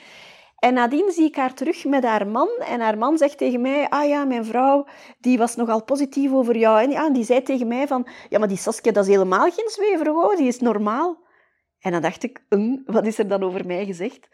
En 0.59 0.75
nadien 0.75 1.11
zie 1.11 1.25
ik 1.25 1.37
haar 1.37 1.55
terug 1.55 1.85
met 1.85 2.05
haar 2.05 2.27
man. 2.27 2.49
En 2.49 2.81
haar 2.81 2.99
man 2.99 3.19
zegt 3.19 3.39
tegen 3.39 3.61
mij, 3.61 3.89
ah 3.89 4.09
ja, 4.09 4.25
mijn 4.25 4.45
vrouw, 4.45 4.87
die 5.19 5.39
was 5.39 5.57
nogal 5.57 5.85
positief 5.85 6.33
over 6.33 6.57
jou. 6.57 6.83
En 6.83 6.91
ja, 6.91 7.11
die 7.11 7.25
zei 7.25 7.43
tegen 7.43 7.69
mij 7.69 7.87
van, 7.87 8.07
ja, 8.29 8.39
maar 8.39 8.49
die 8.49 8.57
Saskia, 8.57 8.93
dat 8.93 9.05
is 9.05 9.11
helemaal 9.11 9.51
geen 9.51 9.69
zwever. 9.69 10.37
Die 10.37 10.47
is 10.47 10.61
normaal. 10.61 11.23
En 11.81 11.93
dan 11.93 12.03
dacht 12.03 12.23
ik, 12.23 12.45
hm, 12.49 12.77
wat 12.85 13.07
is 13.07 13.19
er 13.19 13.29
dan 13.29 13.43
over 13.43 13.67
mij 13.67 13.85
gezegd? 13.85 14.29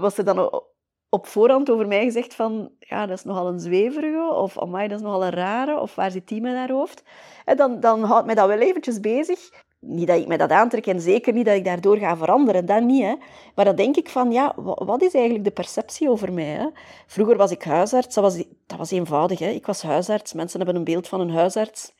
Was 0.00 0.18
er 0.18 0.24
dan 0.24 0.62
op 1.08 1.26
voorhand 1.26 1.70
over 1.70 1.86
mij 1.86 2.04
gezegd 2.04 2.34
van, 2.34 2.72
ja, 2.78 3.06
dat 3.06 3.18
is 3.18 3.24
nogal 3.24 3.48
een 3.48 3.60
zweverige, 3.60 4.32
of 4.34 4.58
amai, 4.58 4.88
dat 4.88 4.98
is 4.98 5.04
nogal 5.04 5.24
een 5.24 5.30
rare, 5.30 5.80
of 5.80 5.94
waar 5.94 6.10
zit 6.10 6.28
die 6.28 6.40
met 6.40 6.54
haar 6.54 6.70
hoofd? 6.70 7.02
En 7.44 7.56
dan, 7.56 7.80
dan 7.80 8.02
houdt 8.02 8.26
mij 8.26 8.34
dat 8.34 8.46
wel 8.48 8.58
eventjes 8.58 9.00
bezig 9.00 9.50
niet 9.80 10.06
dat 10.06 10.20
ik 10.20 10.26
me 10.26 10.36
dat 10.36 10.50
aantrek 10.50 10.86
en 10.86 11.00
zeker 11.00 11.32
niet 11.32 11.44
dat 11.44 11.54
ik 11.54 11.64
daardoor 11.64 11.96
ga 11.96 12.16
veranderen, 12.16 12.66
dat 12.66 12.82
niet. 12.82 13.02
Hè. 13.02 13.14
Maar 13.54 13.64
dan 13.64 13.76
denk 13.76 13.96
ik 13.96 14.08
van, 14.08 14.32
ja, 14.32 14.54
wat 14.62 15.02
is 15.02 15.14
eigenlijk 15.14 15.44
de 15.44 15.50
perceptie 15.50 16.10
over 16.10 16.32
mij? 16.32 16.44
Hè? 16.44 16.66
Vroeger 17.06 17.36
was 17.36 17.50
ik 17.50 17.62
huisarts, 17.62 18.14
dat 18.14 18.24
was, 18.24 18.36
dat 18.66 18.78
was 18.78 18.90
eenvoudig. 18.90 19.38
Hè. 19.38 19.48
Ik 19.48 19.66
was 19.66 19.82
huisarts, 19.82 20.32
mensen 20.32 20.58
hebben 20.58 20.76
een 20.76 20.84
beeld 20.84 21.08
van 21.08 21.20
een 21.20 21.30
huisarts. 21.30 21.92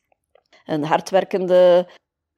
Een 0.64 0.84
hardwerkende 0.84 1.86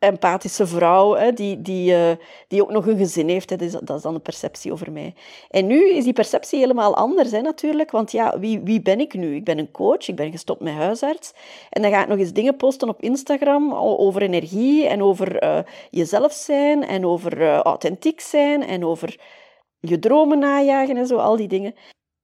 empathische 0.02 0.66
vrouw, 0.66 1.14
hè, 1.14 1.32
die, 1.32 1.62
die, 1.62 1.92
uh, 1.92 2.10
die 2.48 2.62
ook 2.62 2.70
nog 2.70 2.86
een 2.86 2.96
gezin 2.96 3.28
heeft. 3.28 3.50
Hè, 3.50 3.56
dus 3.56 3.72
dat 3.72 3.96
is 3.96 4.02
dan 4.02 4.14
een 4.14 4.22
perceptie 4.22 4.72
over 4.72 4.92
mij. 4.92 5.14
En 5.50 5.66
nu 5.66 5.90
is 5.90 6.04
die 6.04 6.12
perceptie 6.12 6.58
helemaal 6.58 6.96
anders 6.96 7.30
hè, 7.30 7.40
natuurlijk, 7.40 7.90
want 7.90 8.12
ja, 8.12 8.38
wie, 8.38 8.60
wie 8.60 8.82
ben 8.82 9.00
ik 9.00 9.14
nu? 9.14 9.34
Ik 9.34 9.44
ben 9.44 9.58
een 9.58 9.70
coach, 9.70 10.08
ik 10.08 10.16
ben 10.16 10.30
gestopt 10.30 10.60
met 10.60 10.74
huisarts. 10.74 11.32
En 11.70 11.82
dan 11.82 11.90
ga 11.90 12.02
ik 12.02 12.08
nog 12.08 12.18
eens 12.18 12.32
dingen 12.32 12.56
posten 12.56 12.88
op 12.88 13.02
Instagram 13.02 13.74
over 13.74 14.22
energie 14.22 14.86
en 14.86 15.02
over 15.02 15.42
uh, 15.42 15.58
jezelf 15.90 16.32
zijn 16.32 16.86
en 16.86 17.06
over 17.06 17.40
uh, 17.40 17.58
authentiek 17.58 18.20
zijn 18.20 18.62
en 18.62 18.84
over 18.84 19.20
je 19.80 19.98
dromen 19.98 20.38
najagen 20.38 20.96
en 20.96 21.06
zo, 21.06 21.16
al 21.16 21.36
die 21.36 21.48
dingen. 21.48 21.74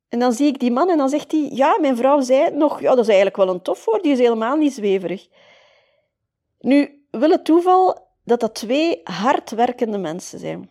En 0.08 0.18
dan 0.18 0.32
zie 0.32 0.46
ik 0.46 0.58
die 0.58 0.70
man 0.70 0.90
en 0.90 0.98
dan 0.98 1.08
zegt 1.08 1.32
hij, 1.32 1.48
ja, 1.52 1.78
mijn 1.80 1.96
vrouw 1.96 2.20
zei 2.20 2.42
het 2.42 2.54
nog, 2.54 2.80
ja, 2.80 2.88
dat 2.88 2.98
is 2.98 3.06
eigenlijk 3.06 3.36
wel 3.36 3.48
een 3.48 3.62
tof 3.62 3.84
woord, 3.84 4.02
die 4.02 4.12
is 4.12 4.18
helemaal 4.18 4.56
niet 4.56 4.72
zweverig. 4.72 5.28
Nu, 6.58 6.97
wil 7.18 7.30
het 7.30 7.44
toeval 7.44 8.06
dat 8.24 8.40
dat 8.40 8.54
twee 8.54 9.00
hardwerkende 9.04 9.98
mensen 9.98 10.38
zijn. 10.38 10.70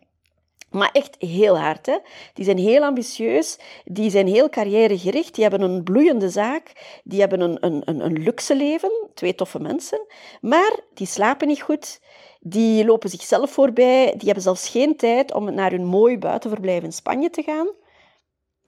Maar 0.70 0.90
echt 0.92 1.16
heel 1.20 1.58
hard. 1.58 1.86
Hè? 1.86 1.98
Die 2.34 2.46
zijn 2.46 2.58
heel 2.58 2.84
ambitieus, 2.84 3.60
die 3.86 4.10
zijn 4.10 4.28
heel 4.28 4.50
carrièregericht, 4.50 5.36
die 5.36 5.44
hebben 5.44 5.62
een 5.62 5.84
bloeiende 5.84 6.30
zaak, 6.30 7.00
die 7.04 7.20
hebben 7.20 7.42
een, 7.42 7.58
een, 7.60 7.82
een, 7.86 8.06
een 8.06 8.24
luxe 8.24 8.56
leven, 8.56 8.92
twee 9.14 9.36
toffe 9.36 9.60
mensen, 9.60 10.06
maar 10.42 10.80
die 10.94 11.08
slapen 11.08 11.48
niet 11.48 11.62
goed, 11.62 12.00
die 12.40 12.86
lopen 12.86 13.10
zichzelf 13.10 13.52
voorbij, 13.52 14.06
die 14.06 14.26
hebben 14.26 14.44
zelfs 14.44 14.70
geen 14.70 14.96
tijd 14.96 15.34
om 15.34 15.54
naar 15.54 15.72
hun 15.72 15.86
mooi 15.86 16.18
buitenverblijf 16.18 16.84
in 16.84 16.94
Spanje 16.94 17.30
te 17.30 17.44
gaan. 17.44 17.68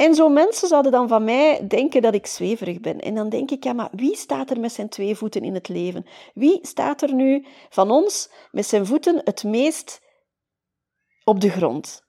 En 0.01 0.15
zo 0.15 0.29
mensen 0.29 0.67
zouden 0.67 0.91
dan 0.91 1.07
van 1.07 1.23
mij 1.23 1.67
denken 1.67 2.01
dat 2.01 2.13
ik 2.13 2.27
zweverig 2.27 2.79
ben. 2.79 2.99
En 2.99 3.15
dan 3.15 3.29
denk 3.29 3.51
ik, 3.51 3.63
ja, 3.63 3.73
maar 3.73 3.89
wie 3.91 4.15
staat 4.15 4.49
er 4.49 4.59
met 4.59 4.71
zijn 4.71 4.89
twee 4.89 5.15
voeten 5.15 5.41
in 5.41 5.53
het 5.53 5.67
leven? 5.67 6.05
Wie 6.33 6.59
staat 6.61 7.01
er 7.01 7.13
nu 7.13 7.45
van 7.69 7.91
ons 7.91 8.29
met 8.51 8.65
zijn 8.65 8.85
voeten 8.85 9.21
het 9.23 9.43
meest 9.43 10.01
op 11.23 11.41
de 11.41 11.49
grond? 11.49 12.03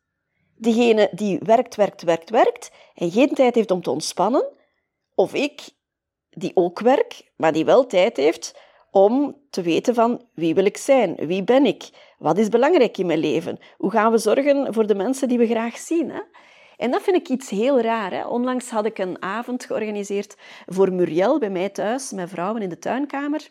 Degene 0.56 1.08
die 1.12 1.38
werkt, 1.42 1.74
werkt, 1.74 2.02
werkt, 2.02 2.30
werkt 2.30 2.70
en 2.94 3.10
geen 3.10 3.34
tijd 3.34 3.54
heeft 3.54 3.70
om 3.70 3.82
te 3.82 3.90
ontspannen. 3.90 4.48
Of 5.14 5.34
ik, 5.34 5.68
die 6.30 6.50
ook 6.54 6.80
werk, 6.80 7.32
maar 7.36 7.52
die 7.52 7.64
wel 7.64 7.86
tijd 7.86 8.16
heeft 8.16 8.58
om 8.90 9.36
te 9.50 9.62
weten 9.62 9.94
van 9.94 10.24
wie 10.34 10.54
wil 10.54 10.64
ik 10.64 10.76
zijn, 10.76 11.14
wie 11.14 11.44
ben 11.44 11.66
ik, 11.66 11.88
wat 12.18 12.38
is 12.38 12.48
belangrijk 12.48 12.98
in 12.98 13.06
mijn 13.06 13.18
leven, 13.18 13.58
hoe 13.76 13.90
gaan 13.90 14.12
we 14.12 14.18
zorgen 14.18 14.74
voor 14.74 14.86
de 14.86 14.94
mensen 14.94 15.28
die 15.28 15.38
we 15.38 15.46
graag 15.46 15.78
zien. 15.78 16.10
Hè? 16.10 16.20
En 16.80 16.90
dat 16.90 17.02
vind 17.02 17.16
ik 17.16 17.28
iets 17.28 17.50
heel 17.50 17.80
raar. 17.80 18.10
Hè? 18.10 18.26
Onlangs 18.26 18.70
had 18.70 18.84
ik 18.84 18.98
een 18.98 19.22
avond 19.22 19.64
georganiseerd 19.64 20.36
voor 20.66 20.92
Muriel 20.92 21.38
bij 21.38 21.50
mij 21.50 21.68
thuis, 21.68 22.10
met 22.10 22.28
vrouwen 22.28 22.62
in 22.62 22.68
de 22.68 22.78
tuinkamer. 22.78 23.48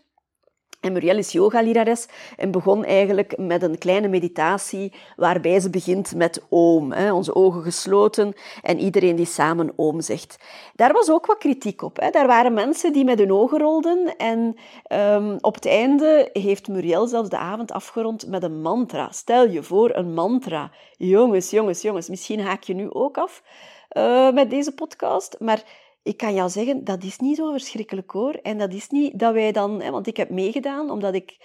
En 0.80 0.94
Muriel 0.94 1.18
is 1.18 1.32
yogalerares 1.32 2.08
en 2.38 2.52
begon 2.52 2.86
eigenlijk 2.86 3.38
met 3.38 3.64
een 3.64 3.78
kleine 3.78 4.08
meditatie 4.08 4.94
waarbij 5.16 5.60
ze 5.60 5.70
begint 5.70 6.16
met 6.16 6.42
oom, 6.50 6.92
hè, 6.92 7.14
onze 7.14 7.36
ogen 7.36 7.62
gesloten 7.62 8.34
en 8.62 8.80
iedereen 8.80 9.16
die 9.16 9.26
samen 9.26 9.74
oom 9.76 10.02
zegt. 10.02 10.38
Daar 10.76 10.94
was 10.94 11.12
ook 11.12 11.26
wat 11.26 11.38
kritiek 11.38 11.82
op. 11.82 12.00
Hè. 12.00 12.10
Daar 12.10 12.28
waren 12.28 12.54
mensen 12.54 12.94
die 12.94 13.04
met 13.04 13.20
hun 13.20 13.32
ogen 13.32 13.60
rolden 13.60 14.16
en 14.18 14.56
um, 14.92 15.38
op 15.42 15.56
het 15.56 15.66
einde 15.66 16.30
heeft 16.34 16.68
Muriel 16.68 17.08
zelfs 17.08 17.30
de 17.30 17.38
avond 17.38 17.72
afgerond 17.72 18.28
met 18.28 18.44
een 18.44 18.62
mantra. 18.62 19.12
Stel 19.12 19.48
je 19.48 19.64
voor, 19.64 19.96
een 19.96 20.14
mantra. 20.14 20.72
Jongens, 20.98 21.50
jongens, 21.50 21.82
jongens, 21.82 22.10
misschien 22.10 22.40
haak 22.40 22.64
je 22.64 22.74
nu 22.74 22.92
ook 22.92 23.18
af 23.18 23.44
uh, 23.98 24.32
met 24.32 24.50
deze 24.50 24.74
podcast, 24.74 25.36
maar 25.40 25.64
ik 26.04 26.18
kan 26.18 26.34
jou 26.34 26.50
zeggen, 26.50 26.84
dat 26.84 27.04
is 27.04 27.18
niet 27.18 27.38
zo 27.38 27.52
verschrikkelijk 27.52 28.12
hoor. 28.12 28.34
En 28.34 28.58
dat 28.58 28.74
is 28.74 28.90
niet 28.90 29.20
dat 29.20 29.34
wij 29.34 29.52
dan, 29.52 29.82
hè, 29.82 29.92
want 29.92 30.08
ik 30.08 30.18
heb 30.18 30.30
meegedaan 30.30 30.90
omdat 30.90 31.14
ik, 31.14 31.38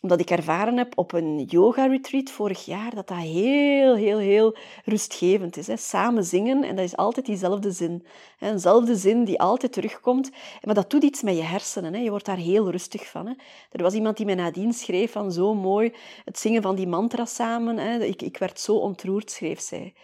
omdat 0.00 0.20
ik 0.20 0.30
ervaren 0.30 0.76
heb 0.76 0.98
op 0.98 1.12
een 1.12 1.42
yoga-retreat 1.42 2.30
vorig 2.30 2.64
jaar, 2.64 2.94
dat 2.94 3.08
dat 3.08 3.18
heel, 3.18 3.96
heel, 3.96 4.18
heel 4.18 4.56
rustgevend 4.84 5.56
is. 5.56 5.66
Hè. 5.66 5.76
Samen 5.76 6.24
zingen, 6.24 6.64
en 6.64 6.76
dat 6.76 6.84
is 6.84 6.96
altijd 6.96 7.26
diezelfde 7.26 7.70
zin. 7.70 8.06
Hè. 8.38 8.50
Eenzelfde 8.50 8.96
zin 8.96 9.24
die 9.24 9.40
altijd 9.40 9.72
terugkomt. 9.72 10.30
Maar 10.62 10.74
dat 10.74 10.90
doet 10.90 11.02
iets 11.02 11.22
met 11.22 11.36
je 11.36 11.42
hersenen. 11.42 11.94
Hè. 11.94 12.00
Je 12.00 12.10
wordt 12.10 12.26
daar 12.26 12.36
heel 12.36 12.70
rustig 12.70 13.06
van. 13.06 13.26
Hè. 13.26 13.32
Er 13.70 13.82
was 13.82 13.94
iemand 13.94 14.16
die 14.16 14.26
mij 14.26 14.34
nadien 14.34 14.72
schreef 14.72 15.12
van 15.12 15.32
zo 15.32 15.54
mooi, 15.54 15.94
het 16.24 16.38
zingen 16.38 16.62
van 16.62 16.74
die 16.74 16.86
mantra 16.86 17.24
samen. 17.24 17.78
Hè. 17.78 18.04
Ik, 18.04 18.22
ik 18.22 18.38
werd 18.38 18.60
zo 18.60 18.74
ontroerd, 18.76 19.30
schreef 19.30 19.60
zij. 19.60 19.94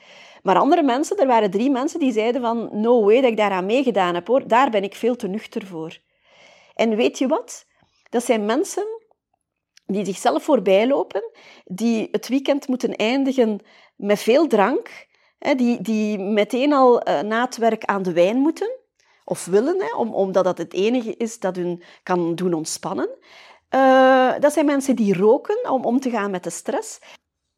Maar 0.45 0.57
andere 0.57 0.83
mensen, 0.83 1.17
er 1.17 1.27
waren 1.27 1.51
drie 1.51 1.71
mensen 1.71 2.01
die 2.01 2.13
zeiden 2.13 2.41
van 2.41 2.69
no 2.73 3.05
way 3.05 3.21
dat 3.21 3.31
ik 3.31 3.37
daaraan 3.37 3.67
meegedaan 3.67 4.15
heb 4.15 4.27
hoor, 4.27 4.49
daar 4.49 4.71
ben 4.71 4.83
ik 4.83 4.95
veel 4.95 5.17
te 5.17 5.29
nuchter 5.29 5.67
voor. 5.67 5.99
En 6.75 6.97
weet 6.97 7.19
je 7.19 7.27
wat? 7.27 7.67
Dat 8.11 8.25
zijn 8.25 8.45
mensen 8.45 8.87
die 9.87 10.05
zichzelf 10.05 10.43
voorbij 10.43 10.87
lopen, 10.87 11.31
die 11.65 12.09
het 12.11 12.29
weekend 12.29 12.69
moeten 12.69 12.97
eindigen 12.97 13.61
met 13.97 14.19
veel 14.19 14.47
drank, 14.47 15.07
die, 15.39 15.81
die 15.81 16.19
meteen 16.19 16.73
al 16.73 17.01
eh, 17.01 17.21
na 17.21 17.45
het 17.45 17.57
werk 17.57 17.85
aan 17.85 18.03
de 18.03 18.13
wijn 18.13 18.37
moeten, 18.37 18.79
of 19.25 19.45
willen, 19.45 19.97
omdat 19.97 20.45
dat 20.45 20.59
het 20.59 20.73
enige 20.73 21.17
is 21.17 21.39
dat 21.39 21.57
hun 21.57 21.83
kan 22.03 22.35
doen 22.35 22.53
ontspannen. 22.53 23.09
Uh, 23.75 24.33
dat 24.41 24.53
zijn 24.53 24.67
mensen 24.67 24.97
die 24.97 25.17
roken 25.17 25.71
om 25.71 25.85
om 25.85 26.01
te 26.01 26.11
gaan 26.11 26.31
met 26.31 26.45
de 26.45 26.51
stress. 26.51 26.99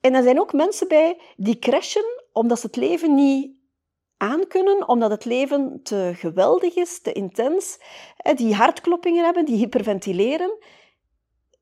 En 0.01 0.15
er 0.15 0.23
zijn 0.23 0.41
ook 0.41 0.53
mensen 0.53 0.89
bij 0.89 1.21
die 1.37 1.59
crashen 1.59 2.26
omdat 2.37 2.61
ze 2.61 2.67
het 2.67 2.77
leven 2.77 3.15
niet 3.15 3.51
aankunnen, 4.17 4.89
omdat 4.89 5.11
het 5.11 5.25
leven 5.25 5.81
te 5.83 6.13
geweldig 6.15 6.75
is, 6.75 7.01
te 7.01 7.13
intens, 7.13 7.79
die 8.35 8.55
hartkloppingen 8.55 9.25
hebben, 9.25 9.45
die 9.45 9.57
hyperventileren. 9.57 10.59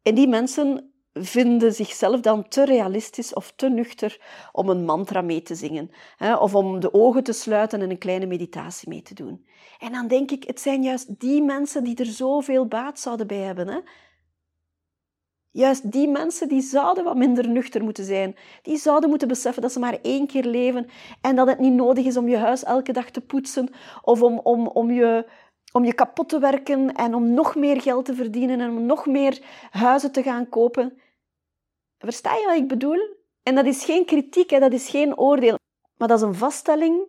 En 0.03 0.15
die 0.15 0.29
mensen 0.29 0.93
vinden 1.13 1.75
zichzelf 1.75 2.21
dan 2.21 2.49
te 2.49 2.65
realistisch 2.65 3.35
of 3.35 3.53
te 3.57 3.69
nuchter 3.69 4.21
om 4.53 4.69
een 4.69 4.85
mantra 4.85 5.21
mee 5.21 5.43
te 5.43 5.55
zingen. 5.55 5.91
Of 6.39 6.55
om 6.55 6.81
de 6.81 6.95
ogen 6.95 7.23
te 7.23 7.33
sluiten 7.33 7.81
en 7.81 7.91
een 7.91 7.99
kleine 7.99 8.27
meditatie 8.27 8.89
mee 8.89 9.03
te 9.03 9.15
doen. 9.15 9.47
En 9.79 9.93
dan 9.93 10.09
denk 10.09 10.31
ik, 10.31 10.45
het 10.45 10.61
zijn 10.61 10.83
juist 10.83 11.21
die 11.21 11.43
mensen 11.43 11.85
die 11.85 11.97
er 11.97 12.07
zoveel 12.07 12.67
baat 12.67 13.01
zouden 13.01 13.27
bij 13.27 13.39
hebben. 13.39 13.85
Juist 15.57 15.93
die 15.93 16.09
mensen 16.09 16.49
die 16.49 16.61
zouden 16.61 17.05
wat 17.05 17.17
minder 17.17 17.49
nuchter 17.49 17.83
moeten 17.83 18.05
zijn. 18.05 18.37
Die 18.63 18.77
zouden 18.77 19.09
moeten 19.09 19.29
beseffen 19.29 19.63
dat 19.63 19.73
ze 19.73 19.79
maar 19.79 19.99
één 20.03 20.27
keer 20.27 20.45
leven 20.45 20.87
en 21.21 21.37
dat 21.37 21.47
het 21.49 21.59
niet 21.59 21.73
nodig 21.73 22.05
is 22.05 22.17
om 22.17 22.29
je 22.29 22.37
huis 22.37 22.65
elke 22.65 22.93
dag 22.93 23.11
te 23.11 23.21
poetsen 23.21 23.69
of 24.03 24.23
om, 24.23 24.39
om, 24.39 24.67
om, 24.67 24.91
je, 24.91 25.27
om 25.73 25.85
je 25.85 25.95
kapot 25.95 26.29
te 26.29 26.39
werken 26.39 26.95
en 26.95 27.15
om 27.15 27.35
nog 27.35 27.55
meer 27.55 27.81
geld 27.81 28.05
te 28.05 28.15
verdienen 28.15 28.61
en 28.61 28.71
om 28.71 28.87
nog 28.87 29.07
meer 29.07 29.43
huizen 29.71 30.13
te 30.13 30.23
gaan 30.23 30.49
kopen. 30.49 30.99
Versta 31.99 32.35
je 32.35 32.47
wat 32.47 32.57
ik 32.57 32.69
bedoel? 32.69 33.17
En 33.43 33.55
dat 33.55 33.67
is 33.67 33.85
geen 33.85 34.05
kritiek, 34.05 34.51
hè, 34.51 34.59
dat 34.59 34.73
is 34.73 34.89
geen 34.89 35.19
oordeel, 35.19 35.59
maar 35.97 36.09
dat 36.09 36.19
is 36.19 36.25
een 36.25 36.35
vaststelling 36.35 37.07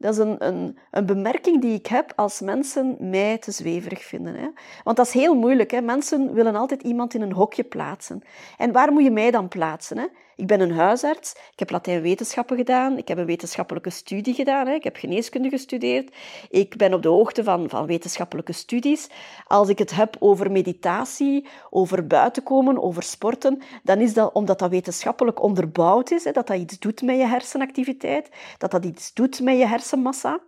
dat 0.00 0.12
is 0.12 0.18
een, 0.18 0.46
een, 0.46 0.78
een 0.90 1.06
bemerking 1.06 1.60
die 1.60 1.74
ik 1.74 1.86
heb 1.86 2.12
als 2.16 2.40
mensen 2.40 2.96
mij 2.98 3.38
te 3.38 3.50
zweverig 3.50 4.02
vinden. 4.02 4.34
Hè? 4.34 4.48
Want 4.84 4.96
dat 4.96 5.06
is 5.06 5.12
heel 5.12 5.34
moeilijk. 5.34 5.70
Hè? 5.70 5.80
Mensen 5.80 6.32
willen 6.32 6.56
altijd 6.56 6.82
iemand 6.82 7.14
in 7.14 7.22
een 7.22 7.32
hokje 7.32 7.64
plaatsen. 7.64 8.22
En 8.56 8.72
waar 8.72 8.92
moet 8.92 9.02
je 9.02 9.10
mij 9.10 9.30
dan 9.30 9.48
plaatsen? 9.48 9.98
Hè? 9.98 10.06
Ik 10.40 10.46
ben 10.46 10.60
een 10.60 10.72
huisarts, 10.72 11.32
ik 11.32 11.58
heb 11.58 11.70
Latijn-wetenschappen 11.70 12.56
gedaan, 12.56 12.98
ik 12.98 13.08
heb 13.08 13.18
een 13.18 13.26
wetenschappelijke 13.26 13.90
studie 13.90 14.34
gedaan, 14.34 14.66
hè? 14.66 14.74
ik 14.74 14.84
heb 14.84 14.96
geneeskunde 14.96 15.48
gestudeerd, 15.48 16.14
ik 16.50 16.76
ben 16.76 16.94
op 16.94 17.02
de 17.02 17.08
hoogte 17.08 17.44
van, 17.44 17.68
van 17.68 17.86
wetenschappelijke 17.86 18.52
studies. 18.52 19.08
Als 19.46 19.68
ik 19.68 19.78
het 19.78 19.90
heb 19.90 20.16
over 20.18 20.50
meditatie, 20.50 21.46
over 21.70 22.06
buitenkomen, 22.06 22.82
over 22.82 23.02
sporten, 23.02 23.62
dan 23.82 23.98
is 23.98 24.14
dat 24.14 24.32
omdat 24.32 24.58
dat 24.58 24.70
wetenschappelijk 24.70 25.42
onderbouwd 25.42 26.10
is, 26.10 26.24
hè? 26.24 26.32
dat 26.32 26.46
dat 26.46 26.58
iets 26.58 26.78
doet 26.78 27.02
met 27.02 27.16
je 27.16 27.26
hersenactiviteit, 27.26 28.28
dat 28.58 28.70
dat 28.70 28.84
iets 28.84 29.12
doet 29.12 29.40
met 29.40 29.58
je 29.58 29.66
hersenmassa. 29.66 30.40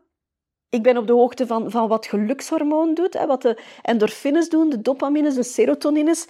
Ik 0.68 0.82
ben 0.82 0.96
op 0.96 1.06
de 1.06 1.12
hoogte 1.12 1.46
van, 1.46 1.70
van 1.70 1.88
wat 1.88 2.06
gelukshormoon 2.06 2.94
doet, 2.94 3.14
hè, 3.14 3.26
wat 3.26 3.42
de 3.42 3.62
endorfines 3.82 4.48
doen, 4.48 4.68
de 4.68 4.82
dopamines, 4.82 5.34
de 5.34 5.42
serotonines 5.42 6.26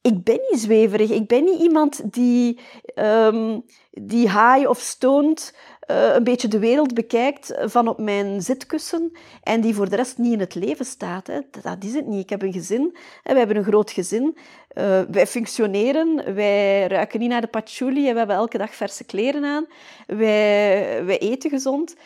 ik 0.00 0.24
ben 0.24 0.40
niet 0.50 0.60
zweverig. 0.60 1.10
Ik 1.10 1.26
ben 1.26 1.44
niet 1.44 1.60
iemand 1.60 2.12
die, 2.12 2.58
um, 2.94 3.64
die 3.90 4.28
high 4.28 4.68
of 4.68 4.78
stoned 4.78 5.54
uh, 5.90 6.14
een 6.14 6.24
beetje 6.24 6.48
de 6.48 6.58
wereld 6.58 6.94
bekijkt 6.94 7.54
van 7.58 7.88
op 7.88 7.98
mijn 7.98 8.42
zitkussen 8.42 9.12
en 9.42 9.60
die 9.60 9.74
voor 9.74 9.88
de 9.88 9.96
rest 9.96 10.18
niet 10.18 10.32
in 10.32 10.40
het 10.40 10.54
leven 10.54 10.84
staat. 10.84 11.26
Hè. 11.26 11.40
Dat 11.62 11.84
is 11.84 11.94
het 11.94 12.06
niet. 12.06 12.22
Ik 12.22 12.30
heb 12.30 12.42
een 12.42 12.52
gezin. 12.52 12.96
Hè. 13.22 13.30
Wij 13.30 13.38
hebben 13.38 13.56
een 13.56 13.64
groot 13.64 13.90
gezin. 13.90 14.36
Uh, 14.74 15.00
wij 15.10 15.26
functioneren. 15.26 16.34
Wij 16.34 16.86
ruiken 16.86 17.20
niet 17.20 17.28
naar 17.28 17.40
de 17.40 17.46
patchouli 17.46 18.06
en 18.06 18.12
we 18.12 18.18
hebben 18.18 18.36
elke 18.36 18.58
dag 18.58 18.74
verse 18.74 19.04
kleren 19.04 19.44
aan. 19.44 19.66
Wij, 20.06 21.04
wij 21.04 21.18
eten 21.18 21.50
gezond. 21.50 21.96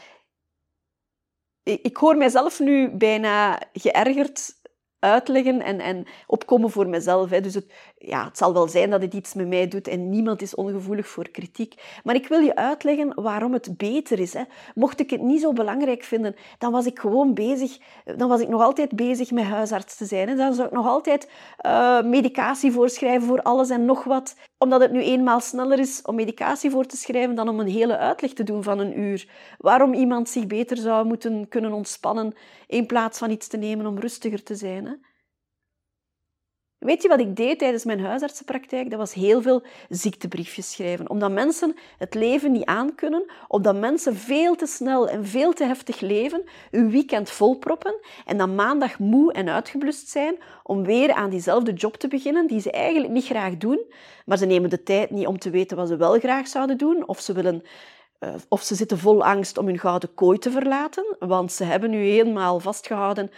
Ik, 1.62 1.82
ik 1.82 1.96
hoor 1.96 2.16
mijzelf 2.16 2.60
nu 2.60 2.90
bijna 2.90 3.60
geërgerd 3.72 4.54
uitleggen 5.04 5.62
en, 5.62 5.80
en 5.80 6.06
opkomen 6.26 6.70
voor 6.70 6.88
mezelf. 6.88 7.30
Hè. 7.30 7.40
Dus 7.40 7.54
het, 7.54 7.72
ja, 7.98 8.24
het 8.24 8.38
zal 8.38 8.52
wel 8.52 8.68
zijn 8.68 8.90
dat 8.90 9.02
het 9.02 9.14
iets 9.14 9.34
met 9.34 9.48
mij 9.48 9.68
doet 9.68 9.88
en 9.88 10.10
niemand 10.10 10.42
is 10.42 10.54
ongevoelig 10.54 11.06
voor 11.06 11.28
kritiek. 11.28 11.74
Maar 12.04 12.14
ik 12.14 12.28
wil 12.28 12.40
je 12.40 12.56
uitleggen 12.56 13.22
waarom 13.22 13.52
het 13.52 13.76
beter 13.76 14.18
is. 14.18 14.32
Hè. 14.32 14.42
Mocht 14.74 15.00
ik 15.00 15.10
het 15.10 15.22
niet 15.22 15.40
zo 15.40 15.52
belangrijk 15.52 16.02
vinden, 16.02 16.34
dan 16.58 16.72
was 16.72 16.86
ik 16.86 16.98
gewoon 16.98 17.34
bezig, 17.34 17.78
dan 18.16 18.28
was 18.28 18.40
ik 18.40 18.48
nog 18.48 18.62
altijd 18.62 18.96
bezig 18.96 19.30
met 19.30 19.44
huisarts 19.44 19.96
te 19.96 20.04
zijn. 20.04 20.28
Hè. 20.28 20.34
Dan 20.34 20.54
zou 20.54 20.66
ik 20.66 20.74
nog 20.74 20.86
altijd 20.86 21.30
uh, 21.66 22.02
medicatie 22.02 22.72
voorschrijven 22.72 23.26
voor 23.28 23.42
alles 23.42 23.70
en 23.70 23.84
nog 23.84 24.04
wat. 24.04 24.36
Omdat 24.64 24.80
het 24.80 24.92
nu 24.92 25.02
eenmaal 25.02 25.40
sneller 25.40 25.78
is 25.78 26.02
om 26.02 26.14
medicatie 26.14 26.70
voor 26.70 26.86
te 26.86 26.96
schrijven 26.96 27.34
dan 27.34 27.48
om 27.48 27.60
een 27.60 27.68
hele 27.68 27.96
uitleg 27.96 28.32
te 28.32 28.42
doen 28.42 28.62
van 28.62 28.78
een 28.78 28.98
uur. 28.98 29.28
Waarom 29.58 29.94
iemand 29.94 30.28
zich 30.28 30.46
beter 30.46 30.76
zou 30.76 31.06
moeten 31.06 31.48
kunnen 31.48 31.72
ontspannen 31.72 32.34
in 32.66 32.86
plaats 32.86 33.18
van 33.18 33.30
iets 33.30 33.48
te 33.48 33.56
nemen 33.56 33.86
om 33.86 33.98
rustiger 33.98 34.42
te 34.42 34.54
zijn. 34.54 34.86
Hè. 34.86 34.92
Weet 36.84 37.02
je 37.02 37.08
wat 37.08 37.20
ik 37.20 37.36
deed 37.36 37.58
tijdens 37.58 37.84
mijn 37.84 38.00
huisartsenpraktijk? 38.00 38.90
Dat 38.90 38.98
was 38.98 39.14
heel 39.14 39.42
veel 39.42 39.62
ziektebriefjes 39.88 40.72
schrijven. 40.72 41.10
Omdat 41.10 41.30
mensen 41.30 41.76
het 41.98 42.14
leven 42.14 42.52
niet 42.52 42.64
aankunnen, 42.64 43.30
omdat 43.48 43.76
mensen 43.76 44.16
veel 44.16 44.54
te 44.54 44.66
snel 44.66 45.08
en 45.08 45.26
veel 45.26 45.52
te 45.52 45.64
heftig 45.64 46.00
leven, 46.00 46.44
hun 46.70 46.90
weekend 46.90 47.30
volproppen 47.30 47.94
en 48.24 48.36
dan 48.36 48.54
maandag 48.54 48.98
moe 48.98 49.32
en 49.32 49.48
uitgeblust 49.48 50.08
zijn 50.08 50.36
om 50.62 50.84
weer 50.84 51.12
aan 51.12 51.30
diezelfde 51.30 51.72
job 51.72 51.96
te 51.96 52.08
beginnen 52.08 52.46
die 52.46 52.60
ze 52.60 52.70
eigenlijk 52.70 53.12
niet 53.12 53.26
graag 53.26 53.56
doen, 53.56 53.80
maar 54.24 54.38
ze 54.38 54.46
nemen 54.46 54.70
de 54.70 54.82
tijd 54.82 55.10
niet 55.10 55.26
om 55.26 55.38
te 55.38 55.50
weten 55.50 55.76
wat 55.76 55.88
ze 55.88 55.96
wel 55.96 56.18
graag 56.18 56.48
zouden 56.48 56.78
doen 56.78 57.08
of 57.08 57.20
ze 57.20 57.32
willen 57.32 57.62
eh, 58.18 58.34
of 58.48 58.62
ze 58.62 58.74
zitten 58.74 58.98
vol 58.98 59.24
angst 59.24 59.58
om 59.58 59.66
hun 59.66 59.78
gouden 59.78 60.14
kooi 60.14 60.38
te 60.38 60.50
verlaten, 60.50 61.16
want 61.18 61.52
ze 61.52 61.64
hebben 61.64 61.90
nu 61.90 62.04
helemaal 62.04 62.60
vastgehouden 62.60 63.30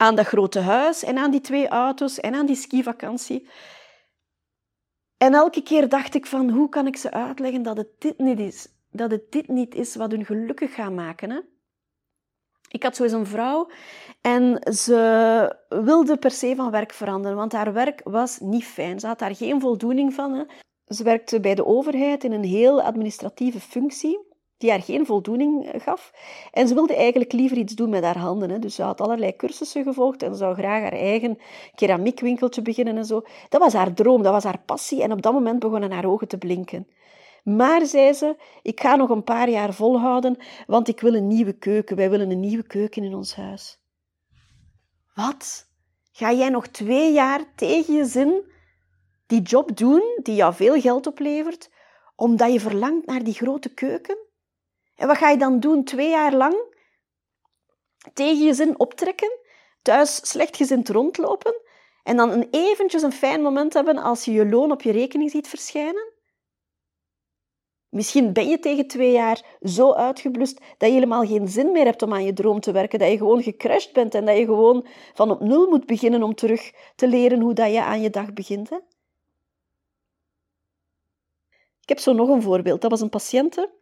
aan 0.00 0.14
dat 0.14 0.26
grote 0.26 0.60
huis 0.60 1.04
en 1.04 1.18
aan 1.18 1.30
die 1.30 1.40
twee 1.40 1.68
auto's 1.68 2.20
en 2.20 2.34
aan 2.34 2.46
die 2.46 2.56
skivakantie. 2.56 3.48
En 5.16 5.34
elke 5.34 5.62
keer 5.62 5.88
dacht 5.88 6.14
ik 6.14 6.26
van, 6.26 6.50
hoe 6.50 6.68
kan 6.68 6.86
ik 6.86 6.96
ze 6.96 7.10
uitleggen 7.10 7.62
dat 7.62 7.76
het 7.76 7.88
dit 7.98 8.18
niet 8.18 8.38
is? 8.38 8.68
Dat 8.90 9.10
het 9.10 9.32
dit 9.32 9.48
niet 9.48 9.74
is 9.74 9.94
wat 9.94 10.10
hun 10.10 10.24
gelukkig 10.24 10.74
gaat 10.74 10.92
maken. 10.92 11.30
Hè? 11.30 11.40
Ik 12.68 12.82
had 12.82 12.96
zo 12.96 13.02
eens 13.02 13.12
een 13.12 13.26
vrouw 13.26 13.70
en 14.20 14.74
ze 14.74 15.56
wilde 15.68 16.16
per 16.16 16.30
se 16.30 16.54
van 16.56 16.70
werk 16.70 16.92
veranderen, 16.92 17.36
want 17.36 17.52
haar 17.52 17.72
werk 17.72 18.00
was 18.04 18.38
niet 18.38 18.64
fijn. 18.64 19.00
Ze 19.00 19.06
had 19.06 19.18
daar 19.18 19.36
geen 19.36 19.60
voldoening 19.60 20.14
van. 20.14 20.32
Hè? 20.32 20.44
Ze 20.86 21.04
werkte 21.04 21.40
bij 21.40 21.54
de 21.54 21.66
overheid 21.66 22.24
in 22.24 22.32
een 22.32 22.44
heel 22.44 22.82
administratieve 22.82 23.60
functie 23.60 24.29
die 24.60 24.70
haar 24.70 24.82
geen 24.82 25.06
voldoening 25.06 25.66
eh, 25.66 25.80
gaf. 25.80 26.12
En 26.52 26.68
ze 26.68 26.74
wilde 26.74 26.94
eigenlijk 26.94 27.32
liever 27.32 27.56
iets 27.56 27.74
doen 27.74 27.90
met 27.90 28.04
haar 28.04 28.18
handen. 28.18 28.50
Hè. 28.50 28.58
Dus 28.58 28.74
ze 28.74 28.82
had 28.82 29.00
allerlei 29.00 29.36
cursussen 29.36 29.82
gevolgd 29.82 30.22
en 30.22 30.34
zou 30.34 30.54
graag 30.54 30.82
haar 30.82 30.92
eigen 30.92 31.38
keramiekwinkeltje 31.74 32.62
beginnen 32.62 32.96
en 32.96 33.04
zo. 33.04 33.22
Dat 33.48 33.60
was 33.60 33.72
haar 33.72 33.94
droom, 33.94 34.22
dat 34.22 34.32
was 34.32 34.44
haar 34.44 34.62
passie. 34.66 35.02
En 35.02 35.12
op 35.12 35.22
dat 35.22 35.32
moment 35.32 35.58
begonnen 35.58 35.92
haar 35.92 36.04
ogen 36.04 36.28
te 36.28 36.38
blinken. 36.38 36.86
Maar, 37.44 37.86
zei 37.86 38.12
ze, 38.12 38.36
ik 38.62 38.80
ga 38.80 38.96
nog 38.96 39.10
een 39.10 39.24
paar 39.24 39.48
jaar 39.48 39.74
volhouden, 39.74 40.36
want 40.66 40.88
ik 40.88 41.00
wil 41.00 41.14
een 41.14 41.26
nieuwe 41.26 41.52
keuken. 41.52 41.96
Wij 41.96 42.10
willen 42.10 42.30
een 42.30 42.40
nieuwe 42.40 42.66
keuken 42.66 43.04
in 43.04 43.14
ons 43.14 43.34
huis. 43.34 43.78
Wat? 45.14 45.68
Ga 46.12 46.32
jij 46.32 46.48
nog 46.48 46.66
twee 46.66 47.12
jaar 47.12 47.54
tegen 47.54 47.94
je 47.94 48.04
zin 48.04 48.52
die 49.26 49.42
job 49.42 49.76
doen 49.76 50.02
die 50.22 50.34
jou 50.34 50.54
veel 50.54 50.80
geld 50.80 51.06
oplevert, 51.06 51.70
omdat 52.16 52.52
je 52.52 52.60
verlangt 52.60 53.06
naar 53.06 53.24
die 53.24 53.34
grote 53.34 53.74
keuken? 53.74 54.28
En 55.00 55.06
wat 55.06 55.16
ga 55.16 55.28
je 55.28 55.36
dan 55.36 55.60
doen 55.60 55.84
twee 55.84 56.08
jaar 56.08 56.34
lang? 56.34 56.56
Tegen 58.12 58.44
je 58.44 58.54
zin 58.54 58.78
optrekken, 58.78 59.38
thuis 59.82 60.28
slechtgezind 60.28 60.88
rondlopen 60.88 61.54
en 62.02 62.16
dan 62.16 62.30
een 62.30 62.48
eventjes 62.50 63.02
een 63.02 63.12
fijn 63.12 63.42
moment 63.42 63.74
hebben 63.74 63.96
als 63.96 64.24
je 64.24 64.32
je 64.32 64.48
loon 64.48 64.72
op 64.72 64.82
je 64.82 64.92
rekening 64.92 65.30
ziet 65.30 65.48
verschijnen? 65.48 66.12
Misschien 67.88 68.32
ben 68.32 68.48
je 68.48 68.58
tegen 68.58 68.86
twee 68.86 69.12
jaar 69.12 69.58
zo 69.62 69.92
uitgeblust 69.92 70.60
dat 70.78 70.88
je 70.88 70.94
helemaal 70.94 71.26
geen 71.26 71.48
zin 71.48 71.72
meer 71.72 71.84
hebt 71.84 72.02
om 72.02 72.12
aan 72.12 72.24
je 72.24 72.32
droom 72.32 72.60
te 72.60 72.72
werken, 72.72 72.98
dat 72.98 73.10
je 73.10 73.16
gewoon 73.16 73.42
gecrashed 73.42 73.92
bent 73.92 74.14
en 74.14 74.24
dat 74.24 74.36
je 74.36 74.44
gewoon 74.44 74.86
van 75.14 75.30
op 75.30 75.40
nul 75.40 75.68
moet 75.68 75.86
beginnen 75.86 76.22
om 76.22 76.34
terug 76.34 76.72
te 76.96 77.08
leren 77.08 77.40
hoe 77.40 77.54
dat 77.54 77.72
je 77.72 77.82
aan 77.82 78.00
je 78.00 78.10
dag 78.10 78.32
begint. 78.32 78.70
Hè? 78.70 78.76
Ik 81.80 81.88
heb 81.88 81.98
zo 81.98 82.12
nog 82.12 82.28
een 82.28 82.42
voorbeeld. 82.42 82.80
Dat 82.80 82.90
was 82.90 83.00
een 83.00 83.08
patiënte 83.08 83.78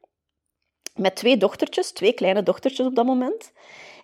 met 0.99 1.17
twee 1.17 1.37
dochtertjes, 1.37 1.93
twee 1.93 2.13
kleine 2.13 2.43
dochtertjes 2.43 2.87
op 2.87 2.95
dat 2.95 3.07
moment. 3.07 3.53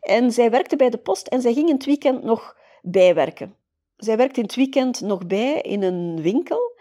En 0.00 0.33
zij 0.33 0.50
werkte 0.50 0.76
bij 0.76 0.90
de 0.90 0.98
post 0.98 1.26
en 1.26 1.40
zij 1.40 1.52
ging 1.52 1.68
in 1.68 1.74
het 1.74 1.85
weekend 1.85 2.22
nog 2.22 2.57
bijwerken. 2.83 3.54
Zij 3.96 4.16
werkte 4.16 4.40
in 4.40 4.46
het 4.46 4.54
weekend 4.54 5.00
nog 5.00 5.26
bij 5.26 5.61
in 5.61 5.83
een 5.83 6.22
winkel. 6.22 6.72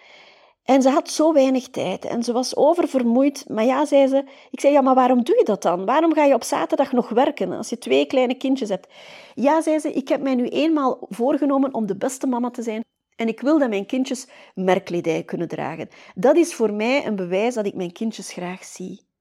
En 0.64 0.82
ze 0.82 0.90
had 0.90 1.10
zo 1.10 1.34
weinig 1.34 1.70
tijd 1.70 2.06
en 2.06 2.24
ze 2.24 2.32
was 2.32 2.56
oververmoeid. 2.56 3.46
Maar 3.50 3.66
ja, 3.66 3.86
zei 3.86 4.08
ze, 4.08 4.24
ik 4.52 4.60
zei, 4.60 4.74
ja, 4.74 4.82
maar 4.82 4.96
waarom 4.96 5.24
doe 5.24 5.38
je 5.38 5.44
dat 5.44 5.62
dan? 5.62 5.86
Waarom 5.86 6.14
ga 6.14 6.24
je 6.24 6.34
op 6.34 6.44
zaterdag 6.44 6.92
nog 6.92 7.10
werken 7.10 7.52
als 7.52 7.70
je 7.70 7.78
twee 7.78 8.06
kleine 8.06 8.36
kindjes 8.36 8.70
hebt? 8.70 8.88
Ja, 9.36 9.62
zei 9.62 9.80
ze, 9.80 9.94
ik 9.94 10.08
heb 10.08 10.22
mij 10.22 10.36
nu 10.36 10.48
eenmaal 10.48 11.06
voorgenomen 11.10 11.74
om 11.74 11.86
de 11.86 11.98
beste 11.98 12.28
mama 12.28 12.50
te 12.50 12.62
zijn. 12.62 12.82
En 13.16 13.28
ik 13.28 13.42
wil 13.42 13.60
dat 13.60 13.70
mijn 13.70 13.86
kindjes 13.86 14.28
merkkledij 14.56 15.24
kunnen 15.24 15.48
dragen. 15.48 15.90
Dat 16.16 16.36
is 16.36 16.54
voor 16.54 16.74
mij 16.74 17.06
een 17.06 17.16
bewijs 17.16 17.54
dat 17.54 17.66
ik 17.66 17.74
mijn 17.74 17.92
kindjes 17.92 18.32
graag 18.32 18.64
zie. 18.64 19.12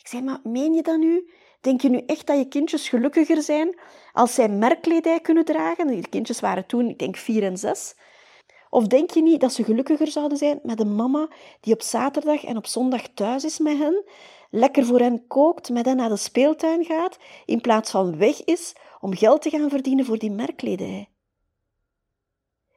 Ik 0.00 0.06
zei, 0.06 0.22
maar 0.22 0.40
meen 0.42 0.72
je 0.72 0.82
dat 0.82 0.98
nu? 0.98 1.30
Denk 1.60 1.80
je 1.80 1.88
nu 1.88 2.02
echt 2.06 2.26
dat 2.26 2.38
je 2.38 2.48
kindjes 2.48 2.88
gelukkiger 2.88 3.42
zijn 3.42 3.78
als 4.12 4.34
zij 4.34 4.48
merkkledij 4.48 5.20
kunnen 5.20 5.44
dragen? 5.44 5.86
Die 5.86 6.08
kindjes 6.08 6.40
waren 6.40 6.66
toen, 6.66 6.88
ik 6.88 6.98
denk, 6.98 7.16
vier 7.16 7.42
en 7.42 7.56
zes. 7.56 7.94
Of 8.70 8.86
denk 8.86 9.10
je 9.10 9.22
niet 9.22 9.40
dat 9.40 9.52
ze 9.52 9.64
gelukkiger 9.64 10.06
zouden 10.06 10.38
zijn 10.38 10.60
met 10.62 10.80
een 10.80 10.94
mama 10.94 11.28
die 11.60 11.74
op 11.74 11.82
zaterdag 11.82 12.44
en 12.44 12.56
op 12.56 12.66
zondag 12.66 13.02
thuis 13.14 13.44
is 13.44 13.58
met 13.58 13.78
hen, 13.78 14.04
lekker 14.50 14.84
voor 14.84 14.98
hen 14.98 15.26
kookt, 15.26 15.70
met 15.70 15.86
hen 15.86 15.96
naar 15.96 16.08
de 16.08 16.16
speeltuin 16.16 16.84
gaat, 16.84 17.18
in 17.44 17.60
plaats 17.60 17.90
van 17.90 18.18
weg 18.18 18.44
is 18.44 18.72
om 19.00 19.16
geld 19.16 19.42
te 19.42 19.50
gaan 19.50 19.70
verdienen 19.70 20.04
voor 20.04 20.18
die 20.18 20.30
merkkledij? 20.30 21.08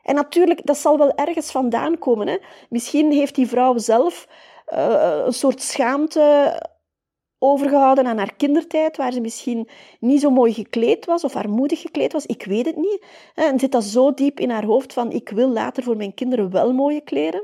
En 0.03 0.15
natuurlijk, 0.15 0.65
dat 0.65 0.77
zal 0.77 0.97
wel 0.97 1.15
ergens 1.15 1.51
vandaan 1.51 1.97
komen. 1.97 2.27
Hè? 2.27 2.37
Misschien 2.69 3.11
heeft 3.11 3.35
die 3.35 3.47
vrouw 3.47 3.77
zelf 3.77 4.27
uh, 4.73 5.21
een 5.25 5.33
soort 5.33 5.61
schaamte 5.61 6.59
overgehouden 7.43 8.05
aan 8.05 8.17
haar 8.17 8.33
kindertijd, 8.35 8.97
waar 8.97 9.11
ze 9.11 9.21
misschien 9.21 9.69
niet 9.99 10.21
zo 10.21 10.29
mooi 10.29 10.53
gekleed 10.53 11.05
was 11.05 11.23
of 11.23 11.35
armoedig 11.35 11.81
gekleed 11.81 12.13
was. 12.13 12.25
Ik 12.25 12.45
weet 12.45 12.65
het 12.65 12.75
niet. 12.75 13.05
En 13.35 13.59
zit 13.59 13.71
dat 13.71 13.83
zo 13.83 14.13
diep 14.13 14.39
in 14.39 14.49
haar 14.49 14.65
hoofd 14.65 14.93
van 14.93 15.11
ik 15.11 15.29
wil 15.29 15.49
later 15.49 15.83
voor 15.83 15.97
mijn 15.97 16.13
kinderen 16.13 16.51
wel 16.51 16.73
mooie 16.73 17.01
kleren. 17.01 17.43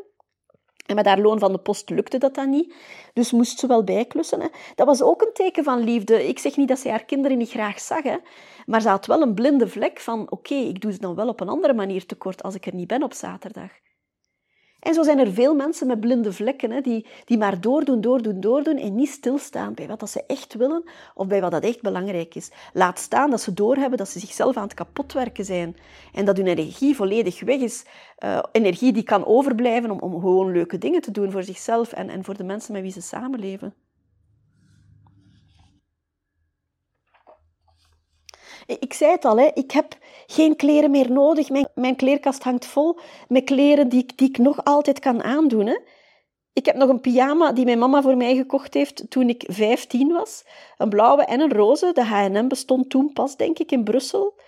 En 0.86 0.96
met 0.96 1.06
haar 1.06 1.20
loon 1.20 1.40
van 1.40 1.52
de 1.52 1.58
post 1.58 1.90
lukte 1.90 2.18
dat 2.18 2.36
dan 2.36 2.50
niet. 2.50 2.74
Dus 3.14 3.32
moest 3.32 3.60
ze 3.60 3.68
wel 3.68 3.84
bijklussen. 3.84 4.42
Hè. 4.42 4.48
Dat 4.76 4.88
was 4.88 5.02
ook 5.02 5.22
een 5.22 5.34
teken 5.34 5.64
van 5.64 5.84
liefde. 5.84 6.28
Ik 6.28 6.40
zeg 6.40 6.58
niet 6.58 6.68
dat 6.68 6.80
ze 6.80 6.90
haar 6.90 7.06
kinderen 7.06 7.38
niet 7.38 7.50
graag 7.50 7.80
zag. 7.80 8.04
Hè. 8.04 8.18
Maar 8.66 8.82
ze 8.82 8.90
had 8.90 9.06
wel 9.06 9.22
een 9.22 9.34
blinde 9.34 9.68
vlek 9.68 10.00
van... 10.00 10.32
Oké, 10.32 10.54
ik 10.54 10.82
doe 10.82 10.92
ze 10.92 11.00
dan 11.00 11.16
wel 11.16 11.28
op 11.28 11.40
een 11.40 11.50
andere 11.50 11.74
manier 11.74 12.06
tekort 12.06 12.44
als 12.44 12.56
ik 12.56 12.66
er 12.66 12.76
niet 12.76 12.88
ben 12.88 13.04
op 13.04 13.14
zaterdag. 13.14 13.72
En 14.80 14.94
zo 14.94 15.04
zijn 15.04 15.20
er 15.20 15.32
veel 15.32 15.56
mensen 15.56 15.88
met 15.88 16.00
blinde 16.00 16.34
vlekken, 16.34 16.72
hè, 16.72 16.82
die, 16.82 17.06
die 17.26 17.38
maar 17.38 17.62
doordoen, 17.62 18.02
doordoen, 18.02 18.40
doordoen 18.40 18.78
en 18.78 18.96
niet 18.96 19.10
stilstaan 19.10 19.74
bij 19.74 19.88
wat 19.88 20.00
dat 20.00 20.10
ze 20.10 20.24
echt 20.28 20.54
willen 20.54 20.84
of 21.14 21.28
bij 21.28 21.42
wat 21.42 21.52
dat 21.52 21.64
echt 21.64 21.82
belangrijk 21.82 22.36
is. 22.36 22.52
Laat 22.74 23.00
staan 23.00 23.30
dat 23.30 23.42
ze 23.42 23.54
doorhebben 23.54 23.98
dat 23.98 24.10
ze 24.10 24.20
zichzelf 24.20 24.58
aan 24.58 24.64
het 24.64 24.74
kapotwerken 24.74 25.46
zijn 25.46 25.76
en 26.14 26.26
dat 26.26 26.38
hun 26.38 26.48
energie 26.48 26.96
volledig 26.96 27.40
weg 27.40 27.60
is. 27.60 27.86
Uh, 28.20 28.40
energie 28.52 28.94
die 28.94 29.04
kan 29.04 29.26
overblijven 29.26 29.92
om, 29.92 30.00
om 30.00 30.20
gewoon 30.20 30.52
leuke 30.52 30.78
dingen 30.78 31.02
te 31.02 31.12
doen 31.12 31.32
voor 31.32 31.44
zichzelf 31.44 31.92
en, 31.92 32.10
en 32.10 32.24
voor 32.24 32.38
de 32.38 32.44
mensen 32.44 32.74
met 32.74 32.82
wie 32.82 32.92
ze 32.92 33.02
samenleven. 33.02 33.74
Ik 38.80 38.94
zei 38.94 39.12
het 39.12 39.26
al, 39.26 39.38
hè, 39.38 39.50
ik 39.54 39.72
heb 39.72 39.98
geen 40.28 40.56
kleren 40.56 40.92
meer 40.92 41.12
nodig. 41.12 41.50
Mijn, 41.50 41.68
mijn 41.76 41.96
kleerkast 41.96 42.44
hangt 42.44 42.66
vol 42.66 43.00
met 43.28 43.44
kleren 43.44 43.90
die, 43.90 44.06
die 44.16 44.30
ik 44.30 44.38
nog 44.38 44.64
altijd 44.64 45.00
kan 45.00 45.24
aandoen. 45.24 45.66
Hè. 45.66 45.78
Ik 46.54 46.66
heb 46.66 46.76
nog 46.76 46.90
een 46.90 47.02
pyjama 47.02 47.52
die 47.52 47.66
mijn 47.66 47.80
mama 47.80 48.02
voor 48.02 48.18
mij 48.18 48.36
gekocht 48.36 48.74
heeft 48.74 49.10
toen 49.10 49.30
ik 49.30 49.44
15 49.48 50.12
was. 50.12 50.46
Een 50.78 50.90
blauwe 50.90 51.24
en 51.24 51.40
een 51.40 51.52
roze. 51.52 51.92
De 51.94 52.04
H&M 52.04 52.48
bestond 52.48 52.90
toen 52.90 53.14
pas, 53.14 53.36
denk 53.36 53.60
ik, 53.60 53.72
in 53.72 53.84
Brussel 53.84 54.40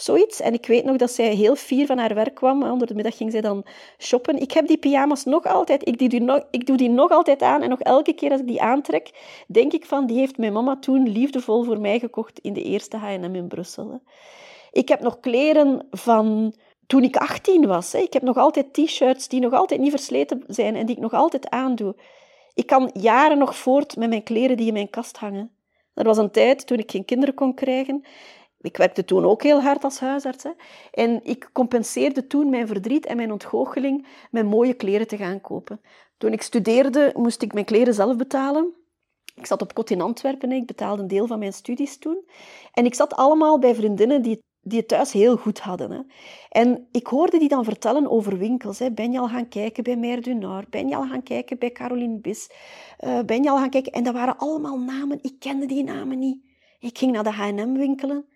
zoiets. 0.00 0.40
En 0.40 0.52
ik 0.52 0.66
weet 0.66 0.84
nog 0.84 0.96
dat 0.96 1.10
zij 1.10 1.34
heel 1.34 1.56
fier 1.56 1.86
van 1.86 1.98
haar 1.98 2.14
werk 2.14 2.34
kwam. 2.34 2.62
Onder 2.62 2.86
de 2.86 2.94
middag 2.94 3.16
ging 3.16 3.30
zij 3.30 3.40
dan 3.40 3.64
shoppen. 3.98 4.40
Ik 4.40 4.52
heb 4.52 4.66
die 4.66 4.78
pyjama's 4.78 5.24
nog 5.24 5.46
altijd. 5.46 5.88
Ik 5.88 5.98
doe, 5.98 6.08
die 6.08 6.20
nog, 6.20 6.44
ik 6.50 6.66
doe 6.66 6.76
die 6.76 6.88
nog 6.88 7.10
altijd 7.10 7.42
aan. 7.42 7.62
En 7.62 7.68
nog 7.68 7.80
elke 7.80 8.12
keer 8.12 8.30
als 8.30 8.40
ik 8.40 8.46
die 8.46 8.62
aantrek, 8.62 9.10
denk 9.46 9.72
ik 9.72 9.86
van... 9.86 10.06
Die 10.06 10.18
heeft 10.18 10.38
mijn 10.38 10.52
mama 10.52 10.76
toen 10.76 11.08
liefdevol 11.08 11.62
voor 11.62 11.80
mij 11.80 11.98
gekocht 11.98 12.38
in 12.38 12.52
de 12.52 12.62
eerste 12.62 12.96
H&M 12.96 13.34
in 13.34 13.48
Brussel. 13.48 14.00
Ik 14.72 14.88
heb 14.88 15.00
nog 15.00 15.20
kleren 15.20 15.86
van 15.90 16.54
toen 16.86 17.02
ik 17.02 17.16
18 17.16 17.66
was. 17.66 17.94
Ik 17.94 18.12
heb 18.12 18.22
nog 18.22 18.36
altijd 18.36 18.72
t-shirts 18.72 19.28
die 19.28 19.40
nog 19.40 19.52
altijd 19.52 19.80
niet 19.80 19.90
versleten 19.90 20.44
zijn 20.46 20.76
en 20.76 20.86
die 20.86 20.96
ik 20.96 21.02
nog 21.02 21.12
altijd 21.12 21.48
aandoe. 21.50 21.94
Ik 22.54 22.66
kan 22.66 22.90
jaren 22.92 23.38
nog 23.38 23.56
voort 23.56 23.96
met 23.96 24.08
mijn 24.08 24.22
kleren 24.22 24.56
die 24.56 24.66
in 24.66 24.72
mijn 24.72 24.90
kast 24.90 25.16
hangen. 25.16 25.50
Er 25.94 26.04
was 26.04 26.18
een 26.18 26.30
tijd 26.30 26.66
toen 26.66 26.78
ik 26.78 26.90
geen 26.90 27.04
kinderen 27.04 27.34
kon 27.34 27.54
krijgen 27.54 28.04
ik 28.60 28.76
werkte 28.76 29.04
toen 29.04 29.24
ook 29.24 29.42
heel 29.42 29.62
hard 29.62 29.84
als 29.84 30.00
huisarts. 30.00 30.44
Hè. 30.44 30.50
En 30.90 31.20
ik 31.24 31.50
compenseerde 31.52 32.26
toen 32.26 32.50
mijn 32.50 32.66
verdriet 32.66 33.06
en 33.06 33.16
mijn 33.16 33.32
ontgoocheling 33.32 34.06
met 34.30 34.46
mooie 34.46 34.74
kleren 34.74 35.06
te 35.06 35.16
gaan 35.16 35.40
kopen. 35.40 35.80
Toen 36.16 36.32
ik 36.32 36.42
studeerde, 36.42 37.12
moest 37.16 37.42
ik 37.42 37.52
mijn 37.52 37.64
kleren 37.64 37.94
zelf 37.94 38.16
betalen. 38.16 38.74
Ik 39.34 39.46
zat 39.46 39.62
op 39.62 39.74
kot 39.74 39.90
in 39.90 40.00
Antwerpen, 40.00 40.52
ik 40.52 40.66
betaalde 40.66 41.02
een 41.02 41.08
deel 41.08 41.26
van 41.26 41.38
mijn 41.38 41.52
studies 41.52 41.98
toen. 41.98 42.28
En 42.72 42.84
ik 42.84 42.94
zat 42.94 43.14
allemaal 43.14 43.58
bij 43.58 43.74
vriendinnen 43.74 44.22
die, 44.22 44.38
die 44.60 44.78
het 44.78 44.88
thuis 44.88 45.12
heel 45.12 45.36
goed 45.36 45.60
hadden. 45.60 45.90
Hè. 45.90 46.00
En 46.48 46.88
ik 46.92 47.06
hoorde 47.06 47.38
die 47.38 47.48
dan 47.48 47.64
vertellen 47.64 48.10
over 48.10 48.38
winkels. 48.38 48.78
Hè. 48.78 48.92
Ben 48.92 49.12
je 49.12 49.18
al 49.18 49.28
gaan 49.28 49.48
kijken 49.48 49.82
bij 49.82 49.96
Mère 49.96 50.20
du? 50.20 50.38
Ben 50.70 50.88
je 50.88 50.96
al 50.96 51.06
gaan 51.06 51.22
kijken 51.22 51.58
bij 51.58 51.72
Caroline 51.72 52.18
Bis? 52.18 52.50
Uh, 53.00 53.20
ben 53.20 53.42
je 53.42 53.50
al 53.50 53.58
gaan 53.58 53.70
kijken? 53.70 53.92
En 53.92 54.04
dat 54.04 54.14
waren 54.14 54.38
allemaal 54.38 54.78
namen, 54.78 55.18
ik 55.22 55.34
kende 55.38 55.66
die 55.66 55.84
namen 55.84 56.18
niet. 56.18 56.46
Ik 56.78 56.98
ging 56.98 57.12
naar 57.12 57.24
de 57.24 57.30
H&M 57.30 57.72
winkelen 57.72 58.26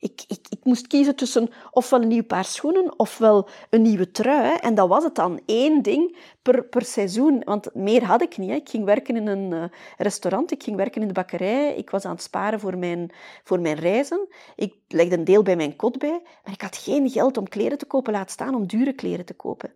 Ik, 0.00 0.24
ik, 0.28 0.46
ik 0.48 0.58
moest 0.62 0.86
kiezen 0.86 1.16
tussen 1.16 1.48
ofwel 1.70 2.02
een 2.02 2.08
nieuw 2.08 2.24
paar 2.24 2.44
schoenen 2.44 2.98
ofwel 2.98 3.48
een 3.70 3.82
nieuwe 3.82 4.10
trui. 4.10 4.56
En 4.60 4.74
dat 4.74 4.88
was 4.88 5.04
het 5.04 5.14
dan. 5.14 5.40
één 5.46 5.82
ding 5.82 6.16
per, 6.42 6.64
per 6.64 6.82
seizoen. 6.82 7.42
Want 7.44 7.74
meer 7.74 8.04
had 8.04 8.22
ik 8.22 8.38
niet. 8.38 8.50
Hè. 8.50 8.54
Ik 8.54 8.68
ging 8.68 8.84
werken 8.84 9.16
in 9.16 9.26
een 9.26 9.50
uh, 9.50 9.64
restaurant, 9.96 10.50
ik 10.50 10.62
ging 10.62 10.76
werken 10.76 11.00
in 11.00 11.06
de 11.08 11.14
bakkerij. 11.14 11.76
Ik 11.76 11.90
was 11.90 12.04
aan 12.04 12.12
het 12.12 12.22
sparen 12.22 12.60
voor 12.60 12.78
mijn, 12.78 13.10
voor 13.44 13.60
mijn 13.60 13.76
reizen. 13.76 14.28
Ik 14.56 14.74
legde 14.88 15.16
een 15.16 15.24
deel 15.24 15.42
bij 15.42 15.56
mijn 15.56 15.76
kot 15.76 15.98
bij. 15.98 16.20
Maar 16.44 16.52
ik 16.52 16.62
had 16.62 16.76
geen 16.76 17.10
geld 17.10 17.36
om 17.36 17.48
kleren 17.48 17.78
te 17.78 17.86
kopen, 17.86 18.12
laat 18.12 18.30
staan 18.30 18.54
om 18.54 18.66
dure 18.66 18.92
kleren 18.92 19.24
te 19.24 19.34
kopen. 19.34 19.72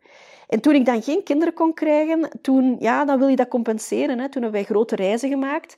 En 0.49 0.61
toen 0.61 0.75
ik 0.75 0.85
dan 0.85 1.03
geen 1.03 1.23
kinderen 1.23 1.55
kon 1.55 1.75
krijgen, 1.75 2.31
toen, 2.43 2.77
ja, 2.79 3.05
dan 3.05 3.19
wil 3.19 3.29
je 3.29 3.37
dat 3.37 3.49
compenseren. 3.49 4.19
Hè. 4.19 4.29
Toen 4.29 4.43
hebben 4.43 4.61
wij 4.61 4.71
grote 4.71 4.97
reizen 4.97 5.29
gemaakt. 5.29 5.77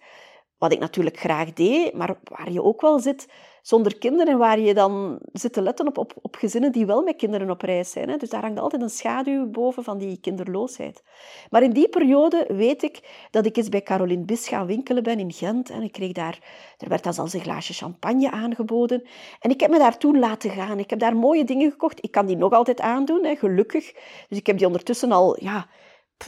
Wat 0.59 0.73
ik 0.73 0.79
natuurlijk 0.79 1.19
graag 1.19 1.53
deed, 1.53 1.95
maar 1.95 2.19
waar 2.25 2.51
je 2.51 2.63
ook 2.63 2.81
wel 2.81 2.99
zit 2.99 3.27
zonder 3.65 3.99
kinderen 3.99 4.33
en 4.33 4.39
waar 4.39 4.59
je 4.59 4.75
dan 4.75 5.19
zit 5.33 5.53
te 5.53 5.63
letten 5.63 5.97
op, 5.97 6.15
op, 6.23 6.37
gezinnen 6.37 6.73
die 6.73 6.87
wel 6.87 7.03
met 7.03 7.17
kinderen 7.17 7.51
op 7.51 7.61
reis 7.61 7.91
zijn. 7.91 8.09
Hè. 8.09 8.17
Dus 8.17 8.31
daar 8.31 8.41
hangt 8.41 8.61
altijd 8.61 8.83
een 8.83 8.91
schaduw 8.91 9.47
boven 9.47 9.85
van 9.85 9.99
die 9.99 10.21
kinderloosheid. 10.21 11.03
Maar 11.51 11.63
in 11.63 11.71
die 11.71 11.89
periode 11.89 12.45
weet 12.49 12.83
ik 12.83 13.27
dat 13.31 13.47
ik 13.47 13.57
eens 13.57 13.69
bij 13.69 13.83
Caroline 13.83 14.25
Bis 14.25 14.49
gaan 14.49 14.67
winkelen 14.67 15.03
ben 15.03 15.19
in 15.19 15.33
Gent. 15.33 15.71
En 15.71 15.83
ik 15.83 15.93
kreeg 15.93 16.13
daar, 16.13 16.39
er 16.79 16.89
werd 16.89 17.05
dan 17.05 17.15
zelfs 17.15 17.33
een 17.33 17.41
glaasje 17.41 17.73
champagne 17.73 18.31
aangeboden. 18.31 19.03
En 19.41 19.51
ik 19.51 19.61
heb 19.61 19.71
me 19.71 19.79
daar 19.79 19.99
toen 19.99 20.19
laten 20.19 20.51
gaan. 20.51 20.79
Ik 20.79 20.91
heb 20.91 20.99
daar 20.99 21.17
mooie 21.17 21.45
dingen 21.45 21.71
gekocht. 21.71 22.05
Ik 22.05 22.11
kan 22.11 22.27
die 22.27 22.37
nog 22.37 22.53
altijd 22.53 22.81
aandoen, 22.81 23.25
hè, 23.25 23.37
gelukkig. 23.37 23.93
Dus 24.29 24.39
ik 24.39 24.47
heb 24.47 24.59
die 24.59 24.67
ondertussen 24.67 25.13
al... 25.13 25.37
Ja, 25.45 25.67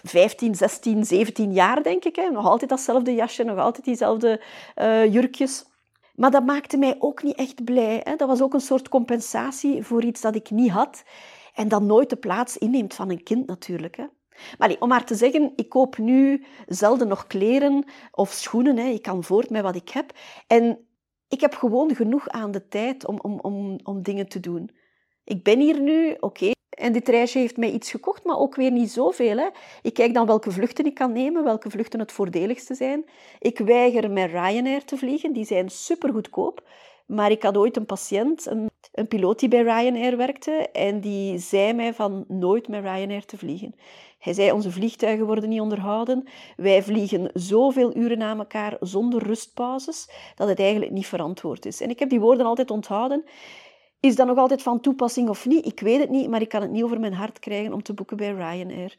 15, 0.02 0.54
16, 0.54 1.04
17 1.04 1.52
jaar, 1.52 1.82
denk 1.82 2.04
ik. 2.04 2.16
Hè. 2.16 2.30
Nog 2.30 2.46
altijd 2.46 2.70
datzelfde 2.70 3.14
jasje, 3.14 3.44
nog 3.44 3.58
altijd 3.58 3.84
diezelfde 3.84 4.42
uh, 4.76 5.12
jurkjes. 5.12 5.64
Maar 6.16 6.30
dat 6.30 6.46
maakte 6.46 6.76
mij 6.76 6.96
ook 6.98 7.22
niet 7.22 7.36
echt 7.36 7.64
blij. 7.64 8.00
Hè. 8.04 8.16
Dat 8.16 8.28
was 8.28 8.42
ook 8.42 8.54
een 8.54 8.60
soort 8.60 8.88
compensatie 8.88 9.82
voor 9.82 10.04
iets 10.04 10.20
dat 10.20 10.34
ik 10.34 10.50
niet 10.50 10.70
had. 10.70 11.04
En 11.54 11.68
dat 11.68 11.82
nooit 11.82 12.10
de 12.10 12.16
plaats 12.16 12.58
inneemt 12.58 12.94
van 12.94 13.10
een 13.10 13.22
kind 13.22 13.46
natuurlijk. 13.46 13.96
Hè. 13.96 14.04
Maar 14.58 14.76
om 14.78 14.88
maar 14.88 15.04
te 15.04 15.14
zeggen, 15.14 15.52
ik 15.56 15.68
koop 15.68 15.98
nu 15.98 16.44
zelden 16.66 17.08
nog 17.08 17.26
kleren 17.26 17.84
of 18.10 18.30
schoenen. 18.30 18.76
Hè. 18.76 18.88
Ik 18.88 19.02
kan 19.02 19.24
voort 19.24 19.50
met 19.50 19.62
wat 19.62 19.76
ik 19.76 19.88
heb. 19.88 20.12
En 20.46 20.78
ik 21.28 21.40
heb 21.40 21.54
gewoon 21.54 21.94
genoeg 21.94 22.28
aan 22.28 22.50
de 22.50 22.68
tijd 22.68 23.06
om, 23.06 23.18
om, 23.20 23.38
om, 23.40 23.78
om 23.82 24.02
dingen 24.02 24.28
te 24.28 24.40
doen. 24.40 24.70
Ik 25.24 25.42
ben 25.42 25.60
hier 25.60 25.80
nu, 25.80 26.16
oké, 26.20 26.50
en 26.76 26.92
dit 26.92 27.08
reisje 27.08 27.38
heeft 27.38 27.56
mij 27.56 27.70
iets 27.70 27.90
gekocht, 27.90 28.24
maar 28.24 28.38
ook 28.38 28.54
weer 28.54 28.70
niet 28.70 28.90
zoveel. 28.90 29.36
Hè. 29.36 29.46
Ik 29.82 29.94
kijk 29.94 30.14
dan 30.14 30.26
welke 30.26 30.50
vluchten 30.50 30.86
ik 30.86 30.94
kan 30.94 31.12
nemen, 31.12 31.44
welke 31.44 31.70
vluchten 31.70 32.00
het 32.00 32.12
voordeligste 32.12 32.74
zijn. 32.74 33.04
Ik 33.38 33.58
weiger 33.58 34.10
met 34.10 34.30
Ryanair 34.30 34.84
te 34.84 34.96
vliegen, 34.96 35.32
die 35.32 35.44
zijn 35.44 35.68
super 35.68 36.12
goedkoop. 36.12 36.62
Maar 37.06 37.30
ik 37.30 37.42
had 37.42 37.56
ooit 37.56 37.76
een 37.76 37.86
patiënt, 37.86 38.46
een, 38.46 38.70
een 38.92 39.08
piloot 39.08 39.38
die 39.38 39.48
bij 39.48 39.62
Ryanair 39.62 40.16
werkte, 40.16 40.68
en 40.72 41.00
die 41.00 41.38
zei 41.38 41.72
mij 41.72 41.94
van 41.94 42.24
nooit 42.28 42.68
met 42.68 42.82
Ryanair 42.82 43.24
te 43.24 43.38
vliegen. 43.38 43.74
Hij 44.18 44.32
zei, 44.32 44.52
onze 44.52 44.70
vliegtuigen 44.70 45.26
worden 45.26 45.48
niet 45.48 45.60
onderhouden. 45.60 46.28
Wij 46.56 46.82
vliegen 46.82 47.30
zoveel 47.34 47.96
uren 47.96 48.18
na 48.18 48.36
elkaar 48.36 48.76
zonder 48.80 49.22
rustpauzes, 49.22 50.10
dat 50.34 50.48
het 50.48 50.58
eigenlijk 50.58 50.92
niet 50.92 51.06
verantwoord 51.06 51.66
is. 51.66 51.80
En 51.80 51.90
ik 51.90 51.98
heb 51.98 52.10
die 52.10 52.20
woorden 52.20 52.46
altijd 52.46 52.70
onthouden. 52.70 53.24
Is 54.00 54.16
dat 54.16 54.26
nog 54.26 54.38
altijd 54.38 54.62
van 54.62 54.80
toepassing 54.80 55.28
of 55.28 55.46
niet? 55.46 55.66
Ik 55.66 55.80
weet 55.80 56.00
het 56.00 56.10
niet, 56.10 56.28
maar 56.28 56.40
ik 56.40 56.48
kan 56.48 56.62
het 56.62 56.70
niet 56.70 56.82
over 56.82 57.00
mijn 57.00 57.14
hart 57.14 57.38
krijgen 57.38 57.72
om 57.72 57.82
te 57.82 57.94
boeken 57.94 58.16
bij 58.16 58.30
Ryanair. 58.32 58.96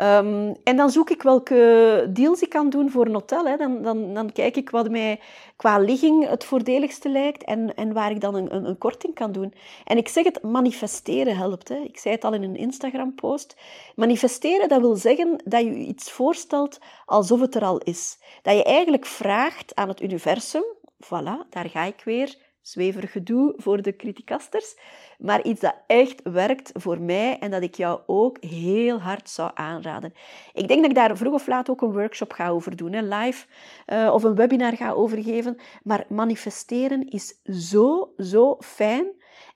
Um, 0.00 0.54
en 0.64 0.76
dan 0.76 0.90
zoek 0.90 1.10
ik 1.10 1.22
welke 1.22 2.10
deals 2.12 2.40
ik 2.40 2.48
kan 2.48 2.70
doen 2.70 2.90
voor 2.90 3.06
een 3.06 3.14
hotel. 3.14 3.46
Hè. 3.46 3.56
Dan, 3.56 3.82
dan, 3.82 4.14
dan 4.14 4.32
kijk 4.32 4.56
ik 4.56 4.70
wat 4.70 4.90
mij 4.90 5.20
qua 5.56 5.78
ligging 5.78 6.28
het 6.28 6.44
voordeligste 6.44 7.08
lijkt 7.08 7.44
en, 7.44 7.74
en 7.74 7.92
waar 7.92 8.10
ik 8.10 8.20
dan 8.20 8.34
een, 8.34 8.54
een, 8.54 8.64
een, 8.64 8.78
korting 8.78 9.14
kan 9.14 9.32
doen. 9.32 9.54
En 9.84 9.96
ik 9.96 10.08
zeg 10.08 10.24
het, 10.24 10.42
manifesteren 10.42 11.36
helpt. 11.36 11.68
Hè. 11.68 11.76
Ik 11.76 11.98
zei 11.98 12.14
het 12.14 12.24
al 12.24 12.32
in 12.32 12.42
een 12.42 12.56
Instagram-post. 12.56 13.56
Manifesteren, 13.94 14.68
dat 14.68 14.80
wil 14.80 14.96
zeggen 14.96 15.42
dat 15.44 15.62
je 15.62 15.74
iets 15.74 16.10
voorstelt 16.10 16.78
alsof 17.06 17.40
het 17.40 17.54
er 17.54 17.64
al 17.64 17.78
is. 17.78 18.18
Dat 18.42 18.56
je 18.56 18.64
eigenlijk 18.64 19.06
vraagt 19.06 19.74
aan 19.74 19.88
het 19.88 20.02
universum, 20.02 20.64
voilà, 21.04 21.48
daar 21.50 21.68
ga 21.70 21.82
ik 21.82 22.00
weer, 22.04 22.36
zweverig 22.66 23.12
gedoe 23.12 23.54
voor 23.56 23.82
de 23.82 23.96
criticasters, 23.96 24.76
maar 25.18 25.42
iets 25.42 25.60
dat 25.60 25.74
echt 25.86 26.20
werkt 26.22 26.70
voor 26.74 27.00
mij 27.00 27.38
en 27.38 27.50
dat 27.50 27.62
ik 27.62 27.74
jou 27.74 28.00
ook 28.06 28.44
heel 28.44 29.00
hard 29.00 29.30
zou 29.30 29.50
aanraden. 29.54 30.14
Ik 30.52 30.68
denk 30.68 30.80
dat 30.80 30.90
ik 30.90 30.96
daar 30.96 31.16
vroeg 31.16 31.32
of 31.32 31.46
laat 31.46 31.70
ook 31.70 31.82
een 31.82 31.92
workshop 31.92 32.32
ga 32.32 32.48
over 32.48 32.76
doen, 32.76 33.08
live, 33.08 33.46
uh, 33.86 34.10
of 34.12 34.22
een 34.22 34.34
webinar 34.34 34.76
ga 34.76 34.92
overgeven, 34.92 35.56
maar 35.82 36.04
manifesteren 36.08 37.08
is 37.08 37.40
zo, 37.44 38.12
zo 38.18 38.56
fijn. 38.60 39.06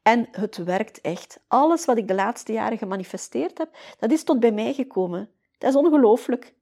En 0.02 0.28
het 0.30 0.56
werkt 0.56 1.00
echt. 1.00 1.40
Alles 1.48 1.84
wat 1.84 1.96
ik 1.96 2.08
de 2.08 2.14
laatste 2.14 2.52
jaren 2.52 2.78
gemanifesteerd 2.78 3.58
heb, 3.58 3.76
dat 3.98 4.10
is 4.10 4.24
tot 4.24 4.40
bij 4.40 4.52
mij 4.52 4.74
gekomen. 4.74 5.30
Dat 5.58 5.70
is 5.70 5.76
ongelooflijk. 5.76 6.54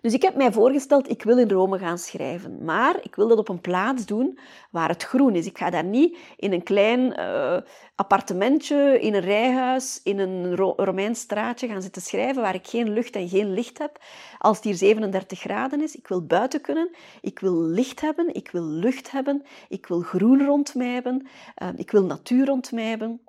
Dus 0.00 0.12
ik 0.12 0.22
heb 0.22 0.36
mij 0.36 0.52
voorgesteld, 0.52 1.10
ik 1.10 1.22
wil 1.22 1.38
in 1.38 1.50
Rome 1.50 1.78
gaan 1.78 1.98
schrijven. 1.98 2.64
Maar 2.64 2.96
ik 3.02 3.14
wil 3.14 3.28
dat 3.28 3.38
op 3.38 3.48
een 3.48 3.60
plaats 3.60 4.06
doen 4.06 4.38
waar 4.70 4.88
het 4.88 5.02
groen 5.02 5.34
is. 5.34 5.46
Ik 5.46 5.58
ga 5.58 5.70
daar 5.70 5.84
niet 5.84 6.18
in 6.36 6.52
een 6.52 6.62
klein 6.62 7.20
uh, 7.20 7.56
appartementje, 7.94 9.00
in 9.00 9.14
een 9.14 9.20
rijhuis, 9.20 10.00
in 10.02 10.18
een 10.18 10.56
Ro 10.56 10.72
Romeins 10.76 11.20
straatje 11.20 11.68
gaan 11.68 11.82
zitten 11.82 12.02
schrijven 12.02 12.42
waar 12.42 12.54
ik 12.54 12.66
geen 12.66 12.92
lucht 12.92 13.16
en 13.16 13.28
geen 13.28 13.52
licht 13.52 13.78
heb. 13.78 13.98
Als 14.38 14.56
het 14.56 14.64
hier 14.64 14.74
37 14.74 15.40
graden 15.40 15.82
is, 15.82 15.96
ik 15.96 16.08
wil 16.08 16.26
buiten 16.26 16.60
kunnen. 16.60 16.90
Ik 17.20 17.38
wil 17.38 17.62
licht 17.62 18.00
hebben, 18.00 18.34
ik 18.34 18.50
wil 18.50 18.64
lucht 18.64 19.10
hebben. 19.10 19.42
Ik 19.68 19.86
wil 19.86 20.00
groen 20.00 20.44
rond 20.46 20.74
mij 20.74 20.92
hebben. 20.92 21.26
Uh, 21.62 21.68
ik 21.76 21.90
wil 21.90 22.04
natuur 22.04 22.46
rond 22.46 22.72
mij 22.72 22.84
hebben. 22.84 23.20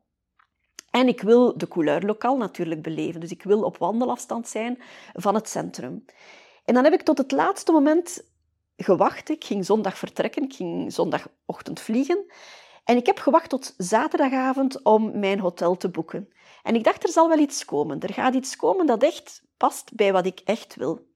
En 0.91 1.07
ik 1.07 1.21
wil 1.21 1.57
de 1.57 1.67
couleur 1.67 2.01
lokaal 2.01 2.37
natuurlijk 2.37 2.81
beleven. 2.81 3.19
Dus 3.19 3.31
ik 3.31 3.43
wil 3.43 3.63
op 3.63 3.77
wandelafstand 3.77 4.47
zijn 4.47 4.77
van 5.13 5.35
het 5.35 5.49
centrum. 5.49 6.05
En 6.65 6.73
dan 6.73 6.83
heb 6.83 6.93
ik 6.93 7.01
tot 7.01 7.17
het 7.17 7.31
laatste 7.31 7.71
moment 7.71 8.23
gewacht. 8.77 9.29
Ik 9.29 9.43
ging 9.43 9.65
zondag 9.65 9.97
vertrekken, 9.97 10.43
ik 10.43 10.53
ging 10.53 10.93
zondagochtend 10.93 11.79
vliegen. 11.79 12.25
En 12.83 12.97
ik 12.97 13.05
heb 13.05 13.19
gewacht 13.19 13.49
tot 13.49 13.73
zaterdagavond 13.77 14.83
om 14.83 15.19
mijn 15.19 15.39
hotel 15.39 15.77
te 15.77 15.89
boeken. 15.89 16.29
En 16.63 16.75
ik 16.75 16.83
dacht, 16.83 17.03
er 17.03 17.09
zal 17.09 17.27
wel 17.27 17.37
iets 17.37 17.65
komen. 17.65 17.99
Er 17.99 18.13
gaat 18.13 18.33
iets 18.33 18.55
komen 18.55 18.85
dat 18.85 19.03
echt 19.03 19.43
past 19.57 19.95
bij 19.95 20.13
wat 20.13 20.25
ik 20.25 20.39
echt 20.39 20.75
wil. 20.75 21.09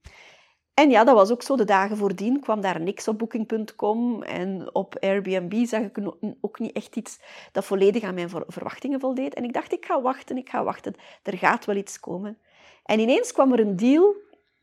En 0.74 0.90
ja, 0.90 1.04
dat 1.04 1.16
was 1.16 1.32
ook 1.32 1.42
zo. 1.42 1.56
De 1.56 1.64
dagen 1.64 1.98
voordien 1.98 2.40
kwam 2.40 2.62
daar 2.62 2.82
niks 2.82 3.08
op 3.08 3.18
booking.com. 3.18 4.24
En 4.24 4.76
op 4.76 4.98
Airbnb 5.00 5.66
zag 5.66 5.82
ik 5.82 5.98
ook 6.42 6.60
niet 6.60 6.72
echt 6.72 6.96
iets 6.96 7.20
dat 7.52 7.66
volledig 7.66 8.04
aan 8.04 8.14
mijn 8.14 8.30
verwachtingen 8.30 9.00
voldeed. 9.00 9.34
En 9.34 9.44
ik 9.44 9.54
dacht, 9.54 9.74
ik 9.74 9.86
ga 9.86 10.02
wachten, 10.02 10.38
ik 10.38 10.50
ga 10.50 10.64
wachten. 10.64 10.96
Er 11.24 11.38
gaat 11.38 11.66
wel 11.66 11.76
iets 11.76 12.00
komen. 12.00 12.38
En 12.84 13.00
ineens 13.00 13.32
kwam 13.32 13.54
er 13.54 13.60
een 13.60 13.76
deal 13.76 14.16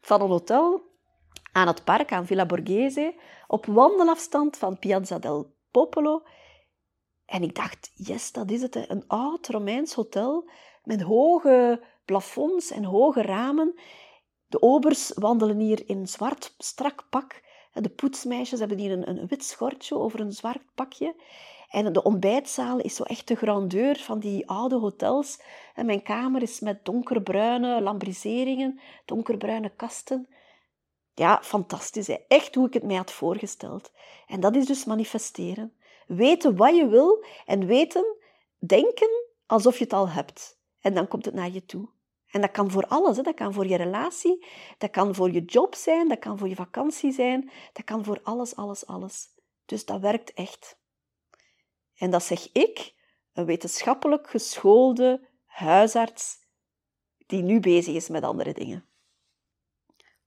van 0.03 0.21
een 0.21 0.29
hotel 0.29 0.83
aan 1.53 1.67
het 1.67 1.85
park, 1.85 2.13
aan 2.13 2.27
Villa 2.27 2.47
Borghese, 2.47 3.15
op 3.47 3.67
wandelafstand 3.67 4.57
van 4.57 4.79
Piazza 4.79 5.19
del 5.19 5.55
Popolo. 5.71 6.23
En 7.27 7.43
ik 7.43 7.55
dacht, 7.55 7.91
yes, 7.95 8.33
dat 8.33 8.51
is 8.51 8.63
het. 8.63 8.91
Een 8.91 9.05
oud 9.07 9.49
Romeins 9.49 9.95
hotel 9.95 10.51
met 10.85 11.03
hoge 11.03 11.83
plafonds 12.05 12.71
en 12.71 12.85
hoge 12.85 13.23
ramen. 13.23 13.75
De 14.47 14.63
obers 14.63 15.13
wandelen 15.15 15.59
hier 15.59 15.89
in 15.89 16.07
zwart 16.07 16.55
strak 16.59 17.07
pak. 17.11 17.43
De 17.73 17.89
poetsmeisjes 17.89 18.59
hebben 18.59 18.79
hier 18.79 18.93
een, 18.93 19.09
een 19.09 19.27
wit 19.27 19.45
schortje 19.45 19.95
over 19.99 20.21
een 20.21 20.33
zwart 20.33 20.63
pakje. 20.75 21.15
En 21.73 21.93
de 21.93 22.03
ontbijtzaal 22.03 22.79
is 22.79 22.95
zo 22.95 23.03
echt 23.03 23.29
de 23.29 23.35
grandeur 23.35 23.97
van 23.97 24.19
die 24.19 24.49
oude 24.49 24.77
hotels. 24.77 25.41
En 25.75 25.87
mijn 25.87 26.03
kamer 26.03 26.43
is 26.43 26.61
met 26.61 26.85
donkerbruine 26.85 27.81
lambriseringen, 27.81 28.81
donkerbruine 29.05 29.71
kasten. 29.77 30.29
Ja, 31.15 31.43
fantastisch. 31.43 32.09
Echt 32.29 32.55
hoe 32.55 32.67
ik 32.67 32.73
het 32.73 32.83
mij 32.83 32.97
had 32.97 33.13
voorgesteld. 33.13 33.93
En 34.27 34.41
dat 34.41 34.57
is 34.57 34.67
dus 34.67 34.85
manifesteren. 34.85 35.73
Weten 36.07 36.57
wat 36.57 36.77
je 36.77 36.89
wil 36.89 37.25
en 37.47 37.67
weten, 37.67 38.17
denken 38.59 39.11
alsof 39.47 39.79
je 39.79 39.85
het 39.85 39.93
al 39.93 40.09
hebt. 40.09 40.61
En 40.81 40.95
dan 40.95 41.09
komt 41.09 41.25
het 41.25 41.35
naar 41.35 41.51
je 41.51 41.65
toe. 41.65 41.89
En 42.31 42.41
dat 42.41 42.51
kan 42.51 42.71
voor 42.71 42.87
alles. 42.87 43.17
Hè. 43.17 43.23
Dat 43.23 43.35
kan 43.35 43.53
voor 43.53 43.67
je 43.67 43.77
relatie, 43.77 44.47
dat 44.79 44.91
kan 44.91 45.15
voor 45.15 45.31
je 45.31 45.45
job 45.45 45.75
zijn, 45.75 46.09
dat 46.09 46.19
kan 46.19 46.39
voor 46.39 46.49
je 46.49 46.55
vakantie 46.55 47.13
zijn, 47.13 47.51
dat 47.73 47.85
kan 47.85 48.05
voor 48.05 48.21
alles, 48.23 48.57
alles, 48.57 48.87
alles. 48.87 49.29
Dus 49.65 49.85
dat 49.85 50.01
werkt 50.01 50.33
echt. 50.33 50.81
En 52.03 52.11
dat 52.11 52.23
zeg 52.23 52.53
ik, 52.53 52.95
een 53.33 53.45
wetenschappelijk 53.45 54.31
geschoolde 54.31 55.29
huisarts 55.45 56.37
die 57.27 57.43
nu 57.43 57.61
bezig 57.61 57.95
is 57.95 58.09
met 58.09 58.23
andere 58.23 58.53
dingen. 58.53 58.85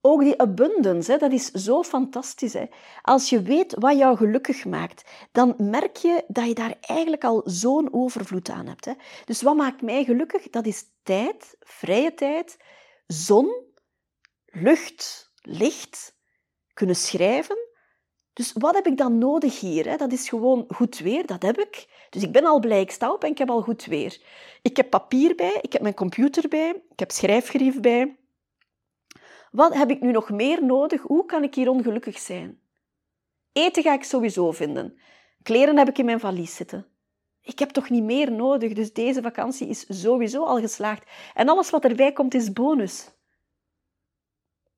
Ook 0.02 0.22
die 0.22 0.42
abundance, 0.42 1.12
hè, 1.12 1.18
dat 1.18 1.32
is 1.32 1.52
zo 1.52 1.84
fantastisch. 1.84 2.54
Hè. 2.54 2.66
Als 3.02 3.30
je 3.30 3.42
weet 3.42 3.74
wat 3.80 3.98
jou 3.98 4.18
gelukkig 4.18 4.66
maakt, 4.66 5.10
dan 5.32 5.56
merk 5.58 5.98
je 5.98 6.24
dat 6.28 6.48
je 6.48 6.54
daar 6.54 6.78
eigenlijk 6.82 7.24
al 7.24 7.42
zo'n 7.46 7.94
overvloed 7.94 8.50
aan 8.50 8.68
hebt. 8.68 8.86
Hè. 8.86 8.94
Dus 9.26 9.42
wat 9.42 9.56
maakt 9.56 9.82
mij 9.82 10.04
gelukkig? 10.04 10.50
Dat 10.50 10.66
is 10.66 10.84
tijd, 11.04 11.56
vrije 11.60 12.14
tijd, 12.14 12.58
zon, 13.08 13.64
lucht, 14.46 15.32
licht, 15.42 16.16
kunnen 16.74 16.96
schrijven, 16.96 17.65
Dus 18.36 18.54
wat 18.54 18.76
heb 18.76 18.88
ik 18.88 18.98
dan 18.98 19.18
nodig 19.18 19.60
hier? 19.60 19.98
Dat 19.98 20.12
is 20.12 20.30
gewoon 20.30 20.66
goed 20.68 20.98
weer, 20.98 21.26
dat 21.26 21.42
heb 21.42 21.60
ik. 21.60 21.88
Dus 22.10 22.24
ik 22.24 22.32
ben 22.32 22.46
al 22.46 22.60
blij, 22.60 22.82
ik 22.82 22.92
sta 22.92 23.12
op 23.12 23.24
en 23.24 23.30
ik 23.30 23.38
heb 23.38 23.50
al 23.50 23.62
goed 23.62 23.86
weer. 23.86 24.22
Ik 24.62 24.78
heb 24.78 24.90
papier 24.90 25.36
bij, 25.36 25.60
ik 25.62 25.74
heb 25.74 25.82
mijn 25.82 25.94
computer 25.94 26.48
bij, 26.48 26.70
ik 26.90 27.00
heb 27.00 27.12
schrijfgerief 27.12 27.80
bij. 27.80 28.18
Wat 29.52 29.74
heb 29.74 29.90
ik 29.90 30.02
nu 30.02 30.12
nog 30.12 30.30
meer 30.30 30.66
nodig? 30.66 31.02
Hoe 31.02 31.26
kan 31.26 31.44
ik 31.44 31.56
hier 31.56 31.70
ongelukkig 31.70 32.20
zijn? 32.20 32.60
Eten 33.52 33.84
ga 33.84 33.94
ik 33.94 34.04
sowieso 34.04 34.52
vinden. 34.52 35.00
Kleren 35.44 35.78
heb 35.78 35.90
ik 35.90 35.98
in 35.98 36.06
mijn 36.06 36.20
valies 36.20 36.56
zitten. 36.56 36.88
Ik 37.42 37.60
heb 37.60 37.70
toch 37.70 37.90
niet 37.90 38.04
meer 38.04 38.32
nodig, 38.32 38.74
dus 38.74 38.94
deze 38.94 39.22
vakantie 39.22 39.68
is 39.68 39.86
sowieso 39.90 40.44
al 40.44 40.60
geslaagd. 40.60 41.04
En 41.34 41.50
alles 41.50 41.70
wat 41.70 41.84
erbij 41.84 42.12
komt 42.12 42.34
is 42.34 42.54
bonus. 42.54 43.15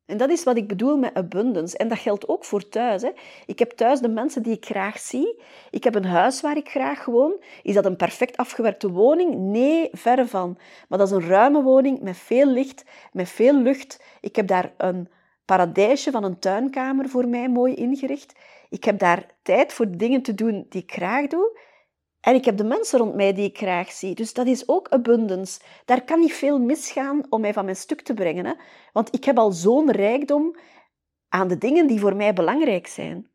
En 0.07 0.17
dat 0.17 0.29
is 0.29 0.43
wat 0.43 0.57
ik 0.57 0.67
bedoel 0.67 0.97
met 0.97 1.13
abundance. 1.13 1.77
En 1.77 1.87
dat 1.87 1.97
geldt 1.97 2.27
ook 2.27 2.45
voor 2.45 2.69
thuis. 2.69 3.01
Hè. 3.01 3.11
Ik 3.45 3.59
heb 3.59 3.71
thuis 3.71 3.99
de 3.99 4.09
mensen 4.09 4.43
die 4.43 4.53
ik 4.53 4.65
graag 4.65 4.99
zie. 4.99 5.39
Ik 5.71 5.83
heb 5.83 5.95
een 5.95 6.05
huis 6.05 6.41
waar 6.41 6.57
ik 6.57 6.69
graag 6.69 7.05
woon. 7.05 7.43
Is 7.63 7.73
dat 7.73 7.85
een 7.85 7.95
perfect 7.95 8.37
afgewerkte 8.37 8.91
woning? 8.91 9.35
Nee, 9.35 9.89
verre 9.91 10.27
van. 10.27 10.57
Maar 10.89 10.99
dat 10.99 11.07
is 11.07 11.13
een 11.13 11.27
ruime 11.27 11.61
woning 11.61 12.01
met 12.01 12.17
veel 12.17 12.47
licht, 12.47 12.83
met 13.11 13.29
veel 13.29 13.61
lucht. 13.61 14.03
Ik 14.21 14.35
heb 14.35 14.47
daar 14.47 14.73
een 14.77 15.09
paradijsje 15.45 16.11
van 16.11 16.23
een 16.23 16.39
tuinkamer 16.39 17.09
voor 17.09 17.27
mij 17.27 17.49
mooi 17.49 17.73
ingericht. 17.73 18.33
Ik 18.69 18.83
heb 18.83 18.99
daar 18.99 19.25
tijd 19.41 19.73
voor 19.73 19.97
dingen 19.97 20.21
te 20.21 20.33
doen 20.33 20.65
die 20.69 20.81
ik 20.81 20.91
graag 20.91 21.27
doe. 21.27 21.59
En 22.27 22.35
ik 22.35 22.45
heb 22.45 22.57
de 22.57 22.63
mensen 22.63 22.99
rond 22.99 23.15
mij 23.15 23.33
die 23.33 23.45
ik 23.45 23.57
graag 23.57 23.91
zie. 23.91 24.15
Dus 24.15 24.33
dat 24.33 24.47
is 24.47 24.67
ook 24.67 24.89
abundance. 24.89 25.59
Daar 25.85 26.03
kan 26.03 26.19
niet 26.19 26.33
veel 26.33 26.59
misgaan 26.59 27.25
om 27.29 27.41
mij 27.41 27.53
van 27.53 27.63
mijn 27.65 27.77
stuk 27.77 28.01
te 28.01 28.13
brengen. 28.13 28.45
Hè? 28.45 28.53
Want 28.93 29.13
ik 29.13 29.23
heb 29.23 29.37
al 29.37 29.51
zo'n 29.51 29.91
rijkdom 29.91 30.55
aan 31.29 31.47
de 31.47 31.57
dingen 31.57 31.87
die 31.87 31.99
voor 31.99 32.15
mij 32.15 32.33
belangrijk 32.33 32.87
zijn. 32.87 33.31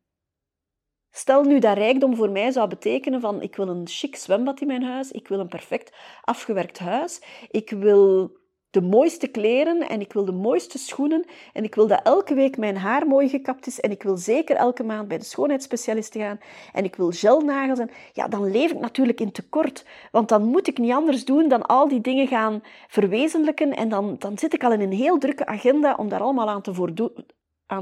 Stel 1.11 1.43
nu 1.43 1.59
dat 1.59 1.77
rijkdom 1.77 2.17
voor 2.17 2.31
mij 2.31 2.51
zou 2.51 2.69
betekenen 2.69 3.21
van 3.21 3.43
ik 3.43 3.57
wil 3.57 3.69
een 3.69 3.89
chic 3.89 4.17
zwembad 4.17 4.61
in 4.61 4.67
mijn 4.67 4.83
huis, 4.83 5.11
ik 5.11 5.29
wil 5.29 5.41
een 5.41 5.49
perfect 5.49 5.97
afgewerkt 6.23 6.79
huis, 6.79 7.23
ik 7.51 7.71
wil 7.71 8.37
de 8.73 8.81
mooiste 8.81 9.27
kleren 9.27 9.89
en 9.89 10.01
ik 10.01 10.13
wil 10.13 10.25
de 10.25 10.33
mooiste 10.33 10.79
schoenen 10.79 11.25
en 11.53 11.65
ik 11.65 11.75
wil 11.75 11.87
dat 11.87 12.01
elke 12.03 12.35
week 12.35 12.57
mijn 12.57 12.77
haar 12.77 13.07
mooi 13.07 13.29
gekapt 13.29 13.67
is 13.67 13.81
en 13.81 13.91
ik 13.91 14.03
wil 14.03 14.17
zeker 14.17 14.57
elke 14.57 14.83
maand 14.83 15.09
bij 15.09 15.19
de 15.19 15.25
schoonheidsspecialist 15.25 16.17
gaan 16.17 16.41
en 16.73 16.85
ik 16.85 16.97
wil 16.97 17.11
gelnagels 17.11 17.79
en 17.79 17.91
ja, 18.13 18.29
dan 18.29 18.51
leef 18.51 18.71
ik 18.71 18.81
natuurlijk 18.81 19.21
in 19.21 19.33
tekort, 19.33 19.85
want 20.11 20.29
dan 20.29 20.45
moet 20.45 20.69
ik 20.69 20.79
niet 20.79 20.93
anders 20.93 21.25
doen 21.25 21.49
dan 21.49 21.63
al 21.63 21.89
die 21.89 22.01
dingen 22.01 22.27
gaan 22.27 22.63
verwezenlijken 22.89 23.77
en 23.77 23.89
dan, 23.89 24.17
dan 24.19 24.39
zit 24.39 24.55
ik 24.55 24.65
al 24.65 24.73
in 24.73 24.81
een 24.81 24.93
heel 24.93 25.19
drukke 25.19 25.47
agenda 25.47 25.95
om 25.95 26.09
daar 26.09 26.21
allemaal 26.21 26.49
aan 26.49 26.63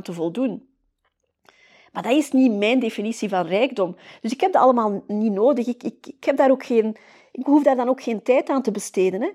te, 0.03 0.12
voldoen. 0.12 0.68
Maar 1.93 2.03
dat 2.03 2.12
is 2.12 2.30
niet 2.30 2.53
mijn 2.53 2.78
definitie 2.78 3.28
van 3.28 3.47
rijkdom. 3.47 3.97
Dus 4.20 4.32
ik 4.32 4.41
heb 4.41 4.53
dat 4.53 4.62
allemaal 4.62 5.05
niet 5.07 5.32
nodig. 5.32 5.66
Ik, 5.66 5.82
ik, 5.82 6.07
ik, 6.07 6.24
heb 6.24 6.36
daar 6.36 6.51
ook 6.51 6.64
geen, 6.64 6.97
ik 7.32 7.47
hoef 7.47 7.62
daar 7.62 7.76
dan 7.76 7.88
ook 7.88 8.03
geen 8.03 8.22
tijd 8.22 8.49
aan 8.49 8.62
te 8.62 8.70
besteden. 8.70 9.22
Hè. 9.22 9.28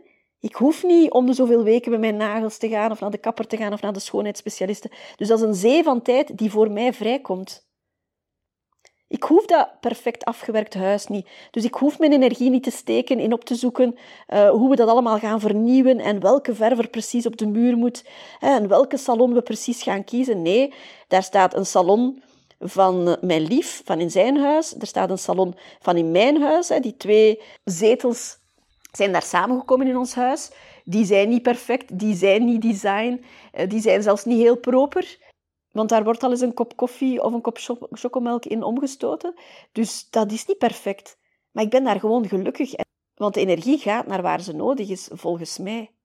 Ik 0.46 0.56
hoef 0.56 0.84
niet 0.84 1.12
om 1.12 1.26
de 1.26 1.34
zoveel 1.34 1.64
weken 1.64 1.92
met 1.92 2.00
mijn 2.00 2.18
nagels 2.18 2.58
te 2.58 2.70
gaan 2.70 2.92
of 2.92 3.00
naar 3.00 3.12
de 3.12 3.18
kapper 3.18 3.48
te 3.48 3.58
gaan 3.58 3.74
of 3.74 3.82
naar 3.82 3.94
de 3.94 4.00
schoonheidsspecialisten. 4.00 4.92
Dus 5.16 5.28
dat 5.28 5.40
is 5.40 5.46
een 5.46 5.56
zee 5.56 5.84
van 5.84 6.02
tijd 6.02 6.38
die 6.38 6.52
voor 6.52 6.72
mij 6.72 6.94
vrijkomt. 6.94 7.68
Ik 9.08 9.24
hoef 9.24 9.46
dat 9.46 9.80
perfect 9.80 10.26
afgewerkt 10.26 10.74
huis 10.74 11.08
niet. 11.08 11.28
Dus 11.52 11.64
ik 11.64 11.74
hoef 11.74 12.00
mijn 12.00 12.12
energie 12.12 12.50
niet 12.50 12.64
te 12.64 12.72
steken 12.72 13.20
in 13.20 13.34
op 13.34 13.46
te 13.46 13.56
zoeken 13.56 13.96
uh, 14.28 14.50
hoe 14.50 14.70
we 14.70 14.76
dat 14.76 14.90
allemaal 14.90 15.20
gaan 15.20 15.40
vernieuwen 15.40 16.00
en 16.00 16.20
welke 16.20 16.56
verver 16.56 16.90
precies 16.90 17.26
op 17.26 17.38
de 17.38 17.48
muur 17.48 17.78
moet 17.78 18.06
en 18.40 18.68
welke 18.68 18.98
salon 18.98 19.34
we 19.34 19.42
precies 19.42 19.84
gaan 19.84 20.04
kiezen. 20.04 20.42
Nee, 20.42 20.74
daar 21.08 21.24
staat 21.24 21.54
een 21.54 21.66
salon 21.66 22.24
van 22.60 23.18
mijn 23.22 23.42
lief, 23.42 23.82
van 23.86 24.00
in 24.00 24.12
zijn 24.12 24.38
huis. 24.38 24.76
Er 24.80 24.88
staat 24.88 25.10
een 25.10 25.18
salon 25.18 25.56
van 25.80 25.98
in 25.98 26.12
mijn 26.12 26.42
huis. 26.42 26.70
Hè, 26.70 26.80
die 26.80 26.98
twee 26.98 27.42
zetels 27.64 28.44
zijn 28.98 29.12
daar 29.12 29.24
samengekomen 29.24 29.88
in 29.88 29.98
ons 29.98 30.16
huis. 30.16 30.52
Die 30.84 31.06
zijn 31.06 31.30
niet 31.30 31.42
perfect, 31.42 32.00
die 32.00 32.16
zijn 32.16 32.46
niet 32.46 32.62
design, 32.62 33.26
eh, 33.52 33.70
die 33.70 33.82
zijn 33.82 34.04
zelfs 34.04 34.26
niet 34.26 34.42
heel 34.42 34.58
proper. 34.58 35.18
Want 35.72 35.90
daar 35.90 36.04
wordt 36.04 36.24
al 36.24 36.32
eens 36.32 36.42
een 36.42 36.54
kop 36.54 36.76
koffie 36.76 37.24
of 37.24 37.34
een 37.34 37.42
kop 37.42 37.58
chocomelk 37.92 38.46
in 38.46 38.64
omgestoten. 38.64 39.34
Dus 39.72 40.10
dat 40.10 40.32
is 40.32 40.46
niet 40.46 40.58
perfect. 40.58 41.18
Maar 41.52 41.64
ik 41.64 41.70
ben 41.70 41.84
daar 41.84 42.00
gewoon 42.00 42.28
gelukkig. 42.28 42.74
Want 43.16 43.34
de 43.34 43.40
energie 43.40 43.78
gaat 43.78 44.08
naar 44.08 44.22
waar 44.22 44.42
ze 44.42 44.54
nodig 44.54 44.90
is, 44.90 45.10
volgens 45.14 45.58
mij. 45.58 45.96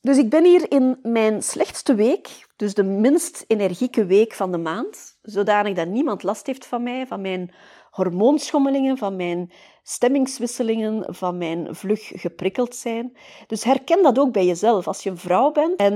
Dus 0.00 0.18
ik 0.18 0.30
ben 0.30 0.44
hier 0.44 0.70
in 0.70 0.98
mijn 1.02 1.42
slechtste 1.42 1.94
week, 1.94 2.46
dus 2.56 2.74
de 2.74 2.82
minst 2.82 3.44
energieke 3.46 4.06
week 4.06 4.32
van 4.32 4.52
de 4.52 4.58
maand, 4.58 5.18
zodanig 5.22 5.74
dat 5.74 5.88
niemand 5.88 6.22
last 6.22 6.46
heeft 6.46 6.66
van 6.66 6.82
mij, 6.82 7.06
van 7.06 7.20
mijn 7.20 7.54
hormoonschommelingen, 7.90 8.98
van 8.98 9.16
mijn 9.16 9.52
stemmingswisselingen, 9.82 11.14
van 11.14 11.38
mijn 11.38 11.74
vlug 11.74 12.10
geprikkeld 12.14 12.74
zijn. 12.74 13.16
Dus 13.46 13.64
herken 13.64 14.02
dat 14.02 14.18
ook 14.18 14.32
bij 14.32 14.46
jezelf. 14.46 14.86
Als 14.86 15.02
je 15.02 15.10
een 15.10 15.18
vrouw 15.18 15.52
bent 15.52 15.76
en 15.76 15.94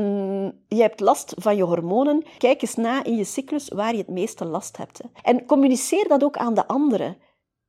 je 0.68 0.80
hebt 0.80 1.00
last 1.00 1.34
van 1.36 1.56
je 1.56 1.62
hormonen, 1.62 2.24
kijk 2.38 2.62
eens 2.62 2.74
na 2.74 3.04
in 3.04 3.16
je 3.16 3.24
cyclus 3.24 3.68
waar 3.68 3.92
je 3.92 3.98
het 3.98 4.08
meeste 4.08 4.44
last 4.44 4.76
hebt. 4.76 5.00
En 5.22 5.46
communiceer 5.46 6.08
dat 6.08 6.24
ook 6.24 6.36
aan 6.36 6.54
de 6.54 6.66
anderen. 6.66 7.16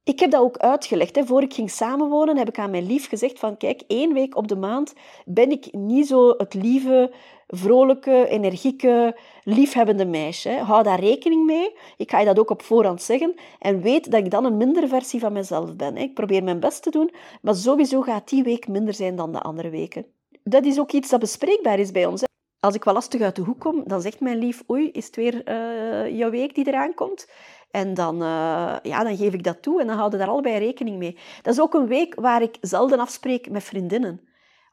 Ik 0.03 0.19
heb 0.19 0.31
dat 0.31 0.41
ook 0.41 0.57
uitgelegd. 0.57 1.15
Hè. 1.15 1.25
Voor 1.25 1.41
ik 1.41 1.53
ging 1.53 1.71
samenwonen, 1.71 2.37
heb 2.37 2.47
ik 2.47 2.59
aan 2.59 2.71
mijn 2.71 2.85
lief 2.85 3.09
gezegd 3.09 3.39
van 3.39 3.57
kijk, 3.57 3.83
één 3.87 4.13
week 4.13 4.35
op 4.35 4.47
de 4.47 4.55
maand 4.55 4.93
ben 5.25 5.51
ik 5.51 5.67
niet 5.71 6.07
zo 6.07 6.33
het 6.37 6.53
lieve, 6.53 7.11
vrolijke, 7.47 8.27
energieke, 8.27 9.17
liefhebbende 9.43 10.05
meisje. 10.05 10.49
Hou 10.49 10.83
daar 10.83 10.99
rekening 10.99 11.45
mee. 11.45 11.75
Ik 11.97 12.11
ga 12.11 12.19
je 12.19 12.25
dat 12.25 12.39
ook 12.39 12.49
op 12.49 12.61
voorhand 12.61 13.01
zeggen. 13.01 13.35
En 13.59 13.81
weet 13.81 14.11
dat 14.11 14.19
ik 14.25 14.31
dan 14.31 14.45
een 14.45 14.57
minder 14.57 14.87
versie 14.87 15.19
van 15.19 15.33
mezelf 15.33 15.75
ben. 15.75 15.97
Ik 15.97 16.13
probeer 16.13 16.43
mijn 16.43 16.59
best 16.59 16.83
te 16.83 16.89
doen, 16.89 17.11
maar 17.41 17.55
sowieso 17.55 18.01
gaat 18.01 18.29
die 18.29 18.43
week 18.43 18.67
minder 18.67 18.93
zijn 18.93 19.15
dan 19.15 19.31
de 19.31 19.41
andere 19.41 19.69
weken. 19.69 20.05
Dat 20.43 20.65
is 20.65 20.79
ook 20.79 20.91
iets 20.91 21.09
dat 21.09 21.19
bespreekbaar 21.19 21.79
is 21.79 21.91
bij 21.91 22.05
ons. 22.05 22.23
Als 22.59 22.75
ik 22.75 22.83
wel 22.83 22.93
lastig 22.93 23.21
uit 23.21 23.35
de 23.35 23.41
hoek 23.41 23.59
kom, 23.59 23.83
dan 23.85 24.01
zegt 24.01 24.19
mijn 24.19 24.37
lief, 24.37 24.63
oei, 24.69 24.91
is 24.91 25.05
het 25.05 25.15
weer 25.15 25.49
uh, 25.49 26.17
jouw 26.17 26.29
week 26.29 26.55
die 26.55 26.67
eraan 26.67 26.93
komt? 26.93 27.29
En 27.71 27.93
dan, 27.93 28.15
uh, 28.15 28.75
ja, 28.81 29.03
dan 29.03 29.17
geef 29.17 29.33
ik 29.33 29.43
dat 29.43 29.61
toe 29.61 29.81
en 29.81 29.87
dan 29.87 29.95
houden 29.95 30.19
we 30.19 30.25
daar 30.25 30.33
allebei 30.33 30.57
rekening 30.57 30.97
mee. 30.97 31.17
Dat 31.41 31.53
is 31.53 31.61
ook 31.61 31.73
een 31.73 31.87
week 31.87 32.15
waar 32.15 32.41
ik 32.41 32.57
zelden 32.61 32.99
afspreek 32.99 33.49
met 33.49 33.63
vriendinnen. 33.63 34.21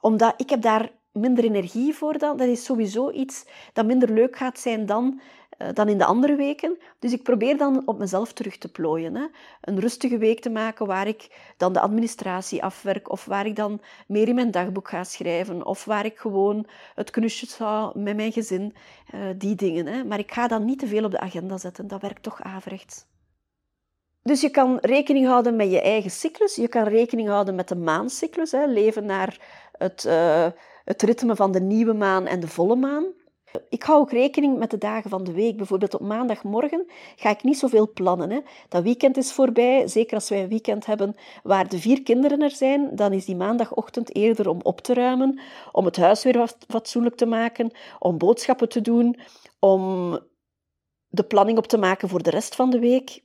Omdat 0.00 0.34
ik 0.36 0.50
heb 0.50 0.62
daar 0.62 0.90
minder 1.14 1.44
energie 1.44 1.94
voor 1.94 2.18
dan. 2.18 2.36
Dat 2.36 2.48
is 2.48 2.64
sowieso 2.64 3.10
iets 3.10 3.44
dat 3.72 3.86
minder 3.86 4.12
leuk 4.12 4.36
gaat 4.36 4.58
zijn 4.58 4.86
dan, 4.86 5.20
uh, 5.58 5.68
dan 5.72 5.88
in 5.88 5.98
de 5.98 6.04
andere 6.04 6.36
weken. 6.36 6.78
Dus 6.98 7.12
ik 7.12 7.22
probeer 7.22 7.56
dan 7.56 7.82
op 7.86 7.98
mezelf 7.98 8.32
terug 8.32 8.58
te 8.58 8.70
plooien. 8.70 9.14
Hè. 9.14 9.26
Een 9.60 9.80
rustige 9.80 10.18
week 10.18 10.40
te 10.40 10.50
maken 10.50 10.86
waar 10.86 11.06
ik 11.06 11.52
dan 11.56 11.72
de 11.72 11.80
administratie 11.80 12.62
afwerk 12.62 13.10
of 13.10 13.24
waar 13.24 13.46
ik 13.46 13.56
dan 13.56 13.80
meer 14.06 14.28
in 14.28 14.34
mijn 14.34 14.50
dagboek 14.50 14.88
ga 14.88 15.04
schrijven 15.04 15.66
of 15.66 15.84
waar 15.84 16.04
ik 16.04 16.18
gewoon 16.18 16.66
het 16.94 17.10
knusje 17.10 17.46
zou 17.46 17.98
met 17.98 18.16
mijn 18.16 18.32
gezin. 18.32 18.74
Uh, 19.14 19.20
die 19.36 19.54
dingen. 19.54 19.86
Hè. 19.86 20.04
Maar 20.04 20.18
ik 20.18 20.32
ga 20.32 20.48
dan 20.48 20.64
niet 20.64 20.78
te 20.78 20.86
veel 20.86 21.04
op 21.04 21.10
de 21.10 21.20
agenda 21.20 21.58
zetten. 21.58 21.88
Dat 21.88 22.00
werkt 22.00 22.22
toch 22.22 22.42
averechts. 22.42 23.06
Dus 24.22 24.40
je 24.40 24.50
kan 24.50 24.78
rekening 24.80 25.26
houden 25.26 25.56
met 25.56 25.70
je 25.70 25.80
eigen 25.80 26.10
cyclus. 26.10 26.56
Je 26.56 26.68
kan 26.68 26.84
rekening 26.84 27.28
houden 27.28 27.54
met 27.54 27.68
de 27.68 27.76
maancyclus. 27.76 28.52
Hè. 28.52 28.66
Leven 28.66 29.04
naar 29.04 29.38
het... 29.78 30.04
Uh, 30.04 30.46
het 30.84 31.02
ritme 31.02 31.36
van 31.36 31.52
de 31.52 31.60
nieuwe 31.60 31.92
maan 31.92 32.26
en 32.26 32.40
de 32.40 32.48
volle 32.48 32.76
maan. 32.76 33.04
Ik 33.68 33.82
hou 33.82 34.00
ook 34.00 34.10
rekening 34.10 34.58
met 34.58 34.70
de 34.70 34.78
dagen 34.78 35.10
van 35.10 35.24
de 35.24 35.32
week. 35.32 35.56
Bijvoorbeeld 35.56 35.94
op 35.94 36.00
maandagmorgen 36.00 36.86
ga 37.16 37.30
ik 37.30 37.42
niet 37.42 37.58
zoveel 37.58 37.92
plannen. 37.92 38.30
Hè. 38.30 38.40
Dat 38.68 38.82
weekend 38.82 39.16
is 39.16 39.32
voorbij. 39.32 39.88
Zeker 39.88 40.14
als 40.14 40.28
wij 40.28 40.42
een 40.42 40.48
weekend 40.48 40.86
hebben 40.86 41.14
waar 41.42 41.68
de 41.68 41.78
vier 41.78 42.02
kinderen 42.02 42.42
er 42.42 42.50
zijn, 42.50 42.96
dan 42.96 43.12
is 43.12 43.24
die 43.24 43.36
maandagochtend 43.36 44.14
eerder 44.14 44.48
om 44.48 44.60
op 44.62 44.80
te 44.80 44.94
ruimen, 44.94 45.40
om 45.72 45.84
het 45.84 45.96
huis 45.96 46.24
weer 46.24 46.52
fatsoenlijk 46.68 47.16
te 47.16 47.26
maken, 47.26 47.70
om 47.98 48.18
boodschappen 48.18 48.68
te 48.68 48.80
doen, 48.80 49.18
om 49.58 50.18
de 51.08 51.24
planning 51.24 51.58
op 51.58 51.66
te 51.66 51.78
maken 51.78 52.08
voor 52.08 52.22
de 52.22 52.30
rest 52.30 52.54
van 52.54 52.70
de 52.70 52.78
week. 52.78 53.22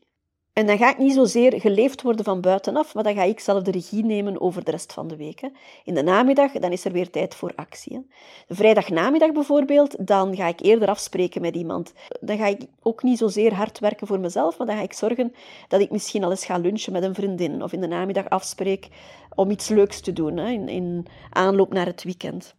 En 0.59 0.65
dan 0.65 0.77
ga 0.77 0.89
ik 0.89 0.97
niet 0.97 1.13
zozeer 1.13 1.61
geleefd 1.61 2.01
worden 2.01 2.25
van 2.25 2.41
buitenaf, 2.41 2.93
maar 2.93 3.03
dan 3.03 3.13
ga 3.13 3.23
ik 3.23 3.39
zelf 3.39 3.63
de 3.63 3.71
regie 3.71 4.05
nemen 4.05 4.41
over 4.41 4.63
de 4.63 4.71
rest 4.71 4.93
van 4.93 5.07
de 5.07 5.15
week. 5.15 5.39
Hè. 5.39 5.47
In 5.83 5.93
de 5.93 6.03
namiddag, 6.03 6.51
dan 6.51 6.71
is 6.71 6.85
er 6.85 6.91
weer 6.91 7.09
tijd 7.09 7.35
voor 7.35 7.51
actie. 7.55 8.07
De 8.47 8.55
vrijdagnamiddag 8.55 9.31
bijvoorbeeld, 9.31 10.07
dan 10.07 10.35
ga 10.35 10.47
ik 10.47 10.59
eerder 10.59 10.87
afspreken 10.87 11.41
met 11.41 11.55
iemand. 11.55 11.93
Dan 12.19 12.37
ga 12.37 12.45
ik 12.45 12.61
ook 12.81 13.03
niet 13.03 13.17
zozeer 13.17 13.53
hard 13.53 13.79
werken 13.79 14.07
voor 14.07 14.19
mezelf, 14.19 14.57
maar 14.57 14.67
dan 14.67 14.75
ga 14.75 14.81
ik 14.81 14.93
zorgen 14.93 15.33
dat 15.67 15.81
ik 15.81 15.91
misschien 15.91 16.23
al 16.23 16.29
eens 16.29 16.45
ga 16.45 16.57
lunchen 16.57 16.93
met 16.93 17.03
een 17.03 17.15
vriendin 17.15 17.63
of 17.63 17.73
in 17.73 17.81
de 17.81 17.87
namiddag 17.87 18.29
afspreek 18.29 18.87
om 19.35 19.51
iets 19.51 19.69
leuks 19.69 20.01
te 20.01 20.13
doen 20.13 20.37
hè, 20.37 20.49
in, 20.49 20.67
in 20.67 21.05
aanloop 21.29 21.73
naar 21.73 21.85
het 21.85 22.03
weekend. 22.03 22.55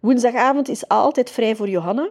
Woensdagavond 0.00 0.68
is 0.68 0.88
altijd 0.88 1.30
vrij 1.30 1.56
voor 1.56 1.68
Johanna. 1.68 2.10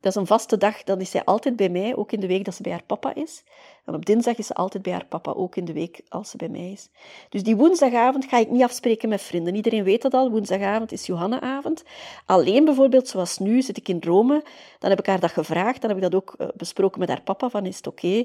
Dat 0.00 0.12
is 0.12 0.20
een 0.20 0.26
vaste 0.26 0.56
dag, 0.56 0.82
dan 0.82 1.00
is 1.00 1.10
zij 1.10 1.24
altijd 1.24 1.56
bij 1.56 1.68
mij, 1.68 1.96
ook 1.96 2.12
in 2.12 2.20
de 2.20 2.26
week 2.26 2.44
dat 2.44 2.54
ze 2.54 2.62
bij 2.62 2.72
haar 2.72 2.84
papa 2.86 3.14
is. 3.14 3.44
En 3.84 3.94
op 3.94 4.06
dinsdag 4.06 4.38
is 4.38 4.46
ze 4.46 4.54
altijd 4.54 4.82
bij 4.82 4.92
haar 4.92 5.06
papa, 5.06 5.30
ook 5.30 5.56
in 5.56 5.64
de 5.64 5.72
week 5.72 6.00
als 6.08 6.30
ze 6.30 6.36
bij 6.36 6.48
mij 6.48 6.70
is. 6.70 6.88
Dus 7.28 7.42
die 7.42 7.56
woensdagavond 7.56 8.24
ga 8.24 8.38
ik 8.38 8.50
niet 8.50 8.62
afspreken 8.62 9.08
met 9.08 9.22
vrienden. 9.22 9.54
Iedereen 9.54 9.84
weet 9.84 10.02
dat 10.02 10.14
al, 10.14 10.30
woensdagavond 10.30 10.92
is 10.92 11.06
Johannaavond. 11.06 11.82
Alleen 12.26 12.64
bijvoorbeeld, 12.64 13.08
zoals 13.08 13.38
nu, 13.38 13.62
zit 13.62 13.76
ik 13.76 13.88
in 13.88 14.00
Rome, 14.00 14.42
dan 14.78 14.90
heb 14.90 14.98
ik 14.98 15.06
haar 15.06 15.20
dat 15.20 15.30
gevraagd, 15.30 15.80
dan 15.80 15.90
heb 15.90 15.98
ik 15.98 16.10
dat 16.10 16.14
ook 16.14 16.34
eh, 16.38 16.48
besproken 16.56 17.00
met 17.00 17.08
haar 17.08 17.22
papa, 17.22 17.48
van 17.48 17.66
is 17.66 17.76
het 17.76 17.86
oké? 17.86 18.24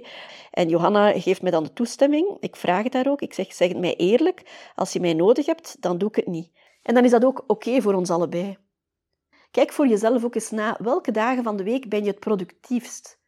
En 0.51 0.69
Johanna 0.69 1.19
geeft 1.19 1.41
mij 1.41 1.51
dan 1.51 1.63
de 1.63 1.73
toestemming, 1.73 2.37
ik 2.39 2.55
vraag 2.55 2.83
het 2.83 2.93
haar 2.93 3.09
ook, 3.09 3.21
ik 3.21 3.33
zeg, 3.33 3.53
zeg 3.53 3.67
het 3.67 3.79
mij 3.79 3.95
eerlijk, 3.95 4.71
als 4.75 4.93
je 4.93 4.99
mij 4.99 5.13
nodig 5.13 5.45
hebt, 5.45 5.77
dan 5.79 5.97
doe 5.97 6.09
ik 6.09 6.15
het 6.15 6.27
niet. 6.27 6.51
En 6.83 6.93
dan 6.93 7.03
is 7.03 7.11
dat 7.11 7.25
ook 7.25 7.43
oké 7.47 7.81
voor 7.81 7.93
ons 7.93 8.09
allebei. 8.09 8.57
Kijk 9.55 9.71
voor 9.73 9.87
jezelf 9.87 10.23
ook 10.23 10.35
eens 10.35 10.49
na, 10.49 10.77
welke 10.81 11.11
dagen 11.11 11.43
van 11.43 11.57
de 11.57 11.63
week 11.63 11.89
ben 11.89 12.03
je 12.03 12.07
het 12.09 12.19
productiefst? 12.19 13.19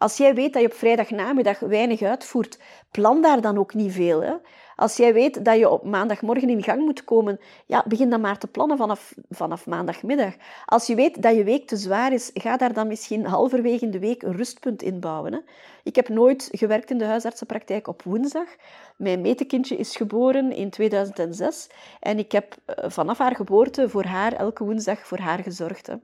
Als 0.00 0.16
jij 0.16 0.34
weet 0.34 0.52
dat 0.52 0.62
je 0.62 0.68
op 0.68 0.74
vrijdagnamiddag 0.74 1.58
weinig 1.58 2.02
uitvoert, 2.02 2.58
plan 2.90 3.22
daar 3.22 3.40
dan 3.40 3.58
ook 3.58 3.74
niet 3.74 3.92
veel. 3.92 4.22
Hè? 4.22 4.34
Als 4.76 4.96
jij 4.96 5.12
weet 5.12 5.44
dat 5.44 5.58
je 5.58 5.68
op 5.68 5.84
maandagmorgen 5.84 6.48
in 6.48 6.62
gang 6.62 6.84
moet 6.84 7.04
komen, 7.04 7.40
ja, 7.66 7.84
begin 7.88 8.10
dan 8.10 8.20
maar 8.20 8.38
te 8.38 8.46
plannen 8.46 8.76
vanaf, 8.76 9.14
vanaf 9.30 9.66
maandagmiddag. 9.66 10.34
Als 10.64 10.86
je 10.86 10.94
weet 10.94 11.22
dat 11.22 11.34
je 11.34 11.44
week 11.44 11.66
te 11.66 11.76
zwaar 11.76 12.12
is, 12.12 12.30
ga 12.34 12.56
daar 12.56 12.72
dan 12.72 12.86
misschien 12.86 13.26
halverwege 13.26 13.88
de 13.88 13.98
week 13.98 14.22
een 14.22 14.36
rustpunt 14.36 14.82
in 14.82 15.00
bouwen. 15.00 15.32
Hè? 15.32 15.38
Ik 15.82 15.96
heb 15.96 16.08
nooit 16.08 16.48
gewerkt 16.52 16.90
in 16.90 16.98
de 16.98 17.04
huisartsenpraktijk 17.04 17.88
op 17.88 18.02
woensdag. 18.02 18.48
Mijn 18.96 19.20
metekindje 19.20 19.76
is 19.76 19.96
geboren 19.96 20.52
in 20.52 20.70
2006 20.70 21.68
en 22.00 22.18
ik 22.18 22.32
heb 22.32 22.56
eh, 22.64 22.90
vanaf 22.90 23.18
haar 23.18 23.36
geboorte 23.36 23.88
voor 23.88 24.04
haar 24.04 24.32
elke 24.32 24.64
woensdag 24.64 25.06
voor 25.06 25.18
haar 25.18 25.38
gezorgd. 25.38 25.86
Hè? 25.86 25.94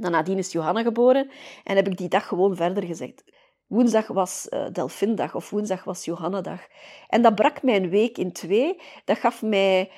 Dan 0.00 0.10
nadien 0.10 0.38
is 0.38 0.52
Johanna 0.52 0.82
geboren 0.82 1.30
en 1.64 1.76
heb 1.76 1.86
ik 1.86 1.96
die 1.96 2.08
dag 2.08 2.26
gewoon 2.26 2.56
verder 2.56 2.84
gezegd. 2.84 3.24
Woensdag 3.66 4.06
was 4.06 4.46
uh, 4.50 4.66
Delfindag 4.72 5.34
of 5.34 5.50
woensdag 5.50 5.84
was 5.84 6.04
Johannadag. 6.04 6.60
En 7.08 7.22
dat 7.22 7.34
brak 7.34 7.62
mijn 7.62 7.88
week 7.90 8.18
in 8.18 8.32
twee. 8.32 8.80
Dat 9.04 9.18
gaf 9.18 9.42
mij 9.42 9.90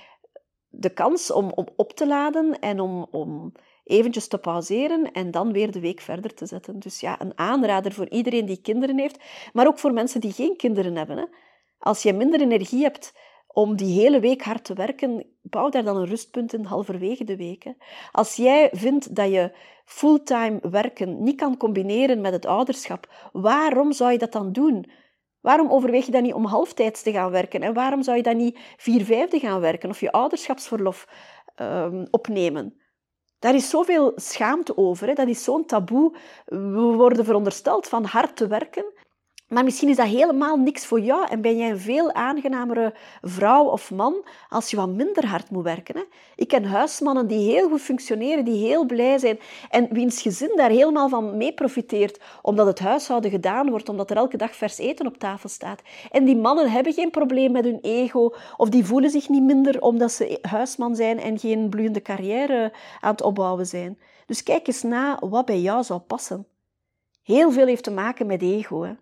de 0.69 0.91
kans 0.91 1.31
om, 1.31 1.51
om 1.55 1.69
op 1.77 1.93
te 1.93 2.07
laden 2.07 2.59
en 2.59 2.81
om, 2.81 3.07
om 3.11 3.53
eventjes 3.85 4.29
te 4.29 4.39
pauzeren 4.39 5.13
en 5.13 5.31
dan 5.31 5.53
weer 5.53 5.71
de 5.71 5.81
week 5.81 6.01
verder 6.01 6.35
te 6.35 6.47
zetten. 6.47 6.79
Dus 6.79 7.01
ja, 7.01 7.21
een 7.21 7.39
aanrader 7.39 7.93
voor 7.93 8.09
iedereen 8.09 8.47
die 8.47 8.61
kinderen 8.61 8.99
heeft, 8.99 9.23
maar 9.53 9.67
ook 9.67 9.79
voor 9.79 9.93
mensen 9.93 10.21
die 10.21 10.33
geen 10.33 10.57
kinderen 10.57 10.97
hebben. 10.97 11.17
Hè. 11.17 11.25
Als 11.79 12.03
je 12.03 12.13
minder 12.13 12.41
energie 12.41 12.83
hebt 12.83 13.15
om 13.53 13.77
die 13.77 14.01
hele 14.01 14.21
week 14.21 14.43
hard 14.43 14.65
te 14.65 14.75
werken, 14.75 15.27
bouw 15.43 15.69
daar 15.69 15.85
dan 15.85 15.97
een 15.97 16.07
rustpunt 16.07 16.53
in 16.53 16.65
halverwege 16.65 17.25
de 17.25 17.37
week. 17.37 17.63
Hè. 17.63 17.73
Als 18.13 18.37
jij 18.37 18.71
vindt 18.73 19.15
dat 19.15 19.31
je 19.31 19.53
fulltime 19.85 20.59
werken 20.71 21.23
niet 21.23 21.37
kan 21.37 21.57
combineren 21.57 22.21
met 22.21 22.33
het 22.33 22.47
ouderschap, 22.47 23.31
waarom 23.33 23.93
zou 23.93 24.13
je 24.13 24.19
dat 24.19 24.33
dan 24.33 24.53
doen? 24.53 24.91
Waarom 25.41 25.71
overweeg 25.71 26.07
je 26.07 26.13
dan 26.13 26.23
niet 26.23 26.35
om 26.35 26.45
halftijds 26.45 27.03
te 27.03 27.13
gaan 27.13 27.31
werken? 27.31 27.63
En 27.63 27.75
waarom 27.75 28.03
zou 28.03 28.17
je 28.17 28.23
dan 28.23 28.37
niet 28.37 28.59
vier 28.77 29.05
vijfde 29.05 29.39
gaan 29.39 29.61
werken 29.61 29.91
of 29.91 30.01
je 30.01 30.13
ouderschapsverlof 30.13 31.09
um, 31.57 32.07
opnemen? 32.11 32.81
Daar 33.39 33.55
is 33.55 33.71
zoveel 33.71 34.13
schaamte 34.17 34.77
over. 34.77 35.07
Hè? 35.07 35.15
Dat 35.15 35.29
is 35.29 35.45
zo'n 35.45 35.67
taboe. 35.67 36.17
We 36.45 36.81
worden 36.81 37.25
verondersteld 37.25 37.89
van 37.89 38.05
hard 38.05 38.37
te 38.37 38.47
werken. 38.47 38.85
Maar 39.51 39.65
misschien 39.65 39.89
is 39.89 39.97
dat 39.97 40.07
helemaal 40.07 40.57
niks 40.57 40.87
voor 40.87 41.01
jou 41.01 41.27
en 41.29 41.41
ben 41.41 41.57
jij 41.57 41.71
een 41.71 41.79
veel 41.79 42.13
aangenamere 42.13 42.95
vrouw 43.23 43.65
of 43.65 43.91
man 43.91 44.25
als 44.49 44.71
je 44.71 44.77
wat 44.77 44.89
minder 44.89 45.27
hard 45.27 45.51
moet 45.51 45.65
werken. 45.65 45.97
Hè? 45.97 46.03
Ik 46.37 46.49
ken 46.49 46.65
huismannen 46.65 47.27
die 47.27 47.51
heel 47.51 47.69
goed 47.69 47.81
functioneren, 47.81 48.45
die 48.45 48.67
heel 48.67 48.85
blij 48.85 49.19
zijn 49.19 49.39
en 49.71 49.89
wiens 49.93 50.23
gezin 50.23 50.53
daar 50.57 50.71
helemaal 50.71 51.09
van 51.09 51.37
mee 51.37 51.53
profiteert, 51.53 52.21
omdat 52.43 52.67
het 52.67 52.79
huishouden 52.79 53.31
gedaan 53.31 53.71
wordt, 53.71 53.89
omdat 53.89 54.11
er 54.11 54.17
elke 54.17 54.37
dag 54.37 54.57
vers 54.57 54.79
eten 54.79 55.07
op 55.07 55.19
tafel 55.19 55.49
staat. 55.49 55.83
En 56.11 56.25
die 56.25 56.37
mannen 56.37 56.71
hebben 56.71 56.93
geen 56.93 57.11
probleem 57.11 57.53
met 57.53 57.65
hun 57.65 57.79
ego 57.83 58.35
of 58.57 58.69
die 58.69 58.85
voelen 58.85 59.11
zich 59.11 59.29
niet 59.29 59.43
minder 59.43 59.81
omdat 59.81 60.13
ze 60.13 60.39
huisman 60.43 60.97
zijn 60.97 61.21
en 61.21 61.39
geen 61.39 61.69
bloeiende 61.69 62.03
carrière 62.03 62.73
aan 63.01 63.11
het 63.11 63.23
opbouwen 63.23 63.67
zijn. 63.67 63.99
Dus 64.27 64.43
kijk 64.43 64.67
eens 64.67 64.83
na 64.83 65.19
wat 65.21 65.45
bij 65.45 65.61
jou 65.61 65.83
zou 65.83 66.01
passen. 66.01 66.47
Heel 67.23 67.53
veel 67.53 67.67
heeft 67.67 67.85
te 67.85 67.91
maken 67.91 68.27
met 68.27 68.43
ego. 68.43 68.83
Hè? 68.83 68.93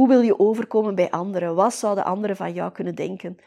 Hoe 0.00 0.08
wil 0.08 0.20
je 0.20 0.38
overkomen 0.38 0.94
bij 0.94 1.10
anderen? 1.10 1.54
Wat 1.54 1.74
zouden 1.74 2.04
anderen 2.04 2.36
van 2.36 2.52
jou 2.52 2.72
kunnen 2.72 2.94
denken? 2.94 3.38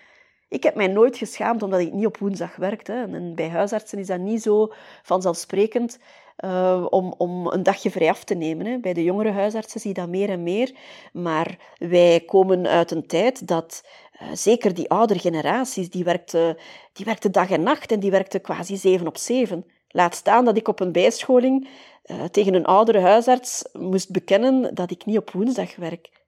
Ik 0.49 0.63
heb 0.63 0.75
mij 0.75 0.87
nooit 0.87 1.17
geschaamd 1.17 1.63
omdat 1.63 1.79
ik 1.79 1.93
niet 1.93 2.05
op 2.05 2.17
woensdag 2.17 2.55
werkte. 2.55 2.93
En 2.93 3.35
bij 3.35 3.49
huisartsen 3.49 3.99
is 3.99 4.07
dat 4.07 4.19
niet 4.19 4.41
zo 4.41 4.73
vanzelfsprekend 5.03 5.99
uh, 6.45 6.85
om, 6.89 7.13
om 7.17 7.47
een 7.47 7.63
dagje 7.63 7.91
vrij 7.91 8.09
af 8.09 8.23
te 8.23 8.33
nemen. 8.33 8.65
Hè. 8.65 8.79
Bij 8.79 8.93
de 8.93 9.03
jongere 9.03 9.31
huisartsen 9.31 9.79
zie 9.79 9.89
je 9.89 10.01
dat 10.01 10.09
meer 10.09 10.29
en 10.29 10.43
meer. 10.43 10.75
Maar 11.13 11.57
wij 11.77 12.19
komen 12.25 12.67
uit 12.67 12.91
een 12.91 13.07
tijd 13.07 13.47
dat 13.47 13.83
uh, 14.21 14.27
zeker 14.33 14.73
die 14.73 14.89
oudere 14.89 15.19
generaties, 15.19 15.89
die 15.89 16.03
werkte, 16.03 16.59
die 16.93 17.05
werkte 17.05 17.29
dag 17.29 17.49
en 17.49 17.63
nacht 17.63 17.91
en 17.91 17.99
die 17.99 18.11
werkte 18.11 18.39
quasi 18.39 18.75
zeven 18.75 19.07
op 19.07 19.17
zeven. 19.17 19.65
Laat 19.87 20.15
staan 20.15 20.45
dat 20.45 20.57
ik 20.57 20.67
op 20.67 20.79
een 20.79 20.91
bijscholing 20.91 21.67
uh, 22.05 22.23
tegen 22.23 22.53
een 22.53 22.65
oudere 22.65 22.99
huisarts 22.99 23.69
moest 23.71 24.11
bekennen 24.11 24.75
dat 24.75 24.91
ik 24.91 25.05
niet 25.05 25.17
op 25.17 25.31
woensdag 25.31 25.75
werk. 25.75 26.21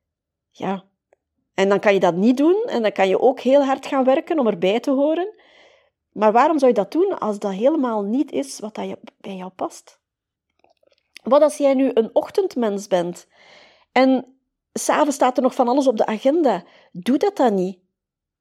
Ja. 0.58 0.84
En 1.54 1.70
dan 1.70 1.80
kan 1.80 1.94
je 1.94 2.00
dat 2.00 2.16
niet 2.16 2.38
doen 2.38 2.64
en 2.66 2.82
dan 2.82 2.92
kan 2.92 3.08
je 3.08 3.20
ook 3.20 3.40
heel 3.40 3.64
hard 3.64 3.86
gaan 3.86 4.04
werken 4.04 4.40
om 4.40 4.48
erbij 4.48 4.80
te 4.80 4.92
horen. 4.92 5.34
Maar 6.12 6.32
waarom 6.32 6.60
zou 6.60 6.72
je 6.72 6.78
dat 6.78 6.92
doen 6.92 7.20
als 7.20 7.40
dat 7.40 7.52
helemaal 7.52 8.04
niet 8.04 8.32
is 8.32 8.60
wat 8.60 8.76
dat 8.76 8.98
bij 9.18 9.36
jou 9.36 9.52
past? 9.52 10.00
Wat 11.24 11.42
als 11.42 11.58
jij 11.58 11.74
nu 11.74 11.92
een 11.94 12.10
ochtendmens 12.14 12.88
bent 12.88 13.28
en 13.92 14.38
s'avonds 14.74 15.16
staat 15.16 15.38
er 15.38 15.44
nog 15.44 15.56
van 15.56 15.68
alles 15.68 15.88
op 15.88 15.98
de 15.98 16.06
agenda? 16.06 16.64
Doe 16.92 17.18
dat 17.18 17.36
dan 17.36 17.54
niet. 17.54 17.80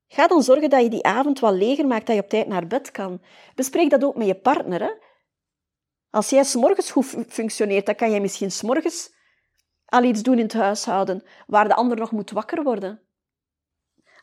Ga 0.09 0.27
dan 0.27 0.43
zorgen 0.43 0.71
dat 0.71 0.83
je 0.83 0.89
die 0.89 1.05
avond 1.05 1.41
wat 1.41 1.55
leger 1.55 1.87
maakt, 1.87 2.07
dat 2.07 2.17
je 2.17 2.23
op 2.23 2.29
tijd 2.29 2.47
naar 2.47 2.67
bed 2.67 2.91
kan. 2.91 3.23
Bespreek 3.55 3.91
dat 3.91 4.05
ook 4.05 4.17
met 4.17 4.27
je 4.27 4.35
partner. 4.35 4.83
Hè? 4.83 4.91
Als 6.11 6.31
jij 6.31 6.45
s'morgens 6.45 6.91
goed 6.91 7.15
functioneert, 7.29 7.87
dan 7.87 7.95
kan 7.95 8.11
jij 8.11 8.21
misschien 8.21 8.51
s'morgens 8.51 9.13
al 9.95 10.03
iets 10.03 10.23
doen 10.23 10.39
in 10.39 10.45
het 10.45 10.53
huishouden, 10.53 11.23
waar 11.47 11.69
de 11.69 11.75
ander 11.75 11.97
nog 11.97 12.11
moet 12.11 12.31
wakker 12.31 12.63
worden. 12.63 13.01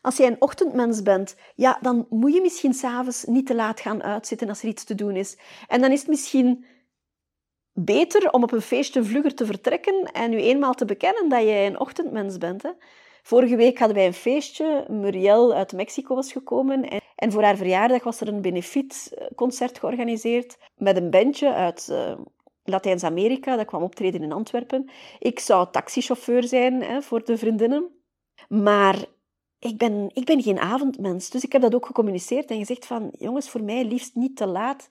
Als 0.00 0.16
jij 0.16 0.26
een 0.26 0.40
ochtendmens 0.40 1.02
bent, 1.02 1.36
ja, 1.54 1.78
dan 1.80 2.06
moet 2.10 2.34
je 2.34 2.40
misschien 2.40 2.74
s'avonds 2.74 3.24
niet 3.24 3.46
te 3.46 3.54
laat 3.54 3.80
gaan 3.80 4.02
uitzitten 4.02 4.48
als 4.48 4.62
er 4.62 4.68
iets 4.68 4.84
te 4.84 4.94
doen 4.94 5.16
is. 5.16 5.38
En 5.68 5.80
dan 5.80 5.92
is 5.92 5.98
het 5.98 6.08
misschien 6.08 6.64
beter 7.72 8.30
om 8.30 8.42
op 8.42 8.52
een 8.52 8.60
feestje 8.60 9.04
vlugger 9.04 9.34
te 9.34 9.46
vertrekken 9.46 10.04
en 10.12 10.30
nu 10.30 10.36
eenmaal 10.36 10.74
te 10.74 10.84
bekennen 10.84 11.28
dat 11.28 11.42
jij 11.42 11.66
een 11.66 11.80
ochtendmens 11.80 12.38
bent. 12.38 12.62
Hè? 12.62 12.70
Vorige 13.22 13.56
week 13.56 13.78
hadden 13.78 13.96
wij 13.96 14.06
een 14.06 14.14
feestje. 14.14 14.84
Muriel 14.88 15.54
uit 15.54 15.72
Mexico 15.72 16.14
was 16.14 16.32
gekomen. 16.32 17.00
En, 17.16 17.32
voor 17.32 17.42
haar 17.42 17.56
verjaardag 17.56 18.04
was 18.04 18.20
er 18.20 18.28
een 18.28 18.42
benefietconcert 18.42 19.78
georganiseerd 19.78 20.56
met 20.76 20.96
een 20.96 21.10
bandje 21.10 21.52
uit 21.52 21.88
uh, 21.90 22.12
Latijns-Amerika, 22.64 23.56
dat 23.56 23.66
kwam 23.66 23.82
optreden 23.82 24.22
in 24.22 24.32
Antwerpen. 24.32 24.90
Ik 25.18 25.38
zou 25.38 25.70
taxichauffeur 25.70 26.44
zijn 26.44 26.82
hè, 26.82 27.02
voor 27.02 27.24
de 27.24 27.38
vriendinnen. 27.38 27.90
Maar 28.48 29.04
ik 29.58 29.78
ben, 29.78 30.10
ik 30.12 30.24
ben 30.24 30.42
geen 30.42 30.58
avondmens. 30.58 31.30
Dus 31.30 31.44
ik 31.44 31.52
heb 31.52 31.62
dat 31.62 31.74
ook 31.74 31.86
gecommuniceerd 31.86 32.50
en 32.50 32.58
gezegd 32.58 32.86
van... 32.86 33.14
Jongens, 33.18 33.50
voor 33.50 33.62
mij 33.62 33.84
liefst 33.84 34.14
niet 34.14 34.36
te 34.36 34.46
laat. 34.46 34.88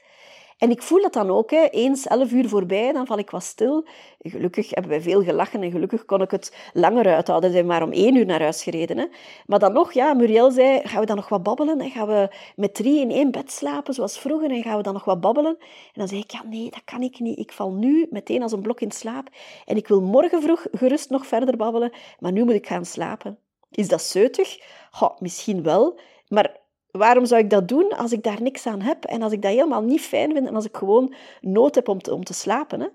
En 0.61 0.69
ik 0.69 0.81
voel 0.81 1.01
dat 1.01 1.13
dan 1.13 1.29
ook. 1.29 1.51
Hè. 1.51 1.67
Eens 1.69 2.07
elf 2.07 2.31
uur 2.31 2.49
voorbij, 2.49 2.91
dan 2.91 3.05
val 3.05 3.17
ik 3.17 3.29
wat 3.29 3.43
stil. 3.43 3.85
Gelukkig 4.19 4.69
hebben 4.69 4.91
wij 4.91 5.01
veel 5.01 5.23
gelachen 5.23 5.61
en 5.61 5.71
gelukkig 5.71 6.05
kon 6.05 6.21
ik 6.21 6.31
het 6.31 6.55
langer 6.73 7.05
uithouden. 7.05 7.49
We 7.49 7.55
zijn 7.55 7.67
maar 7.67 7.83
om 7.83 7.91
één 7.91 8.15
uur 8.15 8.25
naar 8.25 8.41
huis 8.41 8.63
gereden. 8.63 8.97
Hè. 8.97 9.05
Maar 9.45 9.59
dan 9.59 9.73
nog, 9.73 9.91
ja, 9.91 10.13
Muriel 10.13 10.51
zei, 10.51 10.81
gaan 10.83 10.99
we 10.99 11.05
dan 11.05 11.15
nog 11.15 11.29
wat 11.29 11.43
babbelen? 11.43 11.79
En 11.79 11.89
gaan 11.89 12.07
we 12.07 12.29
met 12.55 12.73
drie 12.73 12.99
in 12.99 13.11
één 13.11 13.31
bed 13.31 13.51
slapen, 13.51 13.93
zoals 13.93 14.19
vroeger? 14.19 14.51
En 14.51 14.61
gaan 14.61 14.77
we 14.77 14.83
dan 14.83 14.93
nog 14.93 15.05
wat 15.05 15.21
babbelen? 15.21 15.55
En 15.59 15.93
dan 15.93 16.07
zei 16.07 16.19
ik, 16.19 16.31
ja, 16.31 16.43
nee, 16.43 16.69
dat 16.69 16.83
kan 16.85 17.01
ik 17.01 17.19
niet. 17.19 17.39
Ik 17.39 17.51
val 17.51 17.71
nu 17.71 18.07
meteen 18.09 18.41
als 18.41 18.51
een 18.51 18.61
blok 18.61 18.81
in 18.81 18.91
slaap. 18.91 19.29
En 19.65 19.77
ik 19.77 19.87
wil 19.87 20.01
morgen 20.01 20.41
vroeg 20.41 20.65
gerust 20.71 21.09
nog 21.09 21.27
verder 21.27 21.57
babbelen, 21.57 21.91
maar 22.19 22.31
nu 22.31 22.43
moet 22.43 22.53
ik 22.53 22.67
gaan 22.67 22.85
slapen. 22.85 23.37
Is 23.71 23.87
dat 23.87 24.01
zeutig? 24.01 24.59
Goh, 24.91 25.19
misschien 25.19 25.63
wel. 25.63 25.99
Maar 26.27 26.60
waarom 26.91 27.25
zou 27.25 27.41
ik 27.41 27.49
dat 27.49 27.67
doen 27.67 27.89
als 27.89 28.11
ik 28.11 28.23
daar 28.23 28.41
niks 28.41 28.65
aan 28.65 28.81
heb 28.81 29.05
en 29.05 29.21
als 29.21 29.31
ik 29.31 29.41
dat 29.41 29.51
helemaal 29.51 29.81
niet 29.81 30.01
fijn 30.01 30.33
vind 30.33 30.47
en 30.47 30.55
als 30.55 30.65
ik 30.65 30.77
gewoon 30.77 31.13
nood 31.41 31.75
heb 31.75 31.87
om 31.87 32.01
te, 32.01 32.13
om 32.13 32.23
te 32.23 32.33
slapen? 32.33 32.79
Hè? 32.79 32.87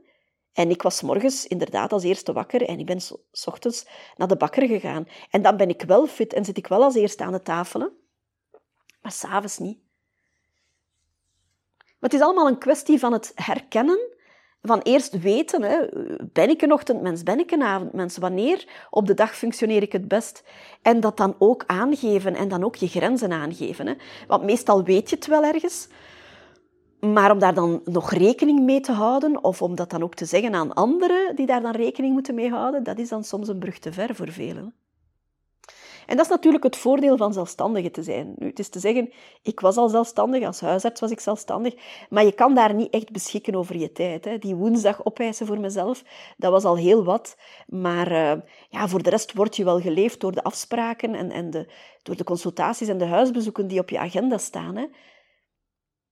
En 0.52 0.70
ik 0.70 0.82
was 0.82 1.02
morgens 1.02 1.46
inderdaad 1.46 1.92
als 1.92 2.02
eerste 2.02 2.32
wakker 2.32 2.62
en 2.62 2.78
ik 2.78 2.86
ben 2.86 3.00
s 3.32 3.46
ochtends 3.46 3.86
naar 4.16 4.28
de 4.28 4.36
bakker 4.36 4.66
gegaan. 4.66 5.08
En 5.30 5.42
dan 5.42 5.56
ben 5.56 5.68
ik 5.68 5.82
wel 5.82 6.06
fit 6.06 6.32
en 6.32 6.44
zit 6.44 6.56
ik 6.56 6.66
wel 6.66 6.82
als 6.82 6.94
eerste 6.94 7.24
aan 7.24 7.32
de 7.32 7.42
tafel. 7.42 7.80
Maar 9.02 9.12
s'avonds 9.12 9.58
niet. 9.58 9.78
Het 12.00 12.14
is 12.14 12.20
allemaal 12.20 12.46
een 12.46 12.58
kwestie 12.58 12.98
van 12.98 13.12
het 13.12 13.32
herkennen 13.34 14.15
van 14.66 14.80
eerst 14.80 15.20
weten, 15.20 15.62
hè, 15.62 15.78
ben 16.32 16.48
ik 16.50 16.62
een 16.62 16.72
ochtendmens, 16.72 17.22
ben 17.22 17.38
ik 17.38 17.50
een 17.50 17.62
avondmens, 17.62 18.16
wanneer 18.16 18.64
op 18.90 19.06
de 19.06 19.14
dag 19.14 19.36
functioneer 19.36 19.82
ik 19.82 19.92
het 19.92 20.08
best. 20.08 20.44
En 20.82 21.00
dat 21.00 21.16
dan 21.16 21.34
ook 21.38 21.64
aangeven 21.66 22.34
en 22.34 22.48
dan 22.48 22.64
ook 22.64 22.76
je 22.76 22.88
grenzen 22.88 23.32
aangeven. 23.32 23.86
Hè. 23.86 23.94
Want 24.26 24.44
meestal 24.44 24.84
weet 24.84 25.10
je 25.10 25.16
het 25.16 25.26
wel 25.26 25.44
ergens, 25.44 25.88
Maar 27.00 27.30
om 27.30 27.38
daar 27.38 27.54
dan 27.54 27.80
nog 27.84 28.12
rekening 28.12 28.60
mee 28.60 28.80
te 28.80 28.92
houden, 28.92 29.44
of 29.44 29.62
om 29.62 29.74
dat 29.74 29.90
dan 29.90 30.02
ook 30.02 30.14
te 30.14 30.24
zeggen 30.24 30.54
aan 30.54 30.74
anderen 30.74 31.36
die 31.36 31.46
daar 31.46 31.62
dan 31.62 31.72
rekening 31.72 32.12
moeten 32.12 32.34
mee 32.34 32.50
houden, 32.50 32.82
dat 32.82 32.98
is 32.98 33.08
dan 33.08 33.24
soms 33.24 33.48
een 33.48 33.58
brug 33.58 33.78
te 33.78 33.92
ver 33.92 34.14
voor 34.14 34.32
velen. 34.32 34.74
En 36.06 36.16
dat 36.16 36.24
is 36.24 36.30
natuurlijk 36.30 36.64
het 36.64 36.76
voordeel 36.76 37.16
van 37.16 37.32
zelfstandige 37.32 37.90
te 37.90 38.02
zijn. 38.02 38.34
Nu, 38.38 38.46
het 38.46 38.58
is 38.58 38.68
te 38.68 38.78
zeggen, 38.78 39.12
ik 39.42 39.60
was 39.60 39.76
al 39.76 39.88
zelfstandig, 39.88 40.44
als 40.46 40.60
huisarts 40.60 41.00
was 41.00 41.10
ik 41.10 41.20
zelfstandig, 41.20 41.74
maar 42.10 42.24
je 42.24 42.32
kan 42.32 42.54
daar 42.54 42.74
niet 42.74 42.92
echt 42.92 43.12
beschikken 43.12 43.54
over 43.54 43.76
je 43.76 43.92
tijd. 43.92 44.24
Hè. 44.24 44.38
Die 44.38 44.54
woensdag 44.54 45.04
opeisen 45.04 45.46
voor 45.46 45.60
mezelf, 45.60 46.02
dat 46.36 46.50
was 46.50 46.64
al 46.64 46.76
heel 46.76 47.04
wat. 47.04 47.36
Maar 47.66 48.12
uh, 48.12 48.32
ja, 48.68 48.88
voor 48.88 49.02
de 49.02 49.10
rest 49.10 49.32
word 49.32 49.56
je 49.56 49.64
wel 49.64 49.80
geleefd 49.80 50.20
door 50.20 50.32
de 50.32 50.42
afspraken 50.42 51.14
en, 51.14 51.30
en 51.30 51.50
de, 51.50 51.66
door 52.02 52.16
de 52.16 52.24
consultaties 52.24 52.88
en 52.88 52.98
de 52.98 53.04
huisbezoeken 53.04 53.66
die 53.66 53.80
op 53.80 53.90
je 53.90 53.98
agenda 53.98 54.38
staan. 54.38 54.76
Hè. 54.76 54.84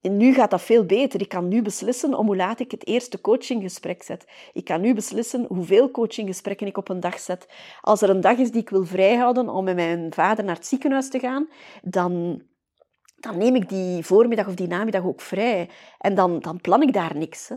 En 0.05 0.16
nu 0.16 0.34
gaat 0.34 0.50
dat 0.50 0.62
veel 0.62 0.84
beter. 0.84 1.20
Ik 1.20 1.28
kan 1.28 1.48
nu 1.48 1.62
beslissen 1.62 2.14
om 2.14 2.26
hoe 2.26 2.36
laat 2.36 2.61
ik 2.61 2.70
het 2.70 2.86
eerste 2.86 3.20
coachinggesprek 3.20 4.02
zet. 4.02 4.26
Ik 4.52 4.64
kan 4.64 4.80
nu 4.80 4.94
beslissen 4.94 5.44
hoeveel 5.48 5.90
coachinggesprekken 5.90 6.66
ik 6.66 6.76
op 6.76 6.88
een 6.88 7.00
dag 7.00 7.18
zet. 7.18 7.48
Als 7.80 8.02
er 8.02 8.11
een 8.11 8.20
dag 8.20 8.38
is 8.38 8.50
die 8.50 8.61
ik 8.61 8.70
wil 8.70 8.84
vrijhouden 8.84 9.48
om 9.48 9.64
met 9.64 9.74
mijn 9.74 10.12
vader 10.14 10.44
naar 10.44 10.55
het 10.55 10.66
ziekenhuis 10.66 11.11
te 11.11 11.18
gaan, 11.18 11.48
dan, 11.82 12.42
dan 13.16 13.38
neem 13.38 13.55
ik 13.55 13.68
die 13.68 14.05
voormiddag 14.05 14.46
of 14.46 14.55
die 14.55 14.66
namiddag 14.66 15.05
ook 15.05 15.20
vrij. 15.20 15.70
En 15.98 16.14
dan, 16.14 16.40
dan 16.40 16.61
plan 16.61 16.82
ik 16.82 16.92
daar 16.92 17.16
niks. 17.16 17.50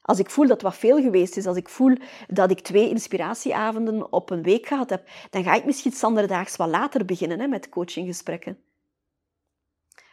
Als 0.00 0.18
ik 0.18 0.30
voel 0.30 0.46
dat 0.46 0.62
wat 0.62 0.76
veel 0.76 1.02
geweest 1.02 1.36
is, 1.36 1.46
als 1.46 1.56
ik 1.56 1.68
voel 1.68 1.96
dat 2.28 2.50
ik 2.50 2.60
twee 2.60 2.88
inspiratieavonden 2.88 4.12
op 4.12 4.30
een 4.30 4.42
week 4.42 4.66
gehad 4.66 4.90
heb, 4.90 5.08
dan 5.30 5.42
ga 5.42 5.54
ik 5.54 5.64
misschien 5.64 5.92
standaardaags 5.92 6.56
wat 6.56 6.68
later 6.68 7.04
beginnen 7.04 7.40
hè, 7.40 7.46
met 7.46 7.68
coachinggesprekken. 7.68 8.71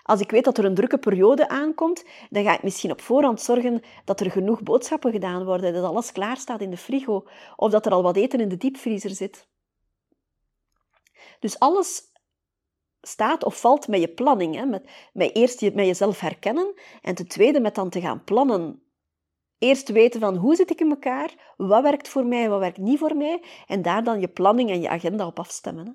Als 0.09 0.19
ik 0.19 0.31
weet 0.31 0.43
dat 0.43 0.57
er 0.57 0.65
een 0.65 0.75
drukke 0.75 0.97
periode 0.97 1.49
aankomt, 1.49 2.05
dan 2.29 2.43
ga 2.43 2.53
ik 2.53 2.63
misschien 2.63 2.91
op 2.91 3.01
voorhand 3.01 3.41
zorgen 3.41 3.81
dat 4.05 4.19
er 4.19 4.31
genoeg 4.31 4.63
boodschappen 4.63 5.11
gedaan 5.11 5.45
worden, 5.45 5.73
dat 5.73 5.83
alles 5.83 6.11
klaar 6.11 6.37
staat 6.37 6.61
in 6.61 6.69
de 6.69 6.77
frigo, 6.77 7.27
of 7.55 7.71
dat 7.71 7.85
er 7.85 7.91
al 7.91 8.03
wat 8.03 8.15
eten 8.15 8.39
in 8.39 8.49
de 8.49 8.57
diepvriezer 8.57 9.09
zit. 9.09 9.47
Dus 11.39 11.59
alles 11.59 12.03
staat 13.01 13.43
of 13.43 13.59
valt 13.59 13.87
met 13.87 13.99
je 13.99 14.07
planning. 14.07 14.55
Hè? 14.55 14.65
Met, 14.65 14.89
met 15.13 15.35
eerst 15.35 15.59
je, 15.59 15.71
met 15.73 15.85
jezelf 15.85 16.19
herkennen 16.19 16.73
en 17.01 17.15
ten 17.15 17.27
tweede 17.27 17.59
met 17.59 17.75
dan 17.75 17.89
te 17.89 18.01
gaan 18.01 18.23
plannen. 18.23 18.83
Eerst 19.57 19.89
weten 19.89 20.19
van 20.19 20.35
hoe 20.35 20.55
zit 20.55 20.69
ik 20.69 20.79
in 20.79 20.89
elkaar, 20.89 21.53
wat 21.57 21.83
werkt 21.83 22.07
voor 22.07 22.25
mij, 22.25 22.49
wat 22.49 22.59
werkt 22.59 22.77
niet 22.77 22.99
voor 22.99 23.15
mij, 23.15 23.43
en 23.67 23.81
daar 23.81 24.03
dan 24.03 24.19
je 24.19 24.27
planning 24.27 24.69
en 24.69 24.81
je 24.81 24.89
agenda 24.89 25.25
op 25.25 25.39
afstemmen. 25.39 25.85
Hè? 25.85 25.91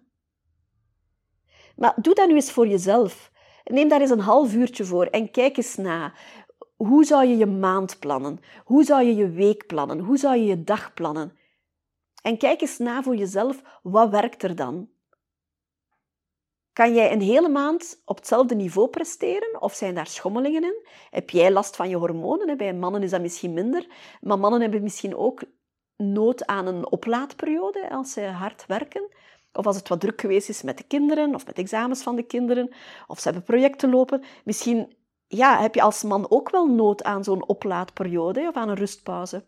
Maar 1.77 1.95
doe 1.97 2.15
dat 2.15 2.29
nu 2.29 2.35
eens 2.35 2.53
voor 2.53 2.67
jezelf. 2.67 3.33
Neem 3.65 3.89
daar 3.89 4.01
eens 4.01 4.11
een 4.11 4.19
half 4.19 4.55
uurtje 4.55 4.85
voor 4.85 5.07
en 5.07 5.31
kijk 5.31 5.57
eens 5.57 5.77
na. 5.77 6.13
Hoe 6.77 7.05
zou 7.05 7.27
je 7.27 7.37
je 7.37 7.47
maand 7.47 7.99
plannen? 7.99 8.41
Hoe 8.65 8.85
zou 8.85 9.03
je 9.03 9.15
je 9.15 9.31
week 9.31 9.67
plannen? 9.67 9.99
Hoe 9.99 10.17
zou 10.17 10.37
je 10.37 10.45
je 10.45 10.65
dag 10.65 10.95
plannen? 10.95 11.39
En 12.23 12.39
kijk 12.39 12.61
eens 12.61 12.79
na 12.79 13.03
voor 13.03 13.17
jezelf, 13.17 13.63
wat 13.83 14.11
werkt 14.11 14.43
er 14.43 14.57
dan? 14.57 14.89
Kan 16.73 16.95
jij 16.95 17.13
een 17.13 17.21
hele 17.21 17.49
maand 17.49 18.03
op 18.05 18.17
hetzelfde 18.17 18.55
niveau 18.55 18.89
presteren 18.89 19.63
of 19.63 19.75
zijn 19.75 19.95
daar 19.95 20.07
schommelingen 20.07 20.63
in? 20.63 20.87
Heb 21.11 21.31
jij 21.31 21.53
last 21.53 21.77
van 21.77 21.89
je 21.89 21.97
hormonen? 21.97 22.57
Bij 22.57 22.75
mannen 22.75 23.03
is 23.03 23.11
dat 23.11 23.21
misschien 23.21 23.53
minder, 23.53 23.87
maar 24.21 24.39
mannen 24.39 24.61
hebben 24.61 24.83
misschien 24.83 25.17
ook 25.17 25.43
nood 25.97 26.47
aan 26.47 26.67
een 26.67 26.91
oplaadperiode 26.91 27.91
als 27.91 28.13
ze 28.13 28.21
hard 28.21 28.67
werken. 28.67 29.09
Of 29.55 29.67
als 29.67 29.77
het 29.77 29.89
wat 29.89 30.01
druk 30.01 30.21
geweest 30.21 30.49
is 30.49 30.63
met 30.63 30.79
de 30.79 30.85
kinderen 30.85 31.35
of 31.35 31.47
met 31.47 31.59
examens 31.59 32.03
van 32.03 32.17
de 32.17 32.23
kinderen, 32.23 32.71
of 33.07 33.19
ze 33.19 33.25
hebben 33.25 33.43
projecten 33.43 33.91
lopen. 33.91 34.23
Misschien 34.45 34.97
ja, 35.29 35.61
heb 35.61 35.75
je 35.75 35.83
als 35.83 36.03
man 36.03 36.31
ook 36.31 36.51
wel 36.51 36.67
nood 36.67 37.03
aan 37.03 37.25
zo'n 37.25 37.49
oplaadperiode 37.49 38.47
of 38.49 38.55
aan 38.55 38.69
een 38.69 38.77
rustpauze. 38.77 39.45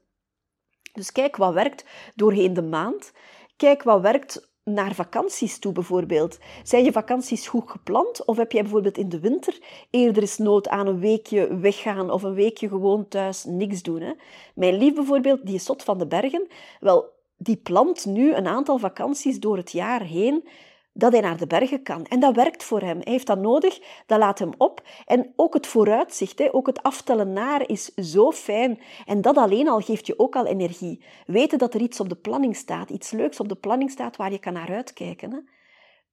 Dus 0.93 1.13
kijk 1.13 1.37
wat 1.37 1.53
werkt 1.53 1.85
doorheen 2.15 2.55
de 2.55 2.63
maand. 2.63 3.13
Kijk 3.57 3.83
wat 3.83 4.01
werkt 4.01 4.55
naar 4.65 4.95
vakanties 4.95 5.59
toe 5.59 5.73
bijvoorbeeld. 5.73 6.39
Zijn 6.63 6.85
je 6.85 6.93
vakanties 6.93 7.49
goed 7.49 7.71
gepland? 7.71 8.25
Of 8.25 8.37
heb 8.37 8.53
jij 8.53 8.63
bijvoorbeeld 8.63 8.99
in 8.99 9.09
de 9.09 9.21
winter 9.21 9.59
eerder 9.91 10.23
eens 10.23 10.39
nood 10.39 10.69
aan 10.69 10.87
een 10.87 11.01
weekje 11.01 11.57
weggaan 11.57 12.11
of 12.11 12.23
een 12.23 12.35
weekje 12.35 12.69
gewoon 12.69 13.09
thuis 13.09 13.45
niks 13.45 13.83
doen? 13.83 14.01
Hè? 14.01 14.13
Mijn 14.55 14.75
lief 14.75 14.95
bijvoorbeeld, 14.95 15.47
die 15.47 15.55
is 15.55 15.65
zot 15.65 15.83
van 15.83 15.99
de 15.99 16.07
bergen. 16.07 16.49
Wel, 16.81 17.16
die 17.37 17.57
plant 17.57 18.07
nu 18.07 18.35
een 18.35 18.47
aantal 18.47 18.79
vakanties 18.79 19.41
door 19.41 19.57
het 19.57 19.73
jaar 19.73 20.03
heen 20.03 20.49
dat 20.97 21.13
hij 21.13 21.21
naar 21.21 21.37
de 21.37 21.47
bergen 21.47 21.83
kan. 21.83 22.05
En 22.05 22.21
dat 22.21 22.35
werkt 22.35 22.65
voor 22.65 22.81
hem. 22.81 23.01
Hij 23.03 23.13
heeft 23.13 23.27
dat 23.27 23.39
nodig, 23.39 23.81
dat 24.07 24.19
laat 24.19 24.39
hem 24.39 24.53
op. 24.59 24.83
En 25.05 25.33
ook 25.37 25.55
het 25.55 25.67
vooruitzicht, 25.67 26.53
ook 26.53 26.67
het 26.67 26.83
aftellen 26.83 27.33
naar, 27.33 27.69
is 27.69 27.95
zo 27.95 28.33
fijn. 28.33 28.81
En 29.07 29.21
dat 29.21 29.37
alleen 29.37 29.69
al 29.69 29.81
geeft 29.81 30.07
je 30.07 30.19
ook 30.19 30.37
al 30.37 30.47
energie. 30.47 31.05
Weten 31.27 31.59
dat 31.59 31.75
er 31.75 31.81
iets 31.81 32.01
op 32.01 32.09
de 32.09 32.17
planning 32.17 32.57
staat, 32.57 32.91
iets 32.91 33.11
leuks 33.11 33.41
op 33.41 33.49
de 33.49 33.55
planning 33.55 33.91
staat 33.91 34.17
waar 34.17 34.33
je 34.33 34.39
kan 34.39 34.53
naar 34.53 34.75
uitkijken. 34.75 35.49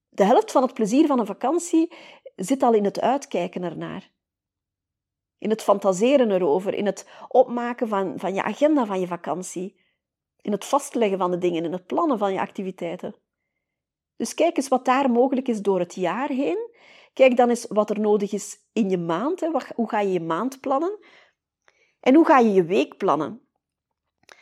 De 0.10 0.24
helft 0.24 0.52
van 0.52 0.62
het 0.62 0.74
plezier 0.74 1.08
van 1.08 1.20
een 1.20 1.26
vakantie 1.26 1.94
zit 2.36 2.64
al 2.64 2.74
in 2.74 2.84
het 2.84 3.02
uitkijken 3.02 3.64
ernaar. 3.64 4.12
In 5.38 5.50
het 5.50 5.62
fantaseren 5.62 6.32
erover, 6.32 6.74
in 6.74 6.86
het 6.86 7.10
opmaken 7.28 7.88
van, 7.88 8.14
van 8.20 8.34
je 8.34 8.44
agenda 8.44 8.86
van 8.86 9.00
je 9.00 9.08
vakantie 9.08 9.82
in 10.44 10.52
het 10.52 10.66
vastleggen 10.66 11.18
van 11.18 11.32
de 11.32 11.38
dingen, 11.38 11.64
in 11.64 11.72
het 11.72 11.86
plannen 11.86 12.18
van 12.18 12.34
je 12.34 12.40
activiteiten. 12.40 13.16
Dus 14.16 14.34
kijk 14.34 14.58
eens 14.58 14.68
wat 14.68 14.86
daar 14.86 15.12
mogelijk 15.12 15.48
is 15.48 15.62
door 15.62 15.80
het 15.80 15.96
jaar 15.96 16.30
heen. 16.30 16.72
Kijk 17.14 17.38
dan 17.38 17.50
eens 17.50 17.66
wat 17.70 17.90
er 17.90 18.00
nodig 18.00 18.32
is 18.32 18.58
in 18.74 18.90
je 18.90 18.98
maand. 18.98 19.40
Hè. 19.40 19.50
Hoe 19.76 19.90
ga 19.90 20.00
je 20.00 20.12
je 20.12 20.22
maand 20.22 20.60
plannen? 20.60 21.00
En 22.00 22.16
hoe 22.16 22.26
ga 22.26 22.40
je 22.40 22.54
je 22.54 22.64
week 22.64 22.98
plannen? 22.98 23.42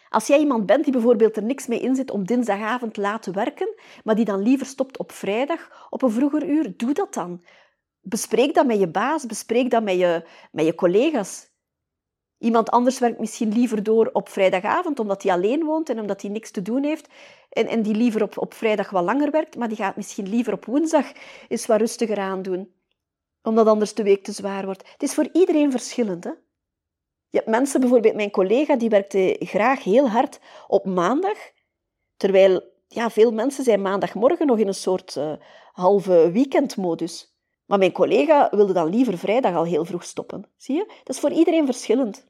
Als 0.10 0.28
jij 0.28 0.40
iemand 0.40 0.66
bent 0.66 0.84
die 0.84 0.94
bijvoorbeeld 0.94 1.38
er 1.38 1.44
niks 1.44 1.68
mee 1.68 1.80
in 1.80 1.96
zit 1.96 2.12
om 2.12 2.26
dinsdagavond 2.26 2.98
laat 2.98 3.24
te 3.24 3.32
werken, 3.32 3.76
maar 4.04 4.16
die 4.16 4.26
dan 4.26 4.42
liever 4.42 4.66
stopt 4.66 4.98
op 4.98 5.12
vrijdag 5.12 5.88
op 5.90 6.02
een 6.02 6.12
vroeger 6.12 6.50
uur, 6.50 6.78
doe 6.78 6.94
dat 6.94 7.14
dan. 7.14 7.44
Bespreek 8.02 8.54
dat 8.54 8.66
met 8.66 8.80
je 8.80 8.88
baas, 8.88 9.26
bespreek 9.26 9.70
dat 9.70 9.84
met 9.84 9.98
je, 9.98 10.28
met 10.52 10.66
je 10.66 10.76
collega's. 10.76 11.51
Iemand 12.42 12.70
anders 12.70 13.00
werkt 13.00 13.20
misschien 13.20 13.54
liever 13.54 13.84
door 13.84 14.10
op 14.14 14.30
vrijdagavond, 14.30 15.00
omdat 15.00 15.24
hij 15.24 15.32
alleen 15.32 15.64
woont 15.64 15.90
en 15.90 16.00
omdat 16.00 16.22
hij 16.22 16.32
niks 16.32 16.52
te 16.52 16.62
doen 16.62 16.84
heeft. 16.84 17.08
En, 17.50 17.68
en 17.68 17.82
die 17.82 17.96
liever 17.96 18.24
op, 18.24 18.38
op 18.38 18.54
vrijdag 18.54 18.90
wat 18.90 19.04
langer 19.04 19.32
werkt, 19.32 19.56
maar 19.56 19.68
die 19.68 19.78
gaat 19.78 19.96
misschien 19.96 20.30
liever 20.30 20.54
op 20.54 20.66
woensdag 20.66 21.12
eens 21.48 21.66
wat 21.66 21.80
rustiger 21.80 22.18
aandoen. 22.18 22.74
Omdat 23.44 23.68
anders 23.68 23.94
de 23.94 24.04
week 24.04 24.24
te 24.24 24.32
zwaar 24.32 24.66
wordt. 24.66 24.92
Het 24.92 25.04
is 25.04 25.14
voor 25.14 25.30
iedereen 25.34 25.72
verschillend. 25.72 26.24
Hè? 26.24 26.30
Je 27.30 27.38
hebt 27.38 27.50
mensen, 27.50 27.80
bijvoorbeeld 27.80 28.16
mijn 28.16 28.32
collega, 28.32 28.76
die 28.76 28.90
werkte 28.90 29.36
graag 29.40 29.84
heel 29.84 30.10
hard 30.10 30.40
op 30.68 30.86
maandag. 30.86 31.38
Terwijl 32.18 32.62
ja, 32.88 33.10
veel 33.10 33.32
mensen 33.32 33.64
zijn 33.64 33.82
maandagmorgen 33.82 34.48
nog 34.48 34.58
in 34.58 34.68
een 34.68 34.74
soort 34.74 35.16
uh, 35.16 35.34
halve 35.72 36.32
weekendmodus. 36.32 37.36
Maar 37.66 37.78
mijn 37.78 37.92
collega 37.92 38.50
wilde 38.52 38.74
dan 38.74 38.90
liever 38.90 39.18
vrijdag 39.18 39.56
al 39.56 39.66
heel 39.66 39.86
vroeg 39.86 40.04
stoppen. 40.04 40.46
Zie 40.58 40.76
je? 40.76 40.86
Dat 40.88 41.16
is 41.16 41.20
voor 41.20 41.32
iedereen 41.32 41.66
verschillend. 41.66 42.30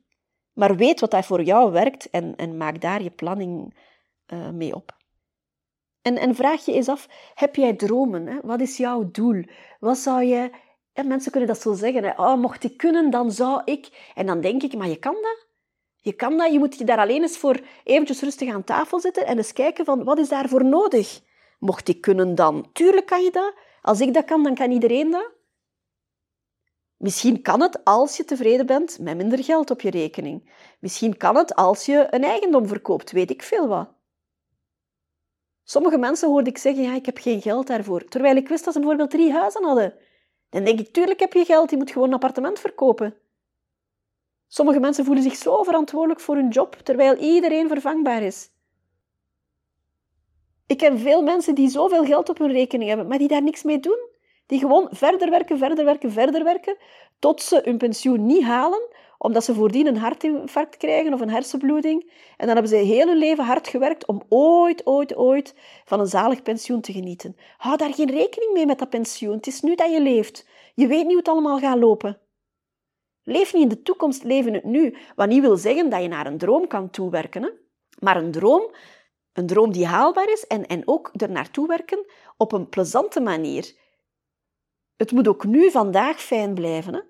Maar 0.54 0.76
weet 0.76 0.99
wat 0.99 1.12
dat 1.12 1.26
voor 1.26 1.41
jou 1.41 1.72
werkt 1.72 2.10
en, 2.10 2.36
en 2.36 2.58
maak 2.58 2.82
daar 2.82 3.04
je 3.04 3.10
planning 3.10 3.76
uh, 4.34 4.49
mee 4.49 4.76
op. 4.76 4.99
En, 6.02 6.18
en 6.18 6.36
vraag 6.36 6.66
je 6.66 6.74
eens 6.74 6.89
af, 6.89 7.08
heb 7.36 7.56
jij 7.56 7.74
dromen? 7.74 8.28
Hè? 8.28 8.39
Wat 8.43 8.62
is 8.62 8.78
jouw 8.78 9.12
doel? 9.12 9.43
Wat 9.80 9.97
zou 9.97 10.24
je... 10.24 10.49
En 10.93 11.08
mensen 11.08 11.32
kunnen 11.32 11.49
dat 11.49 11.62
zo 11.62 11.74
zeggen. 11.74 12.04
Hè? 12.04 12.10
Oh, 12.10 12.36
mocht 12.36 12.64
ik 12.64 12.78
kunnen, 12.78 13.10
dan 13.10 13.32
zou 13.32 13.62
ik... 13.66 14.12
En 14.16 14.26
dan 14.26 14.41
denk 14.41 14.64
ik, 14.64 14.76
maar 14.76 14.88
je 14.88 14.99
kan 14.99 15.14
dat. 15.14 15.47
Je 15.95 16.14
kan 16.14 16.38
dat. 16.38 16.52
Je 16.52 16.60
moet 16.60 16.78
je 16.78 16.84
daar 16.84 16.97
alleen 16.97 17.22
eens 17.22 17.38
voor 17.38 17.60
eventjes 17.84 18.22
rustig 18.22 18.54
aan 18.54 18.64
tafel 18.64 18.99
zitten 18.99 19.26
en 19.26 19.38
eens 19.38 19.54
kijken 19.54 19.86
van, 19.86 20.04
wat 20.04 20.18
is 20.18 20.30
daarvoor 20.30 20.66
nodig? 20.66 21.22
Mocht 21.60 21.88
ik 21.88 22.02
kunnen, 22.02 22.36
dan... 22.36 22.70
Tuurlijk 22.74 23.06
kan 23.06 23.24
je 23.24 23.32
dat. 23.32 23.54
Als 23.82 24.02
ik 24.02 24.14
dat 24.14 24.26
kan, 24.26 24.43
dan 24.43 24.56
kan 24.56 24.72
iedereen 24.72 25.12
dat. 25.12 25.32
Misschien 27.02 27.41
kan 27.41 27.62
het 27.62 27.84
als 27.84 28.18
je 28.18 28.26
tevreden 28.26 28.66
bent 28.66 28.99
met 28.99 29.18
minder 29.18 29.43
geld 29.43 29.72
op 29.72 29.82
je 29.82 29.89
rekening. 29.89 30.52
Misschien 30.80 31.18
kan 31.18 31.36
het 31.36 31.56
als 31.56 31.86
je 31.86 32.08
een 32.10 32.24
eigendom 32.24 32.68
verkoopt, 32.68 33.12
weet 33.12 33.30
ik 33.30 33.43
veel 33.43 33.68
wat. 33.68 33.89
Sommige 35.64 35.97
mensen 35.97 36.30
hoorde 36.30 36.49
ik 36.49 36.58
zeggen, 36.58 36.84
ja, 36.84 36.93
ik 36.93 37.06
heb 37.06 37.18
geen 37.18 37.41
geld 37.41 37.68
daarvoor. 37.68 38.06
Terwijl 38.06 38.36
ik 38.36 38.47
wist 38.47 38.64
dat 38.64 38.74
ze 38.74 38.80
bijvoorbeeld 38.80 39.10
drie 39.10 39.32
huizen 39.32 39.64
hadden. 39.64 39.93
Dan 40.49 40.64
denk 40.64 40.80
ik, 40.80 40.93
tuurlijk 40.93 41.20
heb 41.20 41.34
je 41.34 41.45
geld, 41.45 41.70
je 41.70 41.78
moet 41.78 41.91
gewoon 41.91 42.08
een 42.08 42.14
appartement 42.14 42.60
verkopen. 42.60 43.16
Sommige 44.47 44.80
mensen 44.80 45.06
voelen 45.06 45.24
zich 45.24 45.36
zo 45.36 45.64
verantwoordelijk 45.64 46.20
voor 46.20 46.36
hun 46.36 46.49
job, 46.49 46.76
terwijl 46.84 47.16
iedereen 47.16 47.68
vervangbaar 47.68 48.22
is. 48.22 48.49
Ik 50.68 50.78
ken 50.78 50.99
veel 50.99 51.22
mensen 51.22 51.56
die 51.56 51.70
zoveel 51.70 52.06
geld 52.06 52.30
op 52.30 52.38
hun 52.38 52.52
rekening 52.52 52.89
hebben, 52.89 53.08
maar 53.08 53.18
die 53.18 53.28
daar 53.28 53.43
niks 53.43 53.64
mee 53.64 53.80
doen. 53.80 54.10
Die 54.46 54.60
gewoon 54.60 54.88
verder 54.92 55.30
werken, 55.30 55.58
verder 55.58 55.86
werken, 55.86 56.12
verder 56.12 56.44
werken, 56.44 56.78
tot 57.20 57.42
ze 57.42 57.62
hun 57.64 57.78
pensioen 57.78 58.26
niet 58.26 58.44
halen, 58.44 58.88
omdat 59.18 59.44
ze 59.44 59.54
voordien 59.54 59.88
een 59.88 59.98
hartinfarct 59.98 60.78
krijgen 60.78 61.14
of 61.14 61.22
een 61.22 61.30
hersenbloeding. 61.30 62.12
En 62.38 62.46
dan 62.46 62.50
hebben 62.56 62.68
ze 62.68 62.76
heel 62.76 63.08
hun 63.08 63.18
leven 63.18 63.44
hard 63.44 63.68
gewerkt 63.68 64.08
om 64.08 64.22
ooit, 64.30 64.86
ooit, 64.86 65.16
ooit 65.16 65.56
van 65.86 66.00
een 66.00 66.08
zalig 66.08 66.42
pensioen 66.42 66.82
te 66.82 66.92
genieten. 66.92 67.36
Hou 67.58 67.78
daar 67.78 67.94
geen 67.94 68.12
rekening 68.12 68.54
mee 68.54 68.66
met 68.66 68.80
dat 68.80 68.89
pensioen. 68.89 69.36
Het 69.36 69.48
is 69.48 69.62
nu 69.62 69.76
dat 69.76 69.92
je 69.92 70.02
leeft. 70.02 70.48
Je 70.76 70.88
weet 70.88 71.02
niet 71.02 71.08
hoe 71.08 71.18
het 71.18 71.28
allemaal 71.28 71.60
gaat 71.60 71.78
lopen. 71.78 72.20
Leef 73.24 73.54
niet 73.54 73.64
in 73.64 73.70
de 73.70 73.82
toekomst, 73.82 74.24
leef 74.24 74.46
in 74.46 74.54
het 74.54 74.64
nu. 74.64 74.98
Wat 75.16 75.28
niet 75.28 75.42
wil 75.42 75.58
zeggen 75.58 75.89
dat 75.89 76.02
je 76.02 76.08
naar 76.08 76.26
een 76.26 76.38
droom 76.38 76.68
kan 76.68 76.89
toewerken. 76.89 77.44
Hè? 77.44 77.50
Maar 78.00 78.18
een 78.18 78.32
droom, 78.32 78.76
een 79.34 79.48
droom 79.48 79.72
die 79.72 79.86
haalbaar 79.86 80.32
is 80.32 80.48
en, 80.48 80.66
en 80.66 80.82
ook 80.86 81.12
er 81.14 81.32
naartoe 81.32 81.68
werken 81.68 82.06
op 82.38 82.52
een 82.52 82.70
plezante 82.70 83.20
manier. 83.20 83.74
Het 85.02 85.12
moet 85.12 85.28
ook 85.28 85.45
nu, 85.45 85.72
vandaag 85.72 86.22
fijn 86.22 86.54
blijven. 86.54 86.93
Hè? 86.93 87.02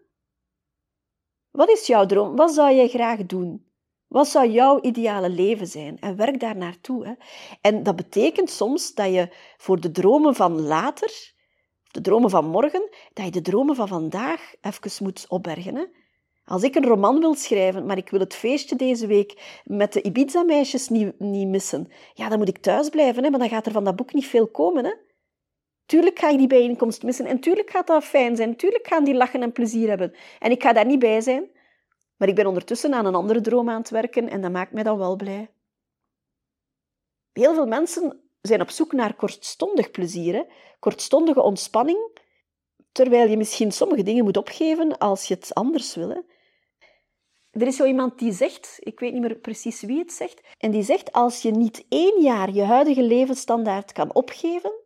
Wat 1.52 1.70
is 1.70 1.88
jouw 1.88 2.06
droom? 2.06 2.36
Wat 2.36 2.52
zou 2.52 2.76
jij 2.76 2.88
graag 2.88 3.26
doen? 3.26 3.66
Wat 4.08 4.28
zou 4.28 4.50
jouw 4.50 4.82
ideale 4.82 5.30
leven 5.30 5.68
zijn? 5.68 6.00
En 6.00 6.16
werk 6.16 6.40
daar 6.40 6.58
naartoe. 6.58 7.06
Hè? 7.06 7.14
En 7.62 7.84
dat 7.84 7.96
betekent 7.96 8.50
soms 8.50 8.94
dat 8.94 9.14
je 9.14 9.30
voor 9.58 9.80
de 9.80 9.92
dromen 9.92 10.36
van 10.36 10.62
later, 10.62 11.34
de 11.92 12.02
dromen 12.02 12.30
van 12.30 12.46
morgen, 12.46 12.90
dat 13.14 13.26
je 13.26 13.32
de 13.32 13.42
dromen 13.42 13.76
van 13.76 13.88
vandaag 13.88 14.54
even 14.62 15.04
moet 15.04 15.26
opbergen. 15.28 15.76
Hè? 15.76 15.86
Als 16.46 16.64
ik 16.64 16.76
een 16.76 16.86
roman 16.86 17.20
wil 17.20 17.36
schrijven, 17.36 17.86
maar 17.86 17.98
ik 17.98 18.10
wil 18.10 18.20
het 18.20 18.36
feestje 18.36 18.76
deze 18.76 19.08
week 19.08 19.62
met 19.64 19.94
de 19.94 20.02
Ibiza-meisjes 20.02 20.90
niet, 20.90 21.20
niet 21.20 21.48
missen, 21.48 21.92
ja, 22.14 22.30
dan 22.30 22.38
moet 22.38 22.50
ik 22.50 22.58
thuis 22.58 22.90
blijven, 22.90 23.24
hè, 23.24 23.30
maar 23.30 23.40
dan 23.40 23.50
gaat 23.50 23.66
er 23.66 23.72
van 23.72 23.84
dat 23.84 23.96
boek 23.96 24.14
niet 24.14 24.28
veel 24.28 24.48
komen. 24.48 24.86
Hè? 24.86 24.92
Tuurlijk 25.86 26.20
ga 26.20 26.30
je 26.30 26.38
die 26.38 26.48
bijeenkomst 26.48 27.04
missen 27.04 27.26
en 27.26 27.40
tuurlijk 27.40 27.70
gaat 27.70 27.88
dat 27.88 28.04
fijn 28.04 28.36
zijn. 28.36 28.56
Tuurlijk 28.56 28.88
gaan 28.88 29.04
die 29.04 29.14
lachen 29.14 29.42
en 29.42 29.52
plezier 29.52 29.90
hebben. 29.90 30.14
En 30.40 30.52
ik 30.52 30.62
ga 30.62 30.74
daar 30.74 30.86
niet 30.86 31.00
bij 31.00 31.22
zijn. 31.22 31.50
Maar 32.18 32.28
ik 32.28 32.36
ben 32.36 32.46
ondertussen 32.46 32.94
aan 32.94 33.06
een 33.06 33.16
andere 33.16 33.42
droom 33.42 33.70
aan 33.70 33.80
het 33.80 33.90
werken 33.90 34.30
en 34.30 34.42
dat 34.42 34.52
maakt 34.52 34.72
mij 34.72 34.84
dan 34.84 34.98
wel 34.98 35.16
blij. 35.16 35.50
Heel 37.34 37.54
veel 37.54 37.66
mensen 37.66 38.22
zijn 38.42 38.62
op 38.62 38.70
zoek 38.70 38.92
naar 38.92 39.16
kortstondig 39.16 39.92
plezier, 39.92 40.34
hè? 40.34 40.44
kortstondige 40.80 41.42
ontspanning, 41.42 42.20
terwijl 42.92 43.30
je 43.30 43.38
misschien 43.38 43.72
sommige 43.72 44.04
dingen 44.04 44.24
moet 44.24 44.38
opgeven 44.38 44.98
als 44.98 45.28
je 45.28 45.34
het 45.34 45.54
anders 45.54 45.96
wil. 45.96 46.26
Er 47.52 47.68
is 47.68 47.76
zo 47.76 47.86
iemand 47.86 48.20
die 48.20 48.32
zegt, 48.32 48.78
ik 48.80 49.00
weet 49.00 49.14
niet 49.14 49.22
meer 49.22 49.36
precies 49.36 49.82
wie 49.82 50.00
het 50.00 50.12
zegt, 50.12 50.42
en 50.58 50.72
die 50.72 50.84
zegt 50.84 51.12
als 51.12 51.42
je 51.42 51.52
niet 51.52 51.86
één 51.90 52.22
jaar 52.22 52.52
je 52.52 52.64
huidige 52.64 53.04
levensstandaard 53.04 53.92
kan 53.92 54.14
opgeven 54.14 54.81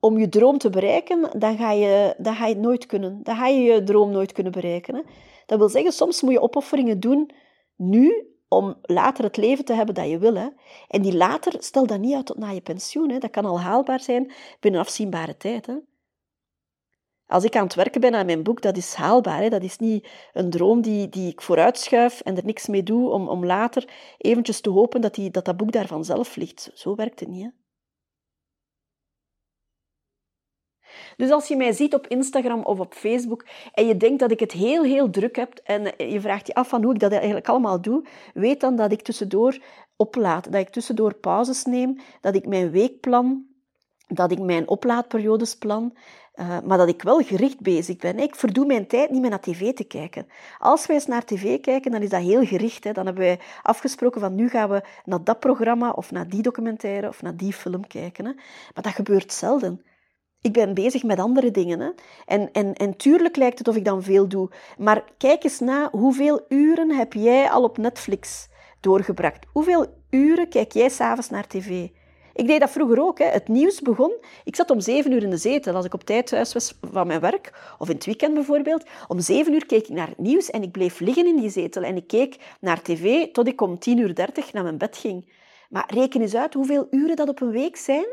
om 0.00 0.18
je 0.18 0.28
droom 0.28 0.58
te 0.58 0.70
bereiken, 0.70 1.30
dan 1.38 1.56
ga 1.56 1.72
je, 1.72 2.14
dan 2.18 2.34
ga 2.34 2.46
je 2.46 2.54
het 2.54 2.62
nooit 2.62 2.86
kunnen. 2.86 3.20
Dan 3.22 3.36
ga 3.36 3.46
je 3.46 3.60
je 3.60 3.82
droom 3.82 4.10
nooit 4.10 4.32
kunnen 4.32 4.52
bereiken. 4.52 5.04
Dat 5.46 5.58
wil 5.58 5.68
zeggen, 5.68 5.92
soms 5.92 6.22
moet 6.22 6.32
je 6.32 6.40
opofferingen 6.40 7.00
doen 7.00 7.30
nu 7.76 8.36
om 8.48 8.78
later 8.82 9.24
het 9.24 9.36
leven 9.36 9.64
te 9.64 9.72
hebben 9.72 9.94
dat 9.94 10.08
je 10.08 10.18
wil. 10.18 10.34
Hè. 10.34 10.48
En 10.88 11.02
die 11.02 11.16
later, 11.16 11.54
stel 11.58 11.86
dat 11.86 12.00
niet 12.00 12.14
uit 12.14 12.26
tot 12.26 12.38
na 12.38 12.50
je 12.50 12.60
pensioen. 12.60 13.10
Hè. 13.10 13.18
Dat 13.18 13.30
kan 13.30 13.44
al 13.44 13.60
haalbaar 13.60 14.00
zijn 14.00 14.32
binnen 14.60 14.80
afzienbare 14.80 15.36
tijd. 15.36 15.66
Hè. 15.66 15.74
Als 17.26 17.44
ik 17.44 17.56
aan 17.56 17.64
het 17.64 17.74
werken 17.74 18.00
ben 18.00 18.14
aan 18.14 18.26
mijn 18.26 18.42
boek, 18.42 18.62
dat 18.62 18.76
is 18.76 18.94
haalbaar. 18.94 19.40
Hè. 19.40 19.48
Dat 19.48 19.62
is 19.62 19.78
niet 19.78 20.08
een 20.32 20.50
droom 20.50 20.80
die, 20.80 21.08
die 21.08 21.30
ik 21.30 21.42
vooruitschuif 21.42 22.20
en 22.20 22.36
er 22.36 22.44
niks 22.44 22.66
mee 22.66 22.82
doe 22.82 23.10
om, 23.10 23.28
om 23.28 23.44
later 23.44 24.14
eventjes 24.18 24.60
te 24.60 24.70
hopen 24.70 25.00
dat, 25.00 25.14
die, 25.14 25.30
dat 25.30 25.44
dat 25.44 25.56
boek 25.56 25.72
daar 25.72 25.86
vanzelf 25.86 26.36
ligt. 26.36 26.70
Zo 26.74 26.94
werkt 26.94 27.20
het 27.20 27.28
niet. 27.28 27.42
Hè. 27.42 27.48
Dus 31.16 31.30
als 31.30 31.48
je 31.48 31.56
mij 31.56 31.72
ziet 31.72 31.94
op 31.94 32.06
Instagram 32.06 32.62
of 32.62 32.80
op 32.80 32.94
Facebook 32.94 33.46
en 33.72 33.86
je 33.86 33.96
denkt 33.96 34.20
dat 34.20 34.30
ik 34.30 34.40
het 34.40 34.52
heel, 34.52 34.82
heel 34.82 35.10
druk 35.10 35.36
heb 35.36 35.60
en 35.64 35.92
je 36.10 36.20
vraagt 36.20 36.46
je 36.46 36.54
af 36.54 36.68
van 36.68 36.82
hoe 36.82 36.94
ik 36.94 37.00
dat 37.00 37.12
eigenlijk 37.12 37.48
allemaal 37.48 37.80
doe, 37.80 38.06
weet 38.34 38.60
dan 38.60 38.76
dat 38.76 38.92
ik 38.92 39.02
tussendoor 39.02 39.58
oplaad, 39.96 40.44
dat 40.44 40.60
ik 40.60 40.68
tussendoor 40.68 41.14
pauzes 41.14 41.64
neem, 41.64 42.00
dat 42.20 42.34
ik 42.34 42.46
mijn 42.46 42.70
week 42.70 43.00
plan, 43.00 43.46
dat 44.06 44.30
ik 44.30 44.38
mijn 44.38 44.68
oplaadperiodes 44.68 45.56
plan, 45.56 45.92
uh, 46.34 46.60
maar 46.64 46.78
dat 46.78 46.88
ik 46.88 47.02
wel 47.02 47.18
gericht 47.22 47.60
bezig 47.60 47.96
ben. 47.96 48.18
Ik 48.18 48.34
verdoe 48.34 48.66
mijn 48.66 48.86
tijd 48.86 49.10
niet 49.10 49.20
meer 49.20 49.30
naar 49.30 49.40
tv 49.40 49.72
te 49.72 49.84
kijken. 49.84 50.26
Als 50.58 50.86
wij 50.86 50.96
eens 50.96 51.06
naar 51.06 51.24
tv 51.24 51.60
kijken, 51.60 51.90
dan 51.90 52.02
is 52.02 52.08
dat 52.08 52.20
heel 52.22 52.44
gericht. 52.44 52.84
Hè. 52.84 52.92
Dan 52.92 53.06
hebben 53.06 53.24
wij 53.24 53.40
afgesproken 53.62 54.20
van 54.20 54.34
nu 54.34 54.48
gaan 54.48 54.68
we 54.68 54.82
naar 55.04 55.24
dat 55.24 55.40
programma 55.40 55.90
of 55.90 56.10
naar 56.10 56.28
die 56.28 56.42
documentaire 56.42 57.08
of 57.08 57.22
naar 57.22 57.36
die 57.36 57.52
film 57.52 57.86
kijken. 57.86 58.24
Hè. 58.24 58.32
Maar 58.74 58.82
dat 58.82 58.92
gebeurt 58.92 59.32
zelden. 59.32 59.82
Ik 60.46 60.52
ben 60.52 60.74
bezig 60.74 61.02
met 61.02 61.18
andere 61.18 61.50
dingen. 61.50 61.80
Hè. 61.80 61.90
En, 62.26 62.52
en, 62.52 62.74
en 62.74 62.96
tuurlijk 62.96 63.36
lijkt 63.36 63.58
het 63.58 63.68
of 63.68 63.76
ik 63.76 63.84
dan 63.84 64.02
veel 64.02 64.28
doe. 64.28 64.50
Maar 64.78 65.04
kijk 65.18 65.44
eens 65.44 65.60
na, 65.60 65.88
hoeveel 65.90 66.44
uren 66.48 66.90
heb 66.90 67.12
jij 67.12 67.50
al 67.50 67.62
op 67.62 67.78
Netflix 67.78 68.48
doorgebracht? 68.80 69.46
Hoeveel 69.52 69.86
uren 70.10 70.48
kijk 70.48 70.72
jij 70.72 70.88
s'avonds 70.88 71.30
naar 71.30 71.46
tv? 71.46 71.88
Ik 72.34 72.46
deed 72.46 72.60
dat 72.60 72.70
vroeger 72.70 73.02
ook. 73.02 73.18
Hè. 73.18 73.24
Het 73.24 73.48
nieuws 73.48 73.80
begon. 73.80 74.12
Ik 74.44 74.56
zat 74.56 74.70
om 74.70 74.80
zeven 74.80 75.12
uur 75.12 75.22
in 75.22 75.30
de 75.30 75.36
zetel 75.36 75.74
als 75.74 75.84
ik 75.84 75.94
op 75.94 76.04
tijd 76.04 76.26
thuis 76.26 76.52
was 76.52 76.78
van 76.90 77.06
mijn 77.06 77.20
werk, 77.20 77.74
of 77.78 77.88
in 77.88 77.94
het 77.94 78.04
weekend 78.04 78.34
bijvoorbeeld. 78.34 78.84
Om 79.08 79.20
zeven 79.20 79.52
uur 79.52 79.66
keek 79.66 79.88
ik 79.88 79.94
naar 79.94 80.08
het 80.08 80.18
nieuws 80.18 80.50
en 80.50 80.62
ik 80.62 80.72
bleef 80.72 81.00
liggen 81.00 81.26
in 81.26 81.36
die 81.36 81.50
zetel. 81.50 81.82
En 81.82 81.96
ik 81.96 82.06
keek 82.06 82.36
naar 82.60 82.82
tv 82.82 83.32
tot 83.32 83.48
ik 83.48 83.60
om 83.60 83.78
tien 83.78 83.98
uur 83.98 84.14
dertig 84.14 84.52
naar 84.52 84.62
mijn 84.62 84.78
bed 84.78 84.96
ging. 84.96 85.32
Maar 85.68 85.90
reken 85.94 86.20
eens 86.20 86.34
uit 86.34 86.54
hoeveel 86.54 86.86
uren 86.90 87.16
dat 87.16 87.28
op 87.28 87.40
een 87.40 87.50
week 87.50 87.76
zijn. 87.76 88.06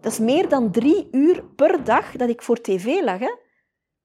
Dat 0.00 0.12
is 0.12 0.18
meer 0.18 0.48
dan 0.48 0.70
drie 0.70 1.08
uur 1.10 1.44
per 1.44 1.84
dag 1.84 2.12
dat 2.12 2.28
ik 2.28 2.42
voor 2.42 2.60
tv 2.60 3.00
lag. 3.02 3.18
Hè? 3.18 3.34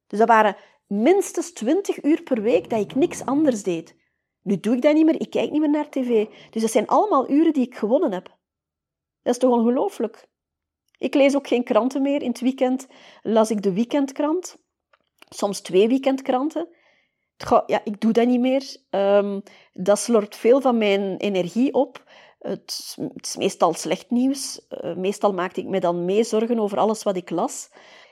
Dus 0.08 0.20
dat 0.20 0.28
waren 0.28 0.56
minstens 0.88 1.54
twintig 1.54 2.04
uur 2.04 2.24
per 2.24 2.42
week 2.42 2.70
dat 2.70 2.80
ik 2.80 2.96
niks 2.96 3.26
anders 3.26 3.64
deed. 3.64 3.96
Nu 4.42 4.60
doe 4.60 4.76
ik 4.76 4.82
dat 4.82 4.94
niet 4.94 5.06
meer, 5.06 5.22
ik 5.22 5.30
kijk 5.30 5.52
niet 5.52 5.60
meer 5.60 5.70
naar 5.70 5.90
tv. 5.90 6.28
Dus 6.50 6.62
dat 6.62 6.72
zijn 6.72 6.88
allemaal 6.88 7.30
uren 7.30 7.54
die 7.54 7.66
ik 7.66 7.76
gewonnen 7.76 8.12
heb. 8.12 8.26
Dat 9.22 9.34
is 9.34 9.38
toch 9.38 9.52
ongelooflijk? 9.52 10.28
Ik 10.98 11.14
lees 11.14 11.36
ook 11.36 11.48
geen 11.48 11.64
kranten 11.64 12.02
meer. 12.02 12.22
In 12.22 12.30
het 12.30 12.40
weekend 12.40 12.88
las 13.22 13.52
ik 13.52 13.62
de 13.62 13.74
weekendkrant. 13.74 14.58
Soms 15.30 15.62
twee 15.62 15.88
weekendkranten. 15.88 16.68
Ja, 17.66 17.82
ik 17.84 18.02
doe 18.02 18.12
dat 18.12 18.28
niet 18.28 18.40
meer. 18.40 18.78
Um, 18.90 19.44
dat 19.74 20.00
slorpt 20.00 20.36
veel 20.36 20.62
van 20.62 20.78
mijn 20.78 21.18
energie 21.18 21.74
op. 21.74 22.03
Het, 22.44 22.98
is 23.22 23.36
meestal 23.38 23.74
slecht 23.74 24.10
nieuws. 24.10 24.60
Uh, 24.70 24.96
meestal 24.96 25.34
maakte 25.34 25.62
ik 25.62 25.68
me 25.68 25.80
dan 25.80 26.06
mee 26.06 26.24
zorgen 26.24 26.60
over 26.60 26.78
alles 26.78 27.04
wat 27.04 27.16
ik 27.16 27.30
las. 27.30 27.70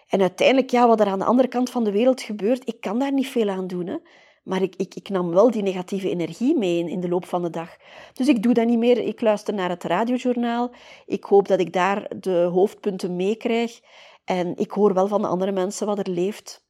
En 0.08 0.22
uiteindelijk, 0.22 0.70
ja, 0.70 0.88
wat 0.88 1.00
er 1.00 1.08
aan 1.08 1.20
de 1.20 1.26
andere 1.26 1.48
kant 1.48 1.70
van 1.70 1.84
de 1.84 1.92
wereld 1.92 2.22
gebeurt, 2.22 2.68
ik 2.68 2.82
kan 2.82 3.00
daar 3.00 3.14
niet 3.14 3.28
veel 3.28 3.50
aan 3.50 3.68
doen. 3.68 3.88
Hè. 3.88 3.98
Maar 4.44 4.62
ik, 4.62 4.76
ik, 4.76 4.96
ik 4.96 5.10
nam 5.10 5.30
wel 5.30 5.52
die 5.52 5.62
negatieve 5.62 6.10
energie 6.10 6.58
mee 6.58 6.80
in, 6.80 6.88
in 6.88 7.00
de 7.00 7.10
loop 7.10 7.26
van 7.26 7.42
de 7.42 7.50
dag. 7.50 7.78
Dus 8.14 8.28
ik 8.28 8.44
doe 8.44 8.54
dat 8.54 8.66
niet 8.66 8.78
meer. 8.78 8.98
Ik 8.98 9.22
luister 9.22 9.54
naar 9.54 9.70
het 9.70 9.84
radiojournaal. 9.84 10.72
Ik 11.06 11.24
hoop 11.24 11.48
dat 11.48 11.60
ik 11.60 11.74
daar 11.74 12.12
de 12.20 12.50
hoofdpunten 12.54 13.16
meekrijg. 13.16 13.80
En 14.26 14.58
ik 14.58 14.72
hoor 14.72 14.94
wel 14.94 15.08
van 15.08 15.22
de 15.22 15.28
andere 15.28 15.52
mensen 15.52 15.88
wat 15.88 16.00
er 16.00 16.10
leeft. 16.10 16.66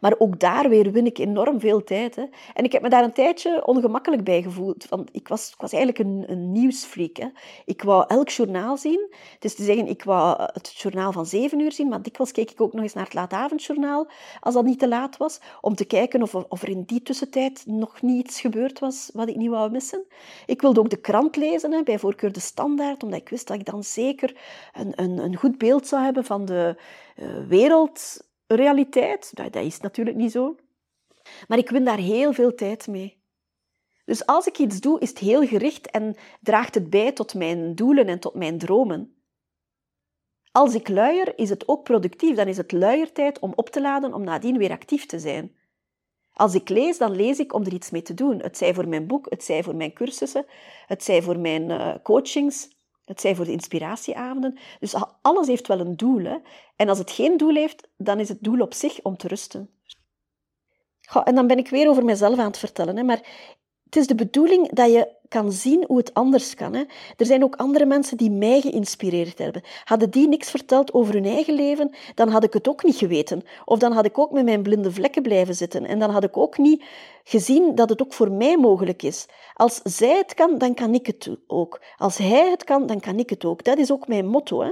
Maar 0.00 0.14
ook 0.18 0.40
daar 0.40 0.68
weer 0.68 0.92
win 0.92 1.06
ik 1.06 1.18
enorm 1.18 1.60
veel 1.60 1.84
tijd. 1.84 2.16
Hè. 2.16 2.24
En 2.54 2.64
ik 2.64 2.72
heb 2.72 2.82
me 2.82 2.88
daar 2.88 3.04
een 3.04 3.12
tijdje 3.12 3.66
ongemakkelijk 3.66 4.24
bij 4.24 4.42
gevoeld. 4.42 4.88
Want 4.88 5.08
ik, 5.12 5.28
was, 5.28 5.50
ik 5.52 5.60
was 5.60 5.72
eigenlijk 5.72 6.04
een, 6.08 6.24
een 6.26 6.52
nieuwsfreak. 6.52 7.16
Hè. 7.16 7.26
Ik 7.64 7.82
wou 7.82 8.04
elk 8.06 8.28
journaal 8.28 8.76
zien. 8.76 9.12
Is 9.40 9.54
te 9.54 9.64
zeggen, 9.64 9.86
ik 9.86 10.04
wou 10.04 10.42
het 10.52 10.74
journaal 10.76 11.12
van 11.12 11.26
zeven 11.26 11.60
uur 11.60 11.72
zien, 11.72 11.88
maar 11.88 12.02
dikwijls 12.02 12.32
keek 12.32 12.50
ik 12.50 12.60
ook 12.60 12.72
nog 12.72 12.82
eens 12.82 12.92
naar 12.92 13.04
het 13.04 13.14
laatavondjournaal, 13.14 14.06
als 14.40 14.54
dat 14.54 14.64
niet 14.64 14.78
te 14.78 14.88
laat 14.88 15.16
was, 15.16 15.40
om 15.60 15.74
te 15.74 15.84
kijken 15.84 16.22
of, 16.22 16.34
of 16.34 16.62
er 16.62 16.68
in 16.68 16.82
die 16.82 17.02
tussentijd 17.02 17.62
nog 17.66 18.02
niet 18.02 18.26
iets 18.26 18.40
gebeurd 18.40 18.78
was 18.78 19.10
wat 19.12 19.28
ik 19.28 19.36
niet 19.36 19.50
wou 19.50 19.70
missen. 19.70 20.04
Ik 20.46 20.60
wilde 20.60 20.80
ook 20.80 20.90
de 20.90 21.00
krant 21.00 21.36
lezen, 21.36 21.72
hè, 21.72 21.82
bij 21.82 21.98
voorkeur 21.98 22.32
de 22.32 22.40
standaard, 22.40 23.02
omdat 23.02 23.20
ik 23.20 23.28
wist 23.28 23.46
dat 23.46 23.58
ik 23.58 23.64
dan 23.64 23.84
zeker 23.84 24.36
een, 24.72 24.92
een, 24.94 25.18
een 25.18 25.36
goed 25.36 25.58
beeld 25.58 25.86
zou 25.86 26.02
hebben 26.02 26.24
van 26.24 26.44
de 26.44 26.76
uh, 27.16 27.26
wereld 27.48 28.24
realiteit. 28.54 29.30
Dat, 29.34 29.52
dat 29.52 29.64
is 29.64 29.80
natuurlijk 29.80 30.16
niet 30.16 30.32
zo. 30.32 30.56
Maar 31.48 31.58
ik 31.58 31.70
win 31.70 31.84
daar 31.84 31.98
heel 31.98 32.32
veel 32.32 32.54
tijd 32.54 32.86
mee. 32.86 33.22
Dus 34.04 34.26
als 34.26 34.46
ik 34.46 34.58
iets 34.58 34.80
doe, 34.80 35.00
is 35.00 35.08
het 35.08 35.18
heel 35.18 35.46
gericht 35.46 35.90
en 35.90 36.16
draagt 36.40 36.74
het 36.74 36.90
bij 36.90 37.12
tot 37.12 37.34
mijn 37.34 37.74
doelen 37.74 38.06
en 38.06 38.18
tot 38.18 38.34
mijn 38.34 38.58
dromen. 38.58 39.14
Als 40.52 40.74
ik 40.74 40.88
luier, 40.88 41.38
is 41.38 41.50
het 41.50 41.68
ook 41.68 41.84
productief. 41.84 42.36
Dan 42.36 42.48
is 42.48 42.56
het 42.56 42.72
luiertijd 42.72 43.38
om 43.38 43.52
op 43.54 43.70
te 43.70 43.80
laden 43.80 44.14
om 44.14 44.24
nadien 44.24 44.58
weer 44.58 44.70
actief 44.70 45.06
te 45.06 45.18
zijn. 45.18 45.56
Als 46.32 46.54
ik 46.54 46.68
lees, 46.68 46.98
dan 46.98 47.16
lees 47.16 47.38
ik 47.38 47.52
om 47.52 47.64
er 47.64 47.72
iets 47.72 47.90
mee 47.90 48.02
te 48.02 48.14
doen. 48.14 48.40
Het 48.40 48.56
zij 48.56 48.74
voor 48.74 48.88
mijn 48.88 49.06
boek, 49.06 49.26
het 49.30 49.44
zij 49.44 49.62
voor 49.62 49.74
mijn 49.74 49.92
cursussen, 49.92 50.46
het 50.86 51.04
zij 51.04 51.22
voor 51.22 51.38
mijn 51.38 51.70
uh, 51.70 51.94
coachings. 52.02 52.68
Het 53.04 53.20
zij 53.20 53.34
voor 53.34 53.44
de 53.44 53.52
inspiratieavonden. 53.52 54.58
Dus 54.80 54.94
alles 55.22 55.46
heeft 55.46 55.66
wel 55.66 55.80
een 55.80 55.96
doel. 55.96 56.24
Hè? 56.24 56.36
En 56.76 56.88
als 56.88 56.98
het 56.98 57.10
geen 57.10 57.36
doel 57.36 57.54
heeft, 57.54 57.88
dan 57.96 58.20
is 58.20 58.28
het 58.28 58.38
doel 58.40 58.60
op 58.60 58.74
zich 58.74 59.02
om 59.02 59.16
te 59.16 59.28
rusten. 59.28 59.70
Goh, 61.00 61.22
en 61.24 61.34
dan 61.34 61.46
ben 61.46 61.58
ik 61.58 61.68
weer 61.68 61.88
over 61.88 62.04
mezelf 62.04 62.38
aan 62.38 62.46
het 62.46 62.58
vertellen. 62.58 62.96
Hè? 62.96 63.02
Maar 63.02 63.20
het 63.84 63.96
is 63.96 64.06
de 64.06 64.14
bedoeling 64.14 64.72
dat 64.72 64.92
je 64.92 65.08
kan 65.34 65.52
zien 65.52 65.84
hoe 65.86 65.96
het 65.96 66.14
anders 66.14 66.54
kan. 66.54 66.74
Hè. 66.74 66.82
Er 67.16 67.26
zijn 67.26 67.44
ook 67.44 67.56
andere 67.56 67.86
mensen 67.86 68.16
die 68.16 68.30
mij 68.30 68.60
geïnspireerd 68.60 69.38
hebben. 69.38 69.62
Hadden 69.84 70.10
die 70.10 70.28
niks 70.28 70.50
verteld 70.50 70.92
over 70.92 71.14
hun 71.14 71.24
eigen 71.24 71.54
leven, 71.54 71.90
dan 72.14 72.28
had 72.28 72.44
ik 72.44 72.52
het 72.52 72.68
ook 72.68 72.84
niet 72.84 72.96
geweten. 72.96 73.42
Of 73.64 73.78
dan 73.78 73.92
had 73.92 74.04
ik 74.04 74.18
ook 74.18 74.30
met 74.30 74.44
mijn 74.44 74.62
blinde 74.62 74.92
vlekken 74.92 75.22
blijven 75.22 75.54
zitten. 75.54 75.86
En 75.86 75.98
dan 75.98 76.10
had 76.10 76.24
ik 76.24 76.36
ook 76.36 76.58
niet 76.58 76.84
gezien 77.24 77.74
dat 77.74 77.88
het 77.88 78.02
ook 78.02 78.12
voor 78.12 78.32
mij 78.32 78.56
mogelijk 78.56 79.02
is. 79.02 79.26
Als 79.54 79.80
zij 79.82 80.16
het 80.16 80.34
kan, 80.34 80.58
dan 80.58 80.74
kan 80.74 80.94
ik 80.94 81.06
het 81.06 81.30
ook. 81.46 81.80
Als 81.96 82.16
hij 82.18 82.50
het 82.50 82.64
kan, 82.64 82.86
dan 82.86 83.00
kan 83.00 83.18
ik 83.18 83.30
het 83.30 83.44
ook. 83.44 83.64
Dat 83.64 83.78
is 83.78 83.92
ook 83.92 84.08
mijn 84.08 84.26
motto. 84.26 84.62
Hè. 84.62 84.70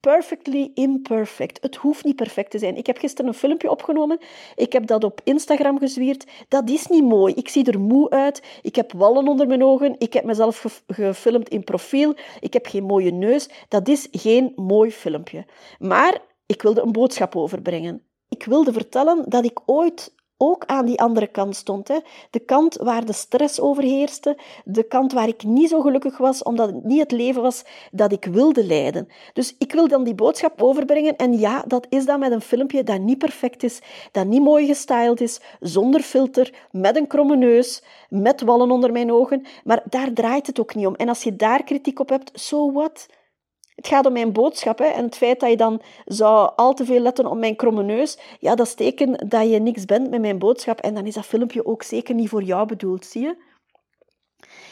Perfectly 0.00 0.70
imperfect. 0.74 1.62
Het 1.62 1.76
hoeft 1.76 2.04
niet 2.04 2.16
perfect 2.16 2.50
te 2.50 2.58
zijn. 2.58 2.76
Ik 2.76 2.86
heb 2.86 2.98
gisteren 2.98 3.30
een 3.30 3.38
filmpje 3.38 3.70
opgenomen. 3.70 4.18
Ik 4.56 4.72
heb 4.72 4.86
dat 4.86 5.04
op 5.04 5.20
Instagram 5.24 5.78
gezwierd. 5.78 6.26
Dat 6.48 6.70
is 6.70 6.86
niet 6.86 7.04
mooi. 7.04 7.34
Ik 7.34 7.48
zie 7.48 7.64
er 7.64 7.80
moe 7.80 8.10
uit. 8.10 8.42
Ik 8.62 8.76
heb 8.76 8.92
wallen 8.92 9.28
onder 9.28 9.46
mijn 9.46 9.64
ogen. 9.64 9.94
Ik 9.98 10.12
heb 10.12 10.24
mezelf 10.24 10.82
gefilmd 10.86 11.48
in 11.48 11.64
profiel. 11.64 12.14
Ik 12.40 12.52
heb 12.52 12.66
geen 12.66 12.84
mooie 12.84 13.12
neus. 13.12 13.48
Dat 13.68 13.88
is 13.88 14.08
geen 14.10 14.52
mooi 14.56 14.92
filmpje. 14.92 15.46
Maar 15.78 16.22
ik 16.46 16.62
wilde 16.62 16.80
een 16.80 16.92
boodschap 16.92 17.36
overbrengen. 17.36 18.02
Ik 18.28 18.44
wilde 18.44 18.72
vertellen 18.72 19.24
dat 19.28 19.44
ik 19.44 19.60
ooit 19.66 20.14
ook 20.38 20.64
aan 20.66 20.86
die 20.86 21.00
andere 21.00 21.26
kant 21.26 21.56
stond. 21.56 21.88
Hè. 21.88 21.98
De 22.30 22.38
kant 22.38 22.76
waar 22.76 23.04
de 23.04 23.12
stress 23.12 23.60
overheerste, 23.60 24.36
de 24.64 24.82
kant 24.82 25.12
waar 25.12 25.28
ik 25.28 25.42
niet 25.42 25.68
zo 25.68 25.80
gelukkig 25.80 26.18
was, 26.18 26.42
omdat 26.42 26.68
het 26.68 26.84
niet 26.84 27.00
het 27.00 27.10
leven 27.12 27.42
was 27.42 27.64
dat 27.90 28.12
ik 28.12 28.24
wilde 28.24 28.64
leiden. 28.64 29.08
Dus 29.32 29.54
ik 29.58 29.72
wil 29.72 29.88
dan 29.88 30.04
die 30.04 30.14
boodschap 30.14 30.62
overbrengen. 30.62 31.16
En 31.16 31.38
ja, 31.38 31.64
dat 31.66 31.86
is 31.88 32.04
dan 32.04 32.20
met 32.20 32.32
een 32.32 32.40
filmpje 32.40 32.84
dat 32.84 33.00
niet 33.00 33.18
perfect 33.18 33.62
is, 33.62 33.80
dat 34.12 34.26
niet 34.26 34.42
mooi 34.42 34.66
gestyled 34.66 35.20
is, 35.20 35.40
zonder 35.60 36.00
filter, 36.00 36.54
met 36.70 36.96
een 36.96 37.06
kromme 37.06 37.36
neus, 37.36 37.82
met 38.08 38.40
wallen 38.40 38.70
onder 38.70 38.92
mijn 38.92 39.12
ogen. 39.12 39.46
Maar 39.64 39.82
daar 39.84 40.12
draait 40.12 40.46
het 40.46 40.60
ook 40.60 40.74
niet 40.74 40.86
om. 40.86 40.94
En 40.94 41.08
als 41.08 41.22
je 41.22 41.36
daar 41.36 41.64
kritiek 41.64 42.00
op 42.00 42.08
hebt, 42.08 42.30
so 42.34 42.72
what? 42.72 43.06
Het 43.78 43.86
gaat 43.86 44.06
om 44.06 44.12
mijn 44.12 44.32
boodschap. 44.32 44.78
Hè? 44.78 44.84
En 44.84 45.04
het 45.04 45.16
feit 45.16 45.40
dat 45.40 45.50
je 45.50 45.56
dan 45.56 45.82
zou 46.04 46.52
al 46.56 46.74
te 46.74 46.84
veel 46.84 47.00
letten 47.00 47.26
op 47.26 47.38
mijn 47.38 47.56
kromme 47.56 47.82
neus, 47.82 48.18
ja, 48.40 48.54
dat 48.54 48.66
is 48.66 48.74
teken 48.74 49.28
dat 49.28 49.50
je 49.50 49.58
niks 49.58 49.84
bent 49.84 50.10
met 50.10 50.20
mijn 50.20 50.38
boodschap. 50.38 50.80
En 50.80 50.94
dan 50.94 51.06
is 51.06 51.14
dat 51.14 51.26
filmpje 51.26 51.66
ook 51.66 51.82
zeker 51.82 52.14
niet 52.14 52.28
voor 52.28 52.42
jou 52.42 52.66
bedoeld, 52.66 53.06
zie 53.06 53.22
je? 53.22 53.36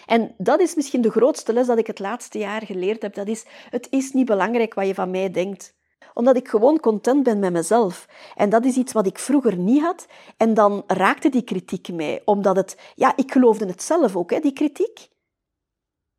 En 0.07 0.35
dat 0.39 0.61
is 0.61 0.75
misschien 0.75 1.01
de 1.01 1.11
grootste 1.11 1.53
les 1.53 1.67
dat 1.67 1.79
ik 1.79 1.87
het 1.87 1.99
laatste 1.99 2.39
jaar 2.39 2.63
geleerd 2.63 3.03
heb. 3.03 3.15
Dat 3.15 3.29
is, 3.29 3.45
het 3.71 3.87
is 3.91 4.13
niet 4.13 4.27
belangrijk 4.27 4.75
wat 4.75 4.87
je 4.87 4.95
van 4.95 5.11
mij 5.11 5.31
denkt 5.31 5.75
omdat 6.15 6.37
ik 6.37 6.49
gewoon 6.49 6.81
content 6.81 7.23
ben 7.23 7.39
met 7.39 7.53
mezelf. 7.53 8.09
En 8.35 8.51
dat 8.51 8.65
is 8.65 8.77
iets 8.77 8.93
wat 8.93 9.07
ik 9.07 9.19
vroeger 9.19 9.57
niet 9.57 9.83
had. 9.83 10.07
En 10.37 10.55
dan 10.55 10.83
raakte 10.87 11.29
die 11.29 11.43
kritiek 11.43 11.93
mij, 11.93 12.23
omdat 12.25 12.57
het... 12.57 12.77
Ja, 12.95 13.13
ik 13.17 13.33
geloofde 13.33 13.67
het 13.67 13.83
zelf 13.83 14.17
ook, 14.17 14.31
hè, 14.31 14.41
die 14.41 14.53
kritiek. 14.53 15.09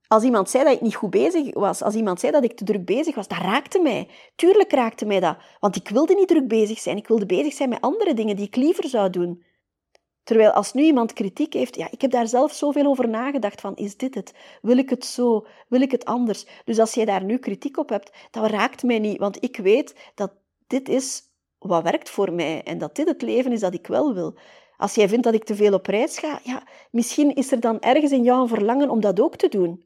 Als 0.07 0.23
iemand 0.23 0.49
zei 0.49 0.63
dat 0.63 0.73
ik 0.73 0.81
niet 0.81 0.95
goed 0.95 1.09
bezig 1.09 1.53
was, 1.53 1.81
als 1.81 1.95
iemand 1.95 2.19
zei 2.19 2.31
dat 2.31 2.43
ik 2.43 2.57
te 2.57 2.63
druk 2.63 2.85
bezig 2.85 3.15
was, 3.15 3.27
dat 3.27 3.37
raakte 3.37 3.79
mij. 3.79 4.09
Tuurlijk 4.35 4.71
raakte 4.71 5.05
mij 5.05 5.19
dat, 5.19 5.37
want 5.59 5.75
ik 5.75 5.89
wilde 5.89 6.15
niet 6.15 6.27
druk 6.27 6.47
bezig 6.47 6.79
zijn. 6.79 6.97
Ik 6.97 7.07
wilde 7.07 7.25
bezig 7.25 7.53
zijn 7.53 7.69
met 7.69 7.81
andere 7.81 8.13
dingen 8.13 8.35
die 8.35 8.45
ik 8.45 8.55
liever 8.55 8.87
zou 8.87 9.09
doen. 9.09 9.43
Terwijl 10.23 10.51
als 10.51 10.73
nu 10.73 10.83
iemand 10.83 11.13
kritiek 11.13 11.53
heeft, 11.53 11.75
ja, 11.75 11.87
ik 11.91 12.01
heb 12.01 12.11
daar 12.11 12.27
zelf 12.27 12.53
zoveel 12.53 12.85
over 12.85 13.09
nagedacht 13.09 13.61
van, 13.61 13.75
is 13.75 13.97
dit 13.97 14.15
het? 14.15 14.33
Wil 14.61 14.77
ik 14.77 14.89
het 14.89 15.05
zo? 15.05 15.45
Wil 15.67 15.81
ik 15.81 15.91
het 15.91 16.05
anders? 16.05 16.45
Dus 16.65 16.79
als 16.79 16.93
jij 16.93 17.05
daar 17.05 17.23
nu 17.23 17.37
kritiek 17.37 17.77
op 17.77 17.89
hebt, 17.89 18.11
dat 18.31 18.49
raakt 18.49 18.83
mij 18.83 18.99
niet, 18.99 19.17
want 19.17 19.43
ik 19.43 19.57
weet 19.57 20.11
dat 20.15 20.31
dit 20.67 20.89
is 20.89 21.21
wat 21.57 21.83
werkt 21.83 22.09
voor 22.09 22.33
mij 22.33 22.63
en 22.63 22.77
dat 22.77 22.95
dit 22.95 23.07
het 23.07 23.21
leven 23.21 23.51
is 23.51 23.59
dat 23.59 23.73
ik 23.73 23.87
wel 23.87 24.13
wil. 24.13 24.37
Als 24.77 24.95
jij 24.95 25.09
vindt 25.09 25.23
dat 25.23 25.33
ik 25.33 25.43
te 25.43 25.55
veel 25.55 25.73
op 25.73 25.85
reis 25.85 26.17
ga, 26.17 26.39
ja, 26.43 26.63
misschien 26.91 27.35
is 27.35 27.51
er 27.51 27.59
dan 27.59 27.79
ergens 27.79 28.11
in 28.11 28.23
jou 28.23 28.41
een 28.41 28.47
verlangen 28.47 28.89
om 28.89 28.99
dat 28.99 29.19
ook 29.19 29.35
te 29.35 29.47
doen. 29.47 29.85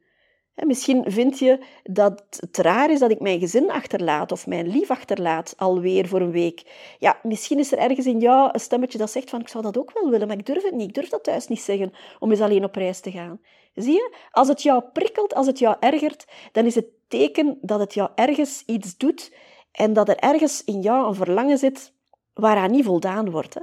Misschien 0.66 1.12
vind 1.12 1.40
je 1.40 1.60
dat 1.84 2.24
het 2.40 2.58
raar 2.58 2.92
is 2.92 3.00
dat 3.00 3.12
ik 3.12 3.20
mijn 3.20 3.40
gezin 3.40 3.72
achterlaat 3.72 4.32
of 4.32 4.48
mijn 4.48 4.68
lief 4.68 4.92
achterlaat 4.92 5.54
alweer 5.58 6.08
voor 6.08 6.22
een 6.22 6.32
week. 6.32 6.64
Ja, 7.00 7.20
misschien 7.24 7.60
is 7.60 7.72
er 7.72 7.78
ergens 7.78 8.06
in 8.06 8.20
jou 8.20 8.50
een 8.52 8.60
stemmetje 8.60 8.98
dat 8.98 9.12
zegt 9.12 9.30
van 9.30 9.40
ik 9.40 9.48
zou 9.48 9.64
dat 9.64 9.78
ook 9.78 9.92
wel 9.94 10.10
willen, 10.10 10.28
maar 10.28 10.38
ik 10.38 10.46
durf 10.46 10.64
het 10.64 10.74
niet. 10.74 10.88
Ik 10.88 10.94
durf 10.94 11.10
dat 11.10 11.24
thuis 11.24 11.48
niet 11.48 11.62
zeggen 11.62 11.94
om 12.20 12.32
eens 12.32 12.42
alleen 12.42 12.64
op 12.64 12.76
reis 12.76 13.00
te 13.00 13.12
gaan. 13.12 13.40
Zie 13.76 13.94
je? 13.94 14.16
Als 14.32 14.48
het 14.48 14.62
jou 14.62 14.84
prikkelt, 14.94 15.34
als 15.34 15.48
het 15.48 15.60
jou 15.60 15.76
ergert, 15.80 16.26
dan 16.52 16.66
is 16.66 16.76
het 16.76 16.86
teken 17.08 17.58
dat 17.62 17.80
het 17.80 17.94
jou 17.94 18.10
ergens 18.16 18.64
iets 18.66 18.98
doet 18.98 19.34
en 19.72 19.94
dat 19.94 20.10
er 20.10 20.18
ergens 20.18 20.64
in 20.64 20.82
jou 20.82 21.08
een 21.08 21.16
verlangen 21.16 21.58
zit 21.58 21.94
waaraan 22.34 22.72
niet 22.72 22.86
voldaan 22.86 23.32
wordt. 23.32 23.54
Hè? 23.54 23.62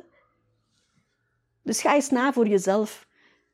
Dus 1.63 1.81
ga 1.81 1.95
eens 1.95 2.11
na 2.11 2.33
voor 2.33 2.47
jezelf. 2.47 3.07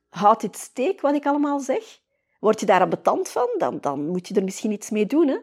Houd 0.08 0.40
dit 0.40 0.56
steek 0.56 1.00
wat 1.00 1.14
ik 1.14 1.26
allemaal 1.26 1.60
zeg? 1.60 2.02
Word 2.44 2.60
je 2.60 2.66
daar 2.66 2.80
ambetant 2.80 3.28
van, 3.28 3.48
dan, 3.58 3.78
dan 3.80 4.06
moet 4.06 4.28
je 4.28 4.34
er 4.34 4.44
misschien 4.44 4.72
iets 4.72 4.90
mee 4.90 5.06
doen. 5.06 5.28
Hè? 5.28 5.38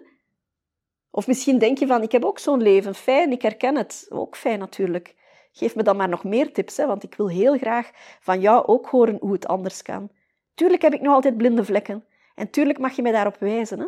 Of 1.10 1.28
misschien 1.28 1.58
denk 1.58 1.78
je 1.78 1.88
van, 1.88 2.02
ik 2.02 2.12
heb 2.12 2.26
ook 2.26 2.40
zo'n 2.40 2.62
leven, 2.62 2.96
fijn, 2.96 3.32
ik 3.32 3.42
herken 3.42 3.76
het. 3.76 4.06
Ook 4.10 4.36
fijn 4.38 4.60
natuurlijk. 4.60 5.16
Geef 5.52 5.76
me 5.76 5.84
dan 5.84 5.98
maar 5.98 6.10
nog 6.10 6.24
meer 6.24 6.54
tips, 6.54 6.78
hè, 6.78 6.86
want 6.88 7.04
ik 7.04 7.16
wil 7.16 7.30
heel 7.30 7.58
graag 7.58 7.92
van 8.20 8.42
jou 8.42 8.66
ook 8.66 8.88
horen 8.88 9.18
hoe 9.20 9.32
het 9.34 9.48
anders 9.48 9.82
kan. 9.82 10.12
Tuurlijk 10.54 10.82
heb 10.82 10.94
ik 10.94 11.02
nog 11.02 11.14
altijd 11.14 11.38
blinde 11.38 11.66
vlekken. 11.66 12.06
En 12.36 12.50
tuurlijk 12.50 12.80
mag 12.80 12.96
je 12.96 13.02
mij 13.02 13.12
daarop 13.12 13.38
wijzen. 13.40 13.80
Hè? 13.80 13.88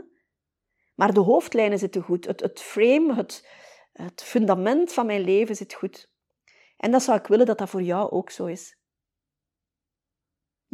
Maar 0.95 1.13
de 1.13 1.19
hoofdlijnen 1.19 1.79
zitten 1.79 2.01
goed. 2.01 2.25
Het, 2.25 2.39
het 2.39 2.61
frame, 2.61 3.15
het, 3.15 3.47
het 3.93 4.23
fundament 4.23 4.93
van 4.93 5.05
mijn 5.05 5.21
leven 5.21 5.55
zit 5.55 5.73
goed. 5.73 6.09
En 6.77 6.91
dat 6.91 7.03
zou 7.03 7.17
ik 7.17 7.27
willen 7.27 7.45
dat 7.45 7.57
dat 7.57 7.69
voor 7.69 7.81
jou 7.81 8.11
ook 8.11 8.29
zo 8.29 8.45
is. 8.45 8.77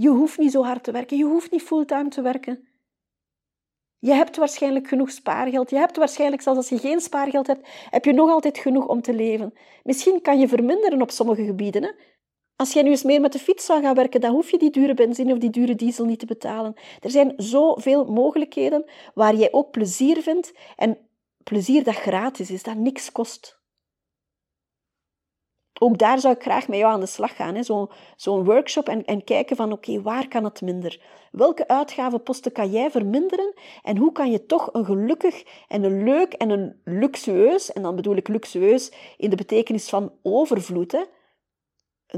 Je 0.01 0.09
hoeft 0.09 0.37
niet 0.37 0.51
zo 0.51 0.63
hard 0.63 0.83
te 0.83 0.91
werken, 0.91 1.17
je 1.17 1.23
hoeft 1.23 1.51
niet 1.51 1.61
fulltime 1.61 2.09
te 2.09 2.21
werken. 2.21 2.67
Je 3.97 4.11
hebt 4.11 4.37
waarschijnlijk 4.37 4.87
genoeg 4.87 5.11
spaargeld. 5.11 5.69
Je 5.69 5.75
hebt 5.75 5.97
waarschijnlijk, 5.97 6.41
zelfs 6.41 6.57
als 6.57 6.69
je 6.69 6.87
geen 6.87 6.99
spaargeld 6.99 7.47
hebt, 7.47 7.67
heb 7.89 8.05
je 8.05 8.13
nog 8.13 8.29
altijd 8.29 8.57
genoeg 8.57 8.87
om 8.87 9.01
te 9.01 9.13
leven. 9.13 9.53
Misschien 9.83 10.21
kan 10.21 10.39
je 10.39 10.47
verminderen 10.47 11.01
op 11.01 11.11
sommige 11.11 11.45
gebieden. 11.45 11.83
Hè? 11.83 11.91
Als 12.55 12.73
jij 12.73 12.83
nu 12.83 12.89
eens 12.89 13.03
meer 13.03 13.21
met 13.21 13.31
de 13.31 13.39
fiets 13.39 13.65
zou 13.65 13.81
gaan 13.81 13.95
werken, 13.95 14.21
dan 14.21 14.31
hoef 14.31 14.51
je 14.51 14.57
die 14.57 14.71
dure 14.71 14.93
benzine 14.93 15.33
of 15.33 15.39
die 15.39 15.49
dure 15.49 15.75
diesel 15.75 16.05
niet 16.05 16.19
te 16.19 16.25
betalen. 16.25 16.73
Er 16.99 17.11
zijn 17.11 17.33
zoveel 17.37 18.05
mogelijkheden 18.05 18.85
waar 19.13 19.35
jij 19.35 19.51
ook 19.51 19.71
plezier 19.71 20.21
vindt 20.21 20.53
en 20.75 20.97
plezier 21.43 21.83
dat 21.83 21.95
gratis 21.95 22.51
is, 22.51 22.63
dat 22.63 22.75
niks 22.75 23.11
kost 23.11 23.58
ook 25.79 25.97
daar 25.97 26.19
zou 26.19 26.33
ik 26.33 26.41
graag 26.41 26.67
met 26.67 26.77
jou 26.77 26.93
aan 26.93 26.99
de 26.99 27.05
slag 27.05 27.35
gaan. 27.35 27.63
Zo'n 27.63 27.89
zo 28.15 28.43
workshop 28.43 28.89
en, 28.89 29.05
en 29.05 29.23
kijken 29.23 29.55
van 29.55 29.71
oké, 29.71 30.01
waar 30.01 30.27
kan 30.27 30.43
het 30.43 30.61
minder? 30.61 31.01
Welke 31.31 31.67
uitgavenposten 31.67 32.51
kan 32.51 32.71
jij 32.71 32.91
verminderen? 32.91 33.53
En 33.83 33.97
hoe 33.97 34.11
kan 34.11 34.31
je 34.31 34.45
toch 34.45 34.69
een 34.73 34.85
gelukkig 34.85 35.43
en 35.67 35.83
een 35.83 36.03
leuk 36.03 36.33
en 36.33 36.49
een 36.49 36.81
luxueus, 36.83 37.71
en 37.71 37.81
dan 37.81 37.95
bedoel 37.95 38.15
ik 38.15 38.27
luxueus 38.27 38.91
in 39.17 39.29
de 39.29 39.35
betekenis 39.35 39.89
van 39.89 40.11
overvloed? 40.21 40.93
Een, 40.93 41.07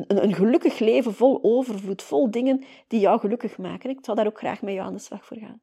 een, 0.07 0.23
een 0.23 0.33
gelukkig 0.33 0.79
leven 0.79 1.13
vol 1.13 1.39
overvloed, 1.41 2.01
vol 2.01 2.31
dingen 2.31 2.63
die 2.87 2.99
jou 2.99 3.19
gelukkig 3.19 3.57
maken. 3.57 3.89
Ik 3.89 3.99
zou 4.01 4.17
daar 4.17 4.27
ook 4.27 4.37
graag 4.37 4.61
met 4.61 4.73
jou 4.73 4.87
aan 4.87 4.93
de 4.93 4.99
slag 4.99 5.25
voor 5.25 5.37
gaan. 5.37 5.61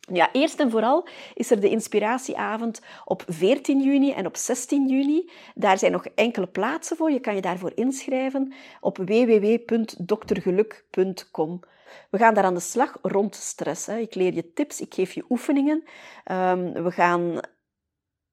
Ja, 0.00 0.32
eerst 0.32 0.60
en 0.60 0.70
vooral 0.70 1.06
is 1.34 1.50
er 1.50 1.60
de 1.60 1.68
inspiratieavond 1.68 2.80
op 3.04 3.24
14 3.26 3.80
juni 3.80 4.12
en 4.12 4.26
op 4.26 4.36
16 4.36 4.88
juni. 4.88 5.30
Daar 5.54 5.78
zijn 5.78 5.92
nog 5.92 6.06
enkele 6.06 6.46
plaatsen 6.46 6.96
voor. 6.96 7.10
Je 7.10 7.20
kan 7.20 7.34
je 7.34 7.40
daarvoor 7.40 7.72
inschrijven 7.74 8.52
op 8.80 8.96
www.doktergeluk.com. 8.96 11.60
We 12.10 12.18
gaan 12.18 12.34
daar 12.34 12.44
aan 12.44 12.54
de 12.54 12.60
slag 12.60 12.98
rond 13.02 13.34
stress. 13.34 13.88
Ik 13.88 14.14
leer 14.14 14.34
je 14.34 14.52
tips, 14.52 14.80
ik 14.80 14.94
geef 14.94 15.12
je 15.12 15.24
oefeningen. 15.28 15.84
Ehm, 16.24 16.82
we 16.82 16.90
gaan 16.90 17.40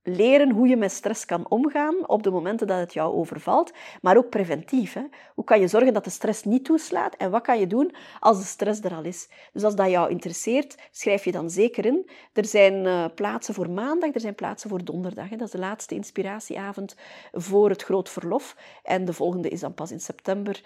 leren 0.08 0.52
hoe 0.52 0.68
je 0.68 0.78
met 0.78 0.92
stress 0.92 1.26
kan 1.26 1.46
omgaan 1.50 2.08
op 2.08 2.24
de 2.24 2.32
momenten 2.32 2.68
dat 2.68 2.80
het 2.80 2.94
jou 2.94 3.16
overvalt, 3.16 3.74
maar 4.02 4.18
ook 4.18 4.30
preventief. 4.30 4.94
Hè? 4.94 5.04
Hoe 5.36 5.44
kan 5.44 5.60
je 5.60 5.68
zorgen 5.68 5.94
dat 5.94 6.04
de 6.04 6.10
stress 6.10 6.44
niet 6.44 6.66
toeslaat 6.66 7.16
en 7.16 7.32
wat 7.32 7.42
kan 7.42 7.60
je 7.60 7.68
doen 7.68 7.96
als 8.20 8.38
de 8.38 8.46
stress 8.46 8.82
er 8.84 8.96
al 8.96 9.04
is? 9.04 9.30
Dus 9.54 9.64
als 9.64 9.76
dat 9.76 9.90
jou 9.90 10.10
interesseert, 10.10 10.76
schrijf 10.92 11.24
je 11.24 11.32
dan 11.32 11.50
zeker 11.50 11.86
in. 11.86 12.10
Er 12.34 12.46
zijn 12.46 12.86
uh, 12.86 13.06
plaatsen 13.16 13.54
voor 13.54 13.70
maandag, 13.70 14.14
er 14.14 14.20
zijn 14.20 14.36
plaatsen 14.36 14.70
voor 14.70 14.84
donderdag. 14.84 15.30
Hè? 15.30 15.36
Dat 15.36 15.48
is 15.48 15.54
de 15.54 15.60
laatste 15.60 15.96
inspiratieavond 15.96 16.96
voor 17.32 17.70
het 17.70 17.84
groot 17.84 18.10
verlof. 18.10 18.56
En 18.84 19.06
de 19.06 19.14
volgende 19.14 19.50
is 19.50 19.60
dan 19.60 19.74
pas 19.74 19.92
in 19.92 20.00
september. 20.00 20.62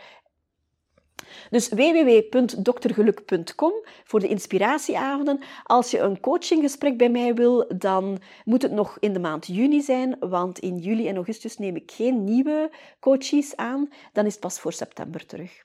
Dus 1.49 1.69
www.doktergeluk.com 1.69 3.73
voor 4.03 4.19
de 4.19 4.27
inspiratieavonden. 4.27 5.39
Als 5.63 5.91
je 5.91 5.99
een 5.99 6.19
coachinggesprek 6.19 6.97
bij 6.97 7.09
mij 7.09 7.33
wil, 7.33 7.65
dan 7.77 8.19
moet 8.45 8.61
het 8.61 8.71
nog 8.71 8.97
in 8.99 9.13
de 9.13 9.19
maand 9.19 9.47
juni 9.47 9.81
zijn, 9.81 10.15
want 10.19 10.59
in 10.59 10.77
juli 10.77 11.07
en 11.07 11.15
augustus 11.15 11.57
neem 11.57 11.75
ik 11.75 11.91
geen 11.91 12.23
nieuwe 12.23 12.71
coaches 12.99 13.55
aan. 13.55 13.89
Dan 14.13 14.25
is 14.25 14.31
het 14.31 14.41
pas 14.41 14.59
voor 14.59 14.73
september 14.73 15.25
terug. 15.25 15.63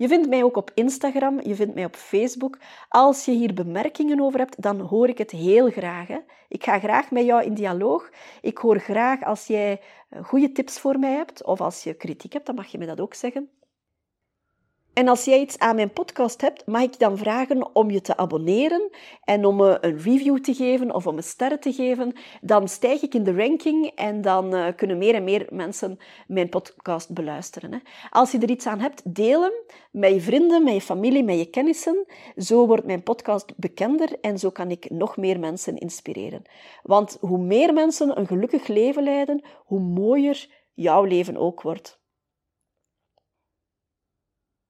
Je 0.00 0.08
vindt 0.08 0.28
mij 0.28 0.42
ook 0.42 0.56
op 0.56 0.70
Instagram, 0.74 1.40
je 1.42 1.54
vindt 1.54 1.74
mij 1.74 1.84
op 1.84 1.96
Facebook. 1.96 2.58
Als 2.88 3.24
je 3.24 3.32
hier 3.32 3.54
bemerkingen 3.54 4.20
over 4.20 4.38
hebt, 4.38 4.62
dan 4.62 4.80
hoor 4.80 5.08
ik 5.08 5.18
het 5.18 5.30
heel 5.30 5.70
graag. 5.70 6.08
Ik 6.48 6.64
ga 6.64 6.78
graag 6.78 7.10
met 7.10 7.24
jou 7.24 7.44
in 7.44 7.54
dialoog. 7.54 8.10
Ik 8.40 8.58
hoor 8.58 8.78
graag 8.78 9.22
als 9.22 9.46
jij 9.46 9.80
eh, 10.08 10.24
goede 10.24 10.52
tips 10.52 10.78
voor 10.78 10.98
mij 10.98 11.12
hebt 11.12 11.44
of 11.44 11.60
als 11.60 11.82
je 11.82 11.94
kritiek 11.94 12.32
hebt, 12.32 12.46
dan 12.46 12.54
mag 12.54 12.66
je 12.66 12.78
me 12.78 12.86
dat 12.86 13.00
ook 13.00 13.14
zeggen. 13.14 13.50
En 14.92 15.08
als 15.08 15.24
jij 15.24 15.40
iets 15.40 15.58
aan 15.58 15.76
mijn 15.76 15.92
podcast 15.92 16.40
hebt, 16.40 16.66
mag 16.66 16.82
ik 16.82 16.98
dan 16.98 17.18
vragen 17.18 17.74
om 17.74 17.90
je 17.90 18.00
te 18.00 18.16
abonneren 18.16 18.90
en 19.24 19.44
om 19.44 19.56
me 19.56 19.78
een 19.80 19.98
review 19.98 20.38
te 20.38 20.54
geven 20.54 20.94
of 20.94 21.06
om 21.06 21.16
een 21.16 21.22
sterren 21.22 21.60
te 21.60 21.72
geven. 21.72 22.12
Dan 22.40 22.68
stijg 22.68 23.02
ik 23.02 23.14
in 23.14 23.24
de 23.24 23.34
ranking 23.34 23.86
en 23.86 24.20
dan 24.20 24.54
uh, 24.54 24.66
kunnen 24.76 24.98
meer 24.98 25.14
en 25.14 25.24
meer 25.24 25.46
mensen 25.50 25.98
mijn 26.26 26.48
podcast 26.48 27.12
beluisteren. 27.12 27.82
Als 28.10 28.32
je 28.32 28.38
er 28.38 28.50
iets 28.50 28.66
aan 28.66 28.80
hebt, 28.80 29.14
deel 29.14 29.42
hem 29.42 29.52
met 29.90 30.12
je 30.12 30.20
vrienden, 30.20 30.64
met 30.64 30.74
je 30.74 30.80
familie, 30.80 31.24
met 31.24 31.38
je 31.38 31.50
kennissen. 31.50 32.06
Zo 32.36 32.66
wordt 32.66 32.86
mijn 32.86 33.02
podcast 33.02 33.56
bekender 33.56 34.18
en 34.20 34.38
zo 34.38 34.50
kan 34.50 34.70
ik 34.70 34.90
nog 34.90 35.16
meer 35.16 35.38
mensen 35.38 35.78
inspireren. 35.78 36.42
Want 36.82 37.16
hoe 37.20 37.38
meer 37.38 37.72
mensen 37.72 38.18
een 38.18 38.26
gelukkig 38.26 38.66
leven 38.66 39.02
leiden, 39.02 39.44
hoe 39.64 39.80
mooier 39.80 40.48
jouw 40.74 41.04
leven 41.04 41.36
ook 41.36 41.62
wordt. 41.62 41.99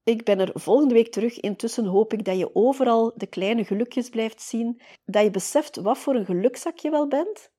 Ik 0.03 0.23
ben 0.23 0.39
er 0.39 0.51
volgende 0.53 0.93
week 0.93 1.11
terug. 1.11 1.39
Intussen 1.39 1.85
hoop 1.85 2.13
ik 2.13 2.25
dat 2.25 2.37
je 2.37 2.55
overal 2.55 3.13
de 3.15 3.27
kleine 3.27 3.65
gelukjes 3.65 4.09
blijft 4.09 4.41
zien, 4.41 4.81
dat 5.05 5.23
je 5.23 5.31
beseft 5.31 5.75
wat 5.75 5.97
voor 5.97 6.15
een 6.15 6.25
gelukzak 6.25 6.77
je 6.77 6.89
wel 6.89 7.07
bent 7.07 7.49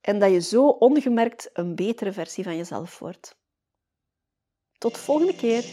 en 0.00 0.18
dat 0.18 0.30
je 0.30 0.40
zo 0.40 0.68
ongemerkt 0.68 1.50
een 1.52 1.74
betere 1.74 2.12
versie 2.12 2.44
van 2.44 2.56
jezelf 2.56 2.98
wordt. 2.98 3.36
Tot 4.78 4.98
volgende 4.98 5.36
keer. 5.36 5.64